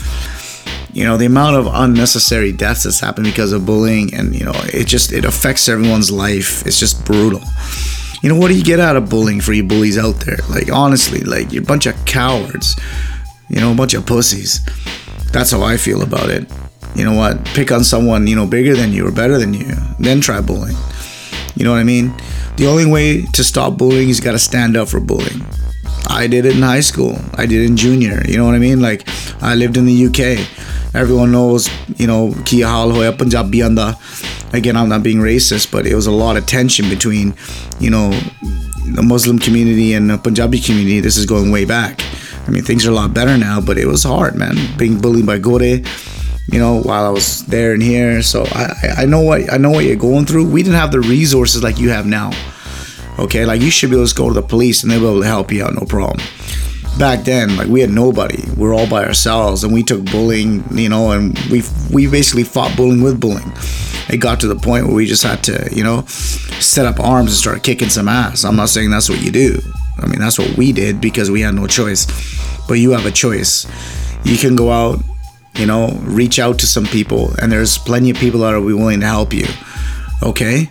You 0.92 1.04
know 1.04 1.16
the 1.16 1.26
amount 1.26 1.54
of 1.54 1.68
unnecessary 1.72 2.50
deaths 2.50 2.82
that's 2.82 2.98
happened 2.98 3.26
because 3.26 3.52
of 3.52 3.64
bullying, 3.64 4.12
and 4.14 4.34
you 4.34 4.44
know 4.44 4.54
it 4.74 4.88
just 4.88 5.12
it 5.12 5.24
affects 5.24 5.68
everyone's 5.68 6.10
life. 6.10 6.66
It's 6.66 6.80
just 6.80 7.04
brutal 7.04 7.42
you 8.22 8.28
know, 8.28 8.36
what 8.36 8.48
do 8.48 8.56
you 8.56 8.62
get 8.62 8.80
out 8.80 8.96
of 8.96 9.08
bullying 9.08 9.40
for 9.40 9.52
you 9.52 9.64
bullies 9.64 9.96
out 9.96 10.20
there? 10.20 10.38
Like, 10.48 10.70
honestly, 10.70 11.20
like, 11.20 11.52
you're 11.52 11.62
a 11.62 11.66
bunch 11.66 11.86
of 11.86 12.04
cowards, 12.04 12.78
you 13.48 13.60
know, 13.60 13.72
a 13.72 13.74
bunch 13.74 13.94
of 13.94 14.06
pussies. 14.06 14.60
That's 15.32 15.50
how 15.50 15.62
I 15.62 15.76
feel 15.76 16.02
about 16.02 16.28
it. 16.28 16.50
You 16.94 17.04
know 17.04 17.14
what? 17.14 17.44
Pick 17.46 17.72
on 17.72 17.84
someone, 17.84 18.26
you 18.26 18.36
know, 18.36 18.46
bigger 18.46 18.76
than 18.76 18.92
you 18.92 19.06
or 19.06 19.12
better 19.12 19.38
than 19.38 19.54
you, 19.54 19.74
then 19.98 20.20
try 20.20 20.40
bullying. 20.40 20.76
You 21.54 21.64
know 21.64 21.70
what 21.70 21.78
I 21.78 21.84
mean? 21.84 22.12
The 22.56 22.66
only 22.66 22.86
way 22.86 23.22
to 23.22 23.44
stop 23.44 23.78
bullying 23.78 24.08
is 24.08 24.18
you 24.18 24.24
got 24.24 24.32
to 24.32 24.38
stand 24.38 24.76
up 24.76 24.88
for 24.88 25.00
bullying. 25.00 25.44
I 26.08 26.26
did 26.26 26.44
it 26.44 26.56
in 26.56 26.62
high 26.62 26.80
school. 26.80 27.18
I 27.34 27.46
did 27.46 27.62
it 27.62 27.66
in 27.66 27.76
junior. 27.76 28.22
You 28.26 28.36
know 28.36 28.46
what 28.46 28.54
I 28.54 28.58
mean? 28.58 28.80
Like, 28.80 29.08
I 29.42 29.54
lived 29.54 29.76
in 29.76 29.86
the 29.86 30.06
UK. 30.06 30.46
Everyone 30.94 31.30
knows, 31.30 31.68
you 31.98 32.06
know, 32.06 32.34
Kia 32.44 32.66
Hal 32.66 32.90
Hoya 32.90 33.12
Punjabi 33.12 33.62
anda 33.62 33.96
again, 34.52 34.76
I'm 34.76 34.88
not 34.88 35.02
being 35.02 35.18
racist, 35.18 35.70
but 35.70 35.86
it 35.86 35.94
was 35.94 36.06
a 36.06 36.10
lot 36.10 36.36
of 36.36 36.46
tension 36.46 36.88
between, 36.88 37.34
you 37.78 37.90
know, 37.90 38.10
the 38.94 39.02
Muslim 39.02 39.38
community 39.38 39.94
and 39.94 40.10
the 40.10 40.18
Punjabi 40.18 40.60
community. 40.60 41.00
This 41.00 41.16
is 41.16 41.26
going 41.26 41.50
way 41.50 41.64
back. 41.64 42.02
I 42.46 42.50
mean, 42.50 42.64
things 42.64 42.86
are 42.86 42.90
a 42.90 42.94
lot 42.94 43.14
better 43.14 43.36
now, 43.38 43.60
but 43.60 43.78
it 43.78 43.86
was 43.86 44.02
hard, 44.02 44.34
man. 44.34 44.56
Being 44.76 45.00
bullied 45.00 45.26
by 45.26 45.38
Gore, 45.38 45.62
you 45.62 46.58
know, 46.58 46.80
while 46.82 47.06
I 47.06 47.10
was 47.10 47.46
there 47.46 47.72
and 47.72 47.82
here. 47.82 48.22
So 48.22 48.44
I, 48.46 48.74
I 48.98 49.04
know 49.04 49.20
what 49.20 49.52
I 49.52 49.56
know 49.56 49.70
what 49.70 49.84
you're 49.84 49.96
going 49.96 50.26
through. 50.26 50.50
We 50.50 50.62
didn't 50.62 50.78
have 50.78 50.90
the 50.90 51.00
resources 51.00 51.62
like 51.62 51.78
you 51.78 51.90
have 51.90 52.06
now. 52.06 52.30
Okay, 53.20 53.44
like 53.44 53.60
you 53.60 53.70
should 53.70 53.90
be 53.90 53.96
able 53.96 54.06
to 54.06 54.14
go 54.14 54.28
to 54.28 54.34
the 54.34 54.42
police 54.42 54.82
and 54.82 54.90
they'll 54.90 55.00
be 55.00 55.06
able 55.06 55.20
to 55.20 55.26
help 55.26 55.52
you 55.52 55.62
out, 55.62 55.74
no 55.74 55.86
problem. 55.86 56.26
Back 56.98 57.24
then 57.24 57.56
like 57.56 57.68
we 57.68 57.80
had 57.80 57.90
nobody. 57.90 58.42
We 58.56 58.66
are 58.66 58.72
all 58.72 58.88
by 58.88 59.04
ourselves 59.04 59.62
and 59.62 59.72
we 59.72 59.82
took 59.82 60.04
bullying 60.06 60.64
you 60.76 60.88
know 60.88 61.12
and 61.12 61.38
we 61.50 61.62
we 61.92 62.06
basically 62.06 62.44
fought 62.44 62.76
bullying 62.76 63.02
with 63.02 63.20
bullying. 63.20 63.52
It 64.08 64.18
got 64.18 64.40
to 64.40 64.48
the 64.48 64.56
point 64.56 64.86
where 64.86 64.94
we 64.94 65.06
just 65.06 65.22
had 65.22 65.44
to 65.44 65.68
you 65.70 65.84
know 65.84 66.02
set 66.06 66.86
up 66.86 66.98
arms 66.98 67.30
and 67.30 67.36
start 67.36 67.62
kicking 67.62 67.90
some 67.90 68.08
ass. 68.08 68.44
I'm 68.44 68.56
not 68.56 68.70
saying 68.70 68.90
that's 68.90 69.08
what 69.08 69.22
you 69.22 69.30
do. 69.30 69.58
I 69.98 70.06
mean 70.06 70.18
that's 70.18 70.38
what 70.38 70.56
we 70.56 70.72
did 70.72 71.00
because 71.00 71.30
we 71.30 71.42
had 71.42 71.54
no 71.54 71.66
choice. 71.66 72.06
But 72.66 72.74
you 72.74 72.90
have 72.92 73.06
a 73.06 73.10
choice. 73.10 73.66
You 74.24 74.36
can 74.36 74.56
go 74.56 74.70
out 74.70 75.00
you 75.54 75.66
know 75.66 75.88
reach 76.02 76.38
out 76.38 76.58
to 76.60 76.66
some 76.66 76.86
people 76.86 77.34
and 77.40 77.50
there's 77.50 77.78
plenty 77.78 78.10
of 78.10 78.16
people 78.16 78.40
that 78.40 78.54
are 78.54 78.60
willing 78.60 79.00
to 79.00 79.06
help 79.06 79.32
you 79.32 79.46
okay 80.22 80.68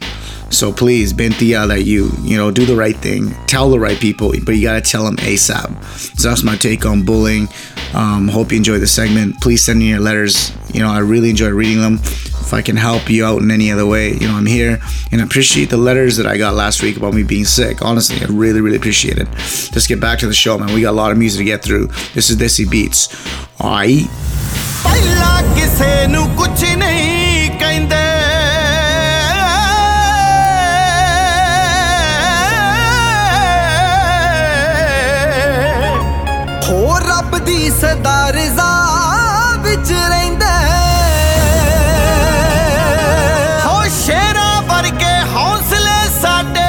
so 0.51 0.73
please, 0.73 1.13
Bentia, 1.13 1.67
that 1.67 1.84
you, 1.84 2.09
you 2.21 2.35
know, 2.38 2.51
do 2.51 2.65
the 2.65 2.76
right 2.76 2.95
thing, 2.95 3.31
tell 3.45 3.69
the 3.69 3.80
right 3.80 3.99
people, 3.99 4.34
but 4.43 4.53
you 4.53 4.63
gotta 4.63 4.81
tell 4.81 5.05
them 5.05 5.17
ASAP. 5.17 5.84
So 6.17 6.30
that's 6.30 6.43
my 6.43 6.55
take 6.55 6.85
on 6.85 7.03
bullying. 7.03 7.47
Um, 7.93 8.27
hope 8.27 8.51
you 8.51 8.57
enjoy 8.57 8.80
the 8.80 8.88
segment. 8.88 9.39
Please 9.41 9.63
send 9.63 9.81
in 9.81 9.88
your 9.88 9.99
letters. 9.99 10.51
You 10.73 10.81
know, 10.81 10.89
I 10.89 10.99
really 10.99 11.30
enjoy 11.30 11.49
reading 11.49 11.81
them. 11.81 11.99
If 12.03 12.53
I 12.53 12.63
can 12.63 12.77
help 12.77 13.09
you 13.11 13.26
out 13.26 13.41
in 13.43 13.51
any 13.51 13.71
other 13.71 13.85
way, 13.85 14.13
you 14.13 14.27
know, 14.27 14.34
I'm 14.34 14.45
here 14.45 14.80
and 15.11 15.21
I 15.21 15.23
appreciate 15.23 15.69
the 15.69 15.77
letters 15.77 16.17
that 16.17 16.26
I 16.26 16.38
got 16.38 16.55
last 16.55 16.81
week 16.81 16.97
about 16.97 17.13
me 17.13 17.21
being 17.21 17.45
sick. 17.45 17.84
Honestly, 17.84 18.17
I 18.21 18.26
really, 18.26 18.59
really 18.59 18.77
appreciate 18.77 19.19
it. 19.19 19.27
Let's 19.30 19.85
get 19.85 19.99
back 19.99 20.17
to 20.19 20.27
the 20.27 20.34
show, 20.34 20.57
man. 20.57 20.73
We 20.73 20.81
got 20.81 20.91
a 20.91 20.97
lot 20.97 21.11
of 21.11 21.17
music 21.19 21.39
to 21.39 21.43
get 21.45 21.63
through. 21.63 21.88
This 22.15 22.31
is 22.31 22.38
Desi 22.38 22.69
Beats. 22.69 23.13
All 23.59 23.69
right. 23.69 24.07
ਰੱਬ 37.69 37.75
ਦੀ 37.75 37.79
ਸਦਾ 37.79 38.29
ਰਜ਼ਾ 38.29 38.69
ਵਿੱਚ 39.61 39.91
ਰਹਿੰਦਾ 39.91 40.51
ਹੋ। 43.65 43.83
ਸ਼ੇਰਾਂ 44.05 44.61
ਵਰਗੇ 44.61 45.13
ਹੌਸਲੇ 45.35 45.99
ਸਾਡੇ। 46.21 46.67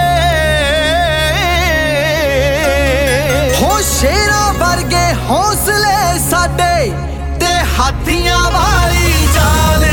ਹੋ 3.62 3.80
ਸ਼ੇਰਾਂ 3.82 4.52
ਵਰਗੇ 4.52 5.04
ਹੌਸਲੇ 5.30 6.18
ਸਾਡੇ 6.30 6.90
ਤੇ 7.40 7.52
ਹਾਥੀਆਂ 7.78 8.50
ਵਾਲੀ 8.50 9.26
ਚਾਲ 9.34 9.84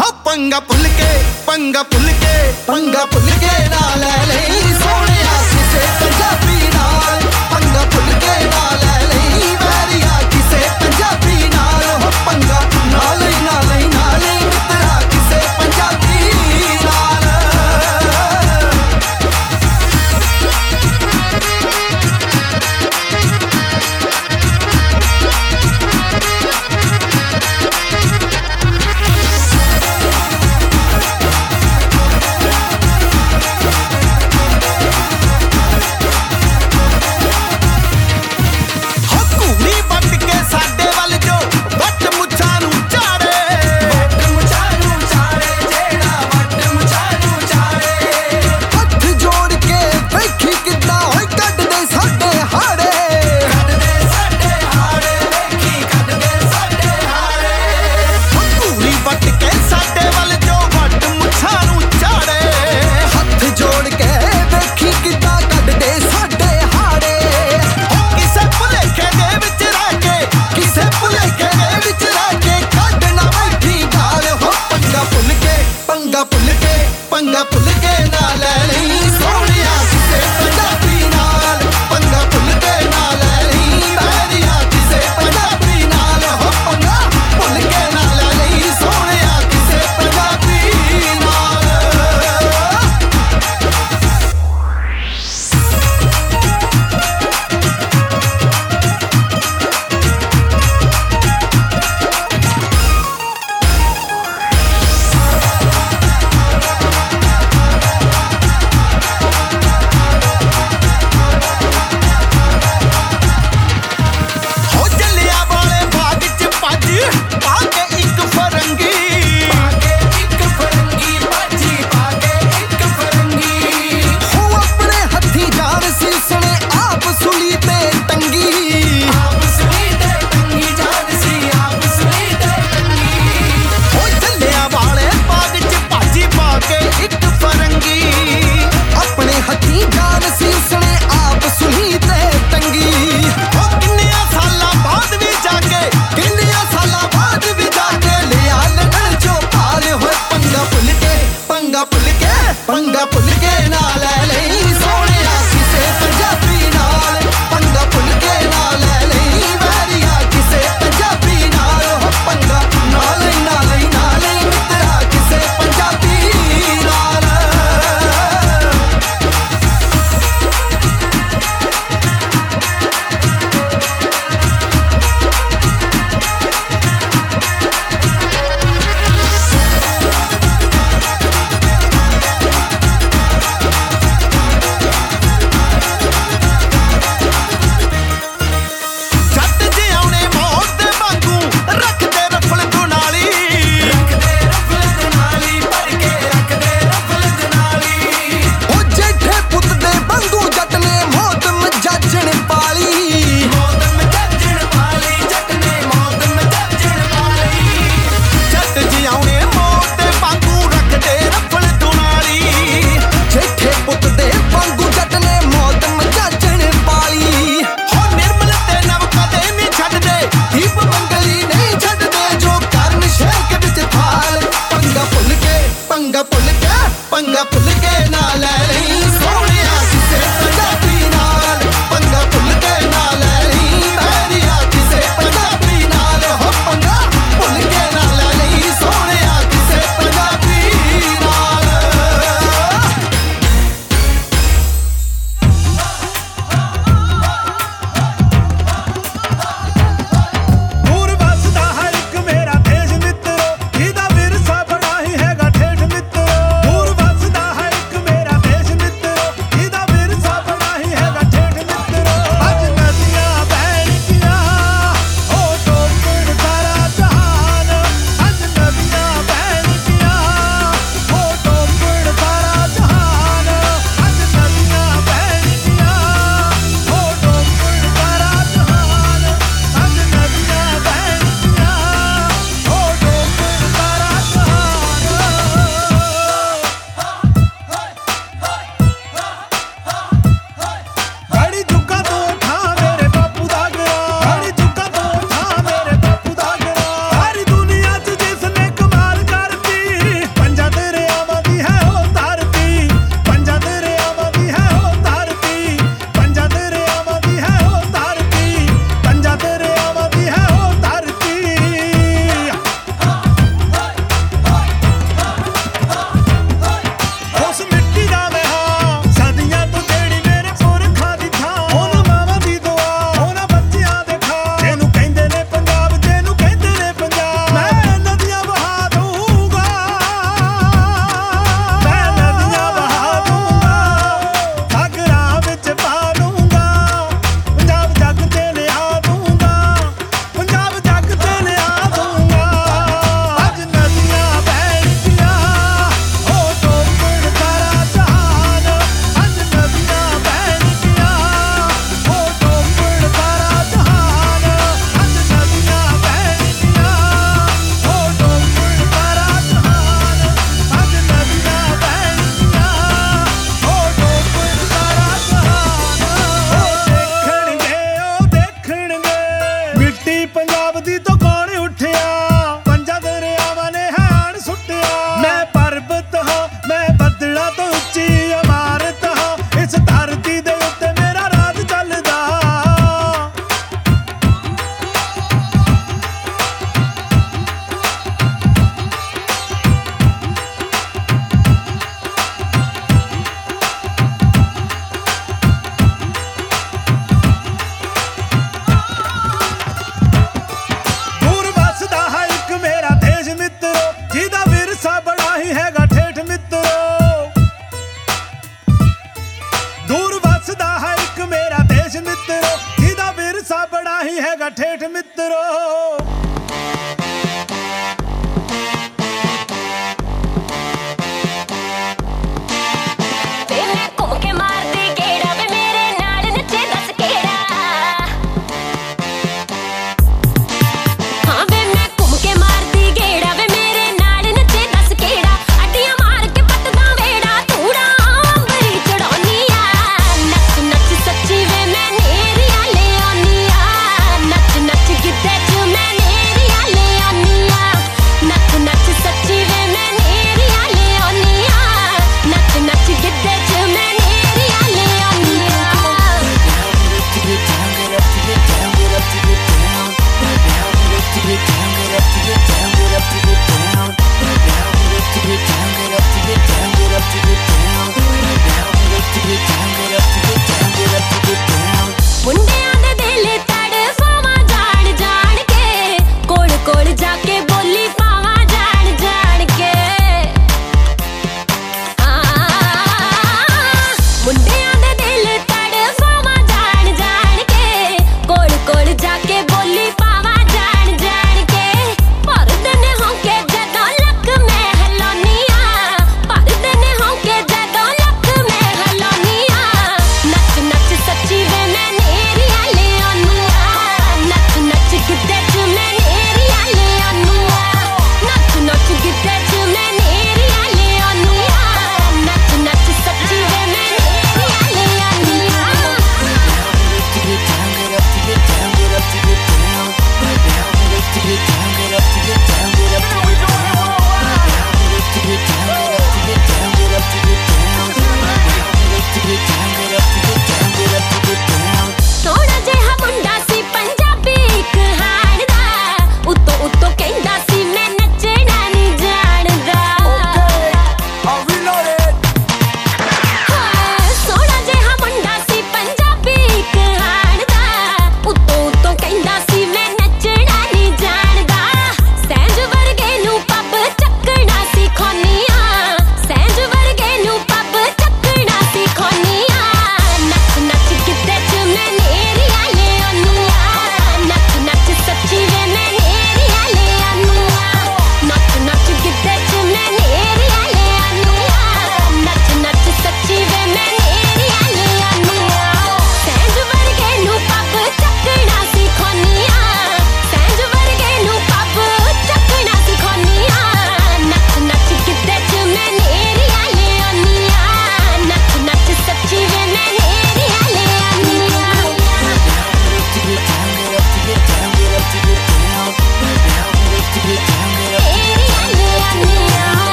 ਹਾ, 0.00 0.10
ਪੰਗਾ 0.24 0.60
ਭੁੱਲ 0.60 0.88
ਕੇ, 0.98 1.24
ਪੰਗਾ 1.46 1.82
ਭੁੱਲ 1.82 2.08
ਕੇ, 2.20 2.52
ਪੰਗਾ 2.66 3.04
ਭੁੱਲ 3.04 3.30
ਕੇ 3.40 3.68
ਨਾ 3.68 3.94
ਲੈ 3.96 4.16
ਲਈ 4.26 4.74
ਸੋਹਣਿਆ 4.82 5.05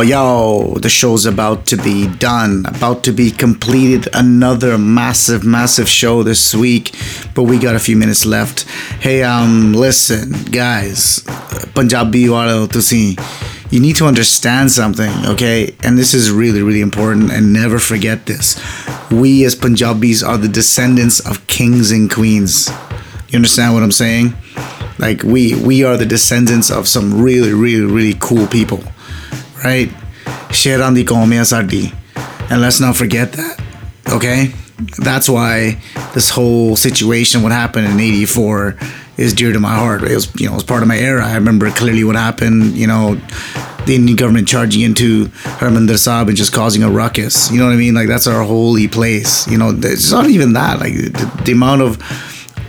Yo, 0.00 0.06
yo, 0.06 0.78
the 0.78 0.88
show's 0.88 1.26
about 1.26 1.66
to 1.66 1.76
be 1.76 2.06
done, 2.06 2.64
about 2.64 3.04
to 3.04 3.12
be 3.12 3.30
completed. 3.30 4.08
Another 4.14 4.78
massive, 4.78 5.44
massive 5.44 5.90
show 5.90 6.22
this 6.22 6.54
week, 6.54 6.94
but 7.34 7.42
we 7.42 7.58
got 7.58 7.74
a 7.74 7.78
few 7.78 7.98
minutes 7.98 8.24
left. 8.24 8.62
Hey, 9.02 9.22
um, 9.22 9.74
listen, 9.74 10.32
guys, 10.44 11.22
Punjabi 11.74 12.30
wale 12.30 12.66
tusi, 12.66 13.20
you 13.70 13.78
need 13.78 13.94
to 13.96 14.06
understand 14.06 14.70
something, 14.72 15.12
okay? 15.26 15.74
And 15.84 15.98
this 15.98 16.14
is 16.14 16.30
really, 16.30 16.62
really 16.62 16.80
important, 16.80 17.30
and 17.30 17.52
never 17.52 17.78
forget 17.78 18.24
this. 18.24 18.58
We 19.10 19.44
as 19.44 19.54
Punjabis 19.54 20.22
are 20.22 20.38
the 20.38 20.48
descendants 20.48 21.20
of 21.20 21.46
kings 21.46 21.90
and 21.90 22.10
queens. 22.10 22.70
You 23.28 23.36
understand 23.36 23.74
what 23.74 23.82
I'm 23.82 23.92
saying? 23.92 24.32
Like 24.98 25.24
we 25.24 25.54
we 25.62 25.84
are 25.84 25.98
the 25.98 26.06
descendants 26.06 26.70
of 26.70 26.88
some 26.88 27.20
really, 27.20 27.52
really, 27.52 27.84
really 27.84 28.16
cool 28.18 28.46
people 28.46 28.82
right? 29.64 29.90
Share 30.52 30.82
on 30.82 30.94
the 30.94 31.04
ਕੌਮ 31.04 31.92
And 32.50 32.60
let's 32.60 32.80
not 32.80 32.96
forget 32.96 33.32
that. 33.32 33.60
Okay? 34.08 34.52
That's 34.98 35.28
why 35.28 35.80
this 36.14 36.30
whole 36.30 36.76
situation, 36.76 37.42
what 37.42 37.52
happened 37.52 37.86
in 37.86 38.00
84, 38.00 38.76
is 39.16 39.34
dear 39.34 39.52
to 39.52 39.60
my 39.60 39.74
heart. 39.74 40.02
It 40.02 40.14
was, 40.14 40.28
you 40.40 40.46
know, 40.46 40.52
it 40.52 40.56
was 40.56 40.64
part 40.64 40.82
of 40.82 40.88
my 40.88 40.96
era. 40.98 41.26
I 41.26 41.34
remember 41.34 41.70
clearly 41.70 42.04
what 42.04 42.16
happened, 42.16 42.76
you 42.76 42.86
know, 42.86 43.20
the 43.86 43.94
Indian 43.94 44.16
government 44.16 44.48
charging 44.48 44.82
into 44.82 45.26
Harmandir 45.60 45.98
Sahib 45.98 46.28
and 46.28 46.36
just 46.36 46.52
causing 46.52 46.82
a 46.82 46.90
ruckus. 46.90 47.50
You 47.50 47.58
know 47.58 47.66
what 47.66 47.74
I 47.74 47.76
mean? 47.76 47.94
Like, 47.94 48.08
that's 48.08 48.26
our 48.26 48.42
holy 48.42 48.88
place. 48.88 49.46
You 49.48 49.58
know, 49.58 49.72
it's 49.76 50.10
not 50.10 50.26
even 50.26 50.54
that. 50.54 50.80
Like, 50.80 50.94
the, 50.94 51.42
the 51.44 51.52
amount 51.52 51.82
of 51.82 51.98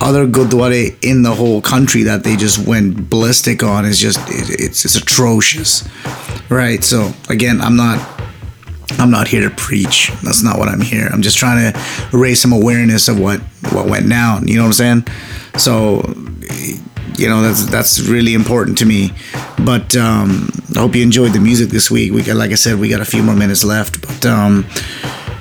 other 0.01 0.25
Gurdwara 0.27 0.97
in 1.03 1.21
the 1.21 1.33
whole 1.33 1.61
country 1.61 2.03
that 2.03 2.23
they 2.23 2.35
just 2.35 2.65
went 2.67 3.09
ballistic 3.09 3.63
on 3.63 3.85
is 3.85 3.99
just, 3.99 4.19
it, 4.29 4.59
it's, 4.59 4.83
it's 4.83 4.95
atrocious 4.95 5.87
right? 6.51 6.83
So 6.83 7.11
again, 7.29 7.61
I'm 7.61 7.75
not 7.75 7.97
I'm 8.99 9.09
not 9.09 9.27
here 9.27 9.41
to 9.41 9.55
preach. 9.55 10.11
That's 10.21 10.43
not 10.43 10.59
what 10.59 10.67
I'm 10.67 10.81
here. 10.81 11.09
I'm 11.11 11.21
just 11.21 11.37
trying 11.37 11.73
to 11.73 11.79
raise 12.11 12.41
some 12.41 12.51
awareness 12.51 13.07
of 13.07 13.19
what 13.19 13.39
what 13.71 13.87
went 13.87 14.07
down. 14.09 14.47
You 14.47 14.57
know 14.57 14.63
what 14.63 14.79
I'm 14.79 15.05
saying? 15.05 15.07
So 15.57 16.01
you 17.17 17.27
know 17.29 17.41
that's 17.41 17.65
that's 17.65 18.01
really 18.01 18.33
important 18.33 18.77
to 18.79 18.85
me. 18.85 19.11
But 19.65 19.95
um, 19.95 20.49
I 20.75 20.79
hope 20.79 20.95
you 20.95 21.03
enjoyed 21.03 21.33
the 21.33 21.39
music 21.39 21.69
this 21.69 21.89
week. 21.89 22.11
We 22.11 22.21
got 22.21 22.35
like 22.35 22.51
I 22.51 22.55
said, 22.55 22.77
we 22.79 22.89
got 22.89 23.01
a 23.01 23.05
few 23.05 23.23
more 23.23 23.35
minutes 23.35 23.63
left, 23.63 24.01
but. 24.01 24.25
Um, 24.25 24.67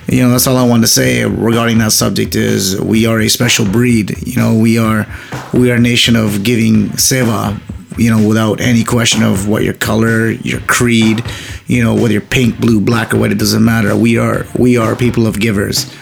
you 0.08 0.20
know 0.22 0.30
that's 0.30 0.48
all 0.48 0.56
i 0.56 0.66
wanted 0.66 0.80
to 0.80 0.88
say 0.88 1.24
regarding 1.24 1.78
that 1.78 1.92
subject 1.92 2.34
is 2.34 2.80
we 2.80 3.06
are 3.06 3.20
a 3.20 3.28
special 3.28 3.64
breed 3.64 4.12
you 4.26 4.34
know 4.34 4.58
we 4.58 4.76
are 4.76 5.06
we 5.54 5.70
are 5.70 5.76
a 5.76 5.80
nation 5.80 6.16
of 6.16 6.42
giving 6.42 6.88
seva 6.96 7.56
you 7.96 8.10
know, 8.10 8.26
without 8.26 8.60
any 8.60 8.84
question 8.84 9.22
of 9.22 9.48
what 9.48 9.62
your 9.62 9.74
color, 9.74 10.30
your 10.30 10.60
creed, 10.60 11.22
you 11.66 11.82
know, 11.82 11.94
whether 11.94 12.12
you're 12.12 12.20
pink, 12.20 12.60
blue, 12.60 12.80
black, 12.80 13.12
or 13.12 13.18
white, 13.18 13.32
it 13.32 13.38
doesn't 13.38 13.64
matter. 13.64 13.94
We 13.96 14.18
are 14.18 14.46
we 14.58 14.76
are 14.76 14.96
people 14.96 15.26
of 15.26 15.38
givers. 15.38 15.92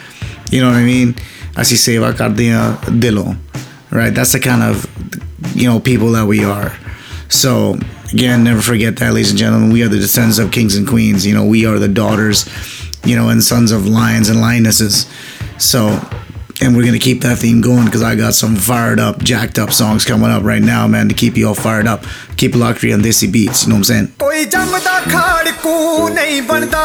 You 0.51 0.61
know 0.61 0.69
what 0.69 0.77
I 0.77 0.85
mean? 0.85 1.15
Así 1.55 1.77
se 1.77 1.99
va 1.99 2.13
Cardina 2.13 2.79
Dilo. 3.01 3.37
Right? 3.91 4.15
That's 4.15 4.33
the 4.33 4.41
kind 4.41 4.63
of 4.63 4.87
you 5.57 5.69
know 5.69 5.81
people 5.81 6.13
that 6.13 6.27
we 6.27 6.45
are. 6.45 6.77
So 7.29 7.79
again, 8.13 8.45
never 8.45 8.61
forget 8.61 8.97
that, 8.97 9.13
ladies 9.13 9.31
and 9.31 9.39
gentlemen. 9.39 9.71
We 9.71 9.83
are 9.83 9.89
the 9.89 9.99
descendants 9.99 10.39
of 10.39 10.53
kings 10.53 10.77
and 10.77 10.87
queens. 10.87 11.27
You 11.27 11.35
know, 11.35 11.45
we 11.45 11.67
are 11.67 11.79
the 11.79 11.89
daughters, 11.89 12.49
you 13.05 13.17
know, 13.17 13.29
and 13.29 13.43
sons 13.43 13.73
of 13.73 13.87
lions 13.87 14.29
and 14.29 14.41
lionesses. 14.41 15.07
So 15.59 16.01
and 16.62 16.76
we're 16.78 16.86
gonna 16.86 17.00
keep 17.00 17.22
that 17.22 17.40
theme 17.40 17.62
going 17.62 17.86
because 17.86 18.04
I 18.04 18.16
got 18.16 18.34
some 18.34 18.56
fired 18.56 19.00
up, 19.00 19.24
jacked 19.24 19.58
up 19.60 19.72
songs 19.74 20.06
coming 20.06 20.30
up 20.36 20.44
right 20.44 20.62
now, 20.62 20.88
man, 20.88 21.10
to 21.10 21.16
keep 21.16 21.36
you 21.38 21.48
all 21.48 21.56
fired 21.56 21.88
up. 21.88 22.06
Keep 22.38 22.56
it 22.56 22.60
locked 22.60 22.82
here 22.82 22.94
on 22.98 23.02
Desi 23.02 23.28
Beats. 23.32 23.64
You 23.64 23.70
know 23.70 23.76
what 23.80 23.90
I'm 23.90 23.94
saying? 23.94 24.08
ਕੋਈ 24.20 24.46
ਜੰਮਦਾ 24.54 25.00
ਖਾੜਕੂ 25.12 26.08
ਨਹੀਂ 26.10 26.42
ਬਣਦਾ 26.52 26.84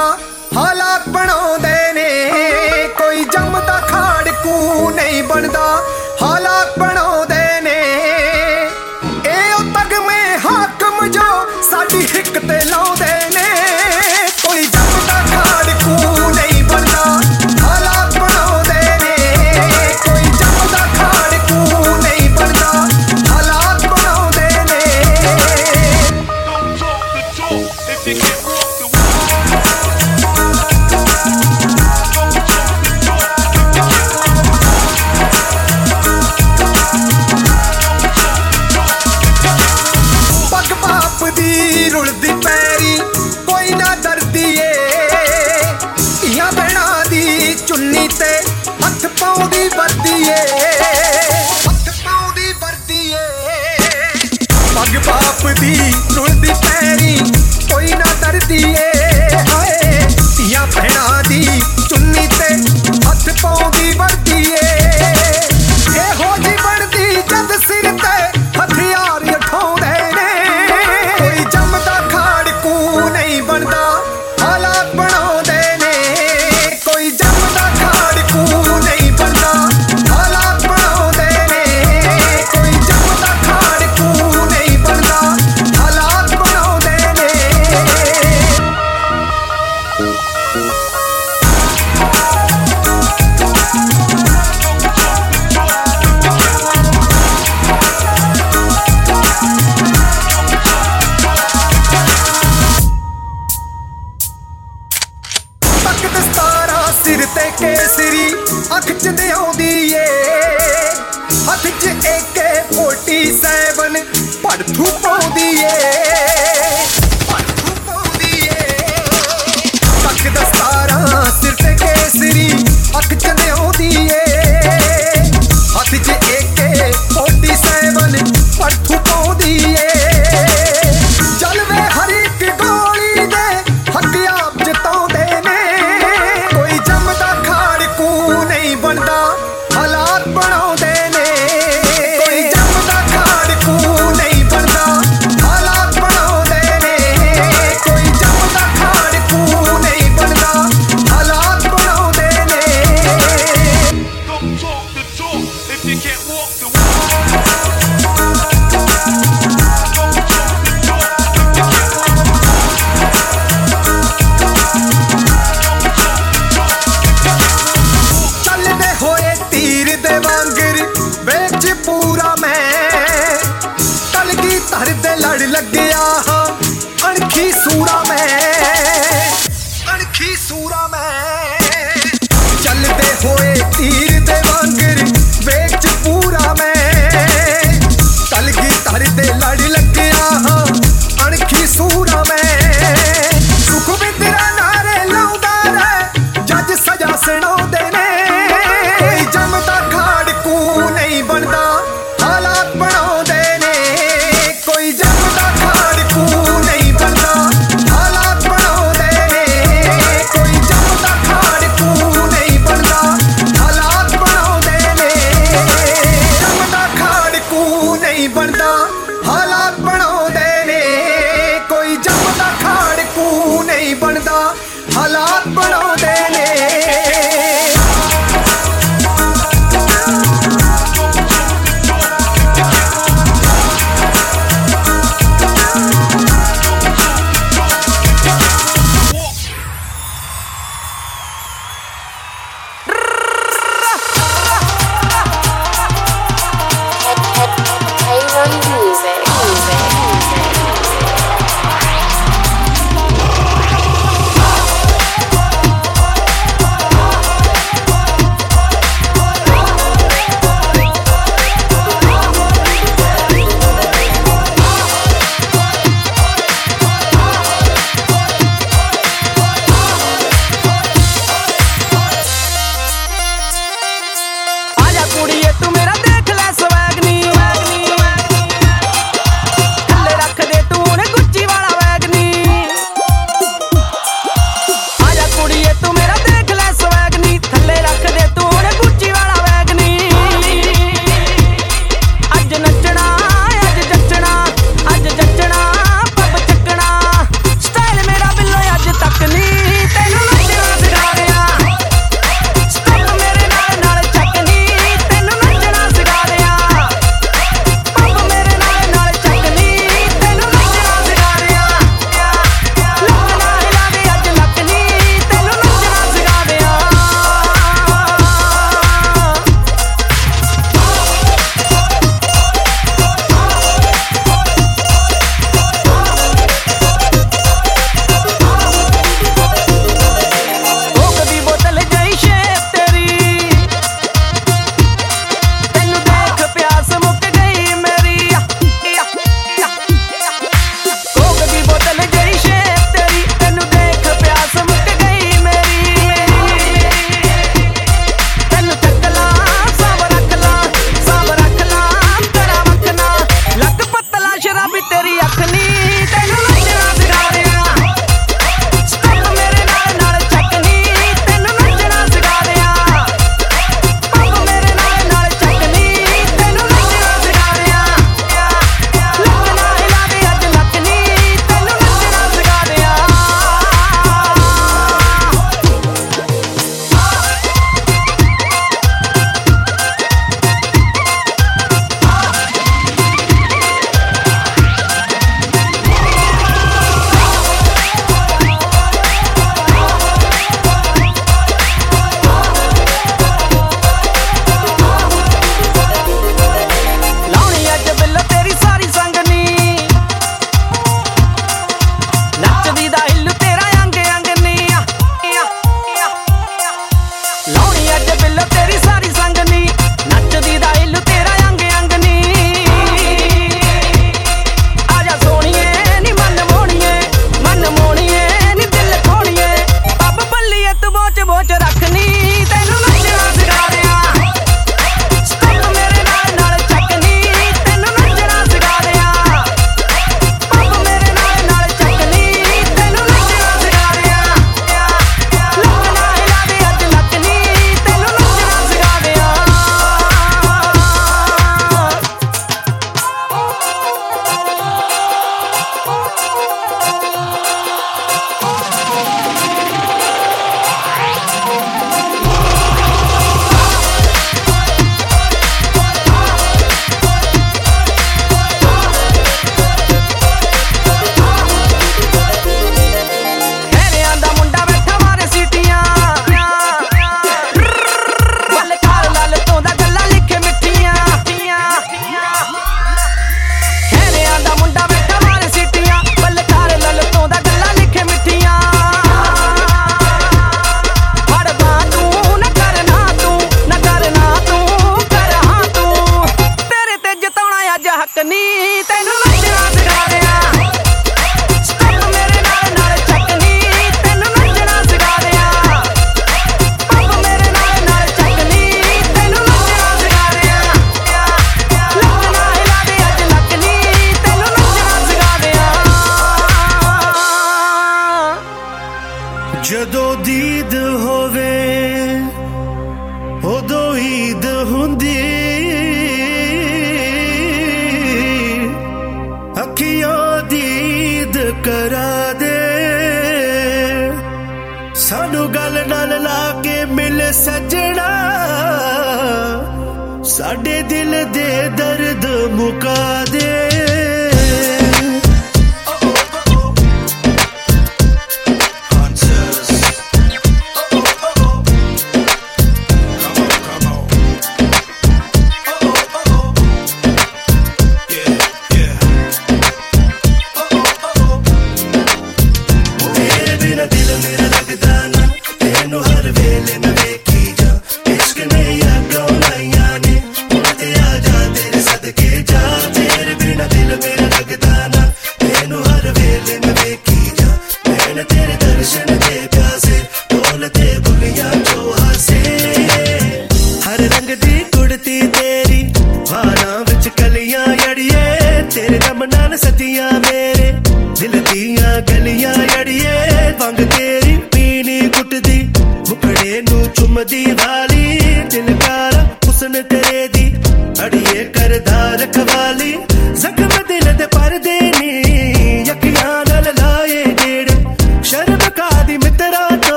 ਹਾਲਾਤ 0.57 1.09
ਬਣਾਉਂਦੇ 1.09 1.93
ਨੇ 1.95 2.09
ਕੋਈ 2.99 3.25
ਜੰਮਦਾ 3.33 3.79
ਖਾੜਕੂ 3.89 4.91
ਨਹੀਂ 4.97 5.23
ਬਣਦਾ 5.29 5.67
ਹਾਲਾਤ 6.23 6.79
ਬਣਾਉਂਦੇ 6.79 7.61
ਨੇ 7.63 7.79
ਇਹ 9.27 9.55
ਉਹ 9.55 9.73
ਤਗਮੇ 9.75 10.21
ਹਾਕਮ 10.47 11.07
ਜੋ 11.13 11.29
ਸਾਡੀ 11.71 12.07
ਹਿੱਕ 12.15 12.39
ਤੇ 12.39 12.61
ਲਾਉਂਦੇ 12.71 13.12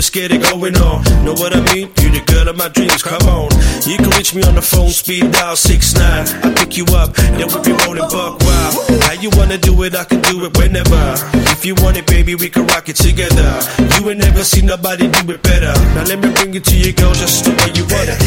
let's 0.00 0.08
get 0.08 0.32
it 0.32 0.40
going 0.40 0.74
on. 0.80 1.04
Know 1.26 1.34
what 1.34 1.54
I 1.54 1.60
mean? 1.74 1.92
You 2.00 2.08
the 2.08 2.24
girl 2.24 2.48
of 2.48 2.56
my 2.56 2.68
dreams, 2.68 3.02
come 3.02 3.20
on. 3.28 3.52
You 3.84 3.98
can 3.98 4.08
reach 4.16 4.34
me 4.34 4.42
on 4.44 4.54
the 4.54 4.62
phone, 4.62 4.88
speed 4.88 5.30
dial 5.30 5.56
six 5.56 5.92
nine. 5.92 6.24
I 6.40 6.54
pick 6.56 6.78
you 6.78 6.86
up, 6.96 7.12
then 7.12 7.48
we 7.52 7.60
be 7.60 7.72
rolling 7.84 8.08
buck 8.08 8.40
wild. 8.40 8.72
How 9.04 9.12
you 9.20 9.28
wanna 9.36 9.58
do 9.58 9.82
it, 9.82 9.94
I 9.94 10.04
can 10.04 10.22
do 10.22 10.46
it 10.46 10.56
whenever. 10.56 10.96
If 11.52 11.66
you 11.66 11.74
want 11.84 11.98
it, 11.98 12.06
baby, 12.06 12.34
we 12.34 12.48
can 12.48 12.66
rock 12.68 12.88
it 12.88 12.96
together. 12.96 13.60
You 14.00 14.08
ain't 14.08 14.20
never 14.20 14.42
seen 14.42 14.64
nobody 14.64 15.06
do 15.06 15.32
it 15.32 15.42
better. 15.42 15.74
Now 15.92 16.04
let 16.04 16.18
me 16.18 16.32
bring 16.32 16.54
it 16.54 16.64
to 16.64 16.78
you, 16.78 16.94
girl, 16.94 17.12
just 17.12 17.44
the 17.44 17.50
way 17.60 17.68
you 17.76 17.84
want 17.84 18.08
it. 18.08 18.20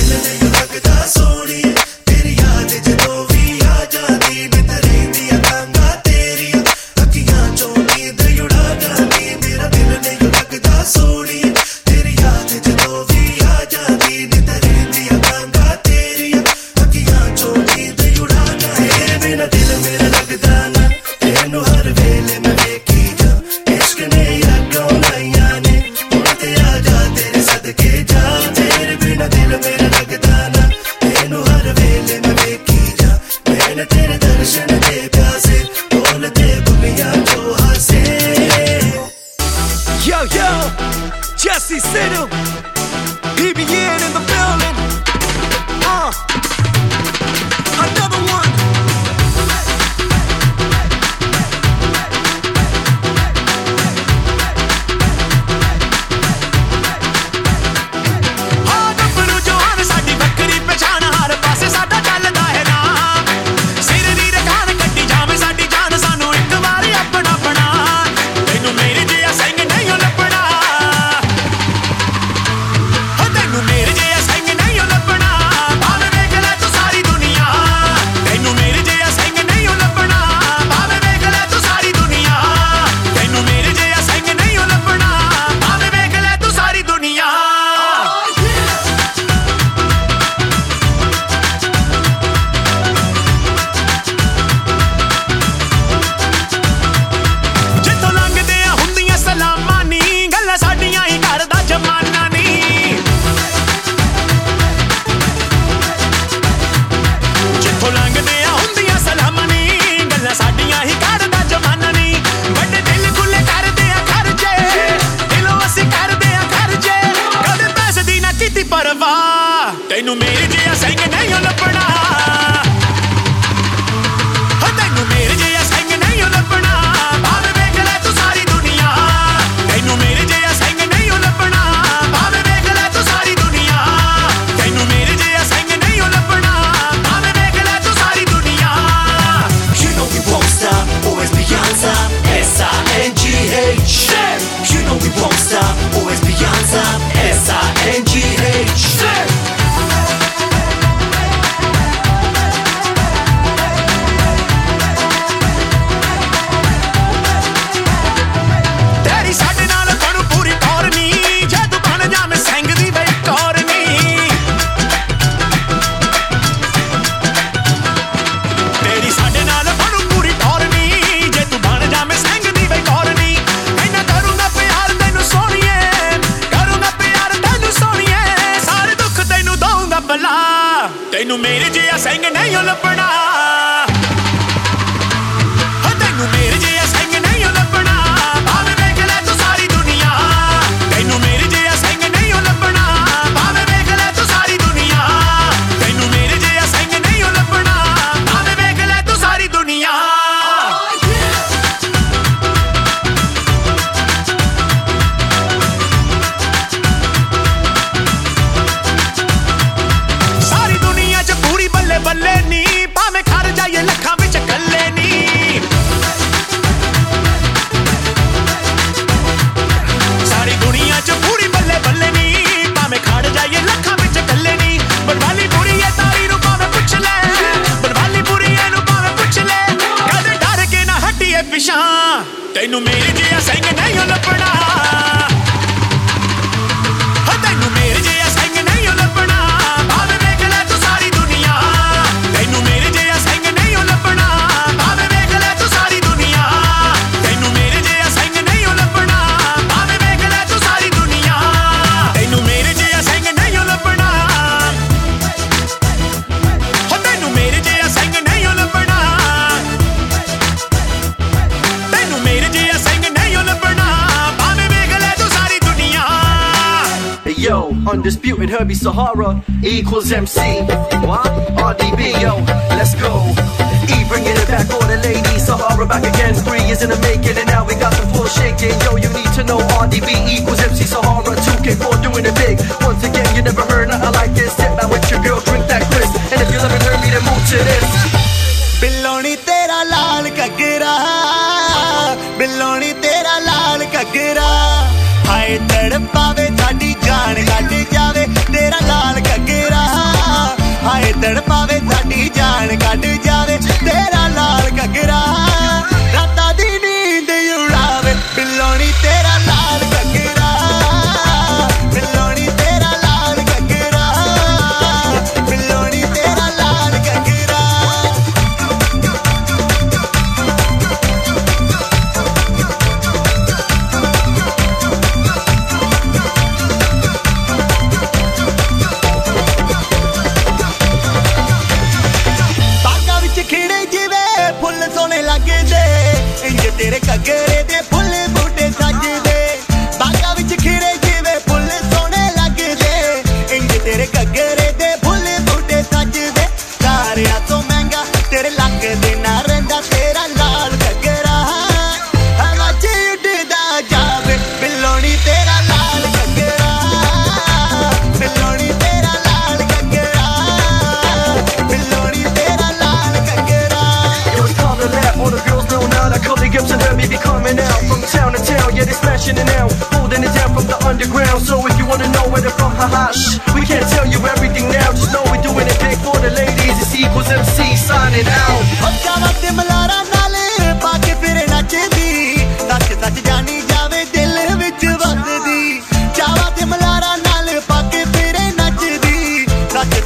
functioning 369.24 369.46
now, 369.56 369.68
holding 369.96 370.24
it 370.24 370.34
down 370.36 370.54
from 370.54 370.68
the 370.68 370.78
underground. 370.86 371.42
So 371.42 371.66
if 371.68 371.78
you 371.80 371.86
wanna 371.86 372.08
know 372.12 372.28
where 372.30 372.42
they're 372.42 372.52
from, 372.52 372.72
haha, 372.76 373.12
shh, 373.12 373.40
we 373.56 373.66
can't 373.66 373.88
tell 373.90 374.06
you 374.08 374.20
everything 374.28 374.70
now. 374.70 374.92
Just 374.92 375.14
know 375.14 375.24
we're 375.32 375.42
doing 375.42 375.68
it 375.68 375.80
big 375.80 375.98
for 376.00 376.18
the 376.20 376.30
ladies. 376.32 376.76
It's 376.82 376.96
equals 376.96 377.30
MC 377.32 377.76
signing 377.76 378.28
out. 378.28 378.54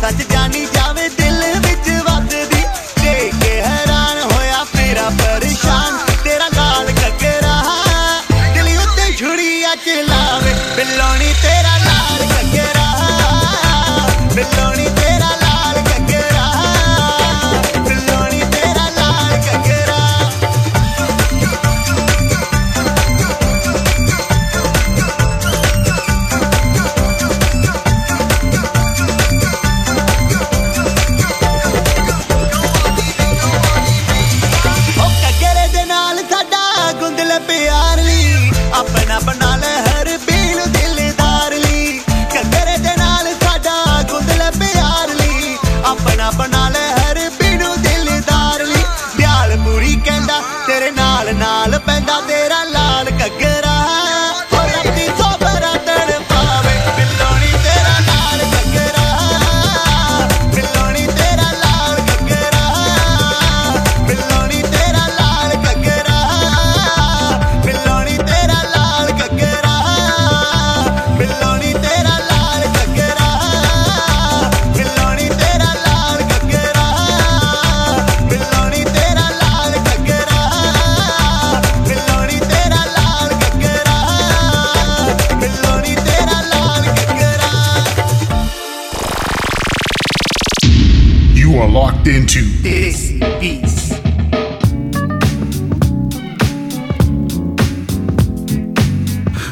ਸੱਜ 0.08 0.22
ਜਾਣੀ 0.32 0.66
lonely 10.96 11.27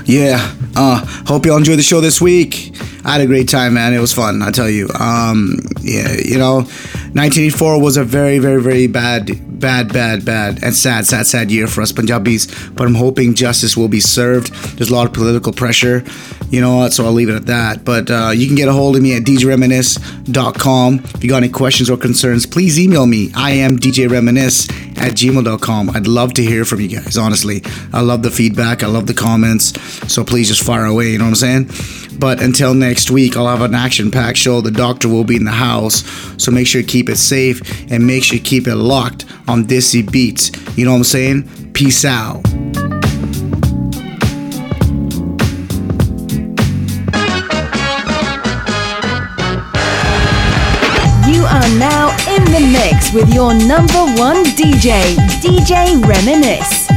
Yeah, 0.06 0.54
uh, 0.76 1.04
hope 1.26 1.46
y'all 1.46 1.58
enjoyed 1.58 1.80
the 1.80 1.84
show 1.84 2.00
this 2.00 2.22
week. 2.22 2.72
I 3.04 3.14
had 3.14 3.22
a 3.22 3.26
great 3.26 3.50
time, 3.50 3.74
man. 3.74 3.94
It 3.94 4.00
was 4.00 4.14
fun, 4.14 4.44
I 4.44 4.52
tell 4.52 4.70
you. 4.70 4.88
Um, 5.00 5.58
yeah, 5.82 6.14
you 6.14 6.38
know, 6.38 6.58
1984 7.16 7.82
was 7.82 7.98
a 7.98 8.04
very, 8.04 8.38
very, 8.38 8.62
very 8.62 8.86
bad, 8.86 9.60
bad, 9.60 9.92
bad, 9.92 10.26
bad, 10.26 10.64
and 10.64 10.76
sad, 10.76 11.06
sad, 11.06 11.26
sad 11.26 11.50
year 11.50 11.66
for 11.68 11.82
us 11.82 11.92
Punjabis. 11.92 12.70
But 12.70 12.86
I'm 12.88 12.96
hoping 12.96 13.34
justice 13.34 13.76
will 13.76 13.88
be 13.88 14.00
served. 14.00 14.54
There's 14.78 14.90
a 14.90 14.94
lot 14.94 15.08
of 15.08 15.14
political 15.14 15.54
pressure, 15.54 16.04
you 16.50 16.62
know? 16.62 16.88
So 16.90 17.06
I'll 17.06 17.14
leave 17.14 17.30
it 17.30 17.36
at 17.36 17.46
that. 17.46 17.86
But 17.86 18.12
uh, 18.12 18.32
you 18.36 18.46
can 18.48 18.56
get 18.56 18.68
a 18.68 18.74
hold 18.74 18.96
of 18.96 19.02
me 19.02 19.16
at 19.16 19.24
djreminisce.com. 19.24 21.00
If 21.16 21.24
you 21.24 21.30
got 21.30 21.38
any 21.38 21.50
questions 21.50 21.90
or 21.90 21.98
concerns, 21.98 22.46
please 22.46 22.80
email 22.80 23.06
me. 23.06 23.32
I 23.36 23.52
am 23.52 23.78
djreminisce 23.78 24.70
at 25.06 25.14
gmail.com. 25.14 25.92
I'd 25.92 26.08
love 26.08 26.34
to 26.34 26.42
hear 26.42 26.66
from 26.66 26.82
you 26.82 26.90
guys, 26.90 27.18
honestly. 27.18 27.62
I 27.94 28.02
love 28.02 28.24
the 28.24 28.32
feedback, 28.32 28.84
I 28.84 28.88
love 28.88 29.08
the 29.08 29.14
comments. 29.14 29.80
So 30.12 30.24
please 30.24 30.48
just 30.48 30.64
fire 30.64 30.86
away, 30.86 31.12
you 31.12 31.18
know 31.18 31.26
what 31.26 31.44
I'm 31.44 31.68
saying? 31.68 32.20
But 32.20 32.42
until 32.42 32.74
next 32.74 33.12
week, 33.12 33.38
I'll 33.38 33.48
have 33.48 33.62
an 33.62 33.76
action 33.76 34.10
packed 34.10 34.38
show. 34.38 34.62
The 34.62 34.72
doctor 34.72 35.08
will 35.10 35.24
be 35.24 35.36
in 35.36 35.44
the 35.46 35.52
house. 35.52 36.04
So 36.42 36.52
make 36.52 36.66
sure 36.68 36.82
you 36.82 36.88
keep 36.88 37.10
it 37.10 37.18
safe 37.18 37.92
and 37.92 38.08
make 38.08 38.24
sure 38.24 38.38
you 38.38 38.44
keep 38.44 38.68
it 38.68 38.76
locked 38.76 39.26
on 39.48 39.66
Desi 39.66 40.10
Beats. 40.10 40.52
You 40.78 40.86
know 40.86 40.92
what 40.92 40.98
I'm 40.98 41.04
saying? 41.04 41.74
Peace 41.74 42.06
out. 42.06 42.65
With 53.14 53.34
your 53.34 53.54
number 53.54 54.06
one 54.16 54.44
DJ, 54.56 55.16
DJ 55.42 56.04
Reminisce. 56.06 56.95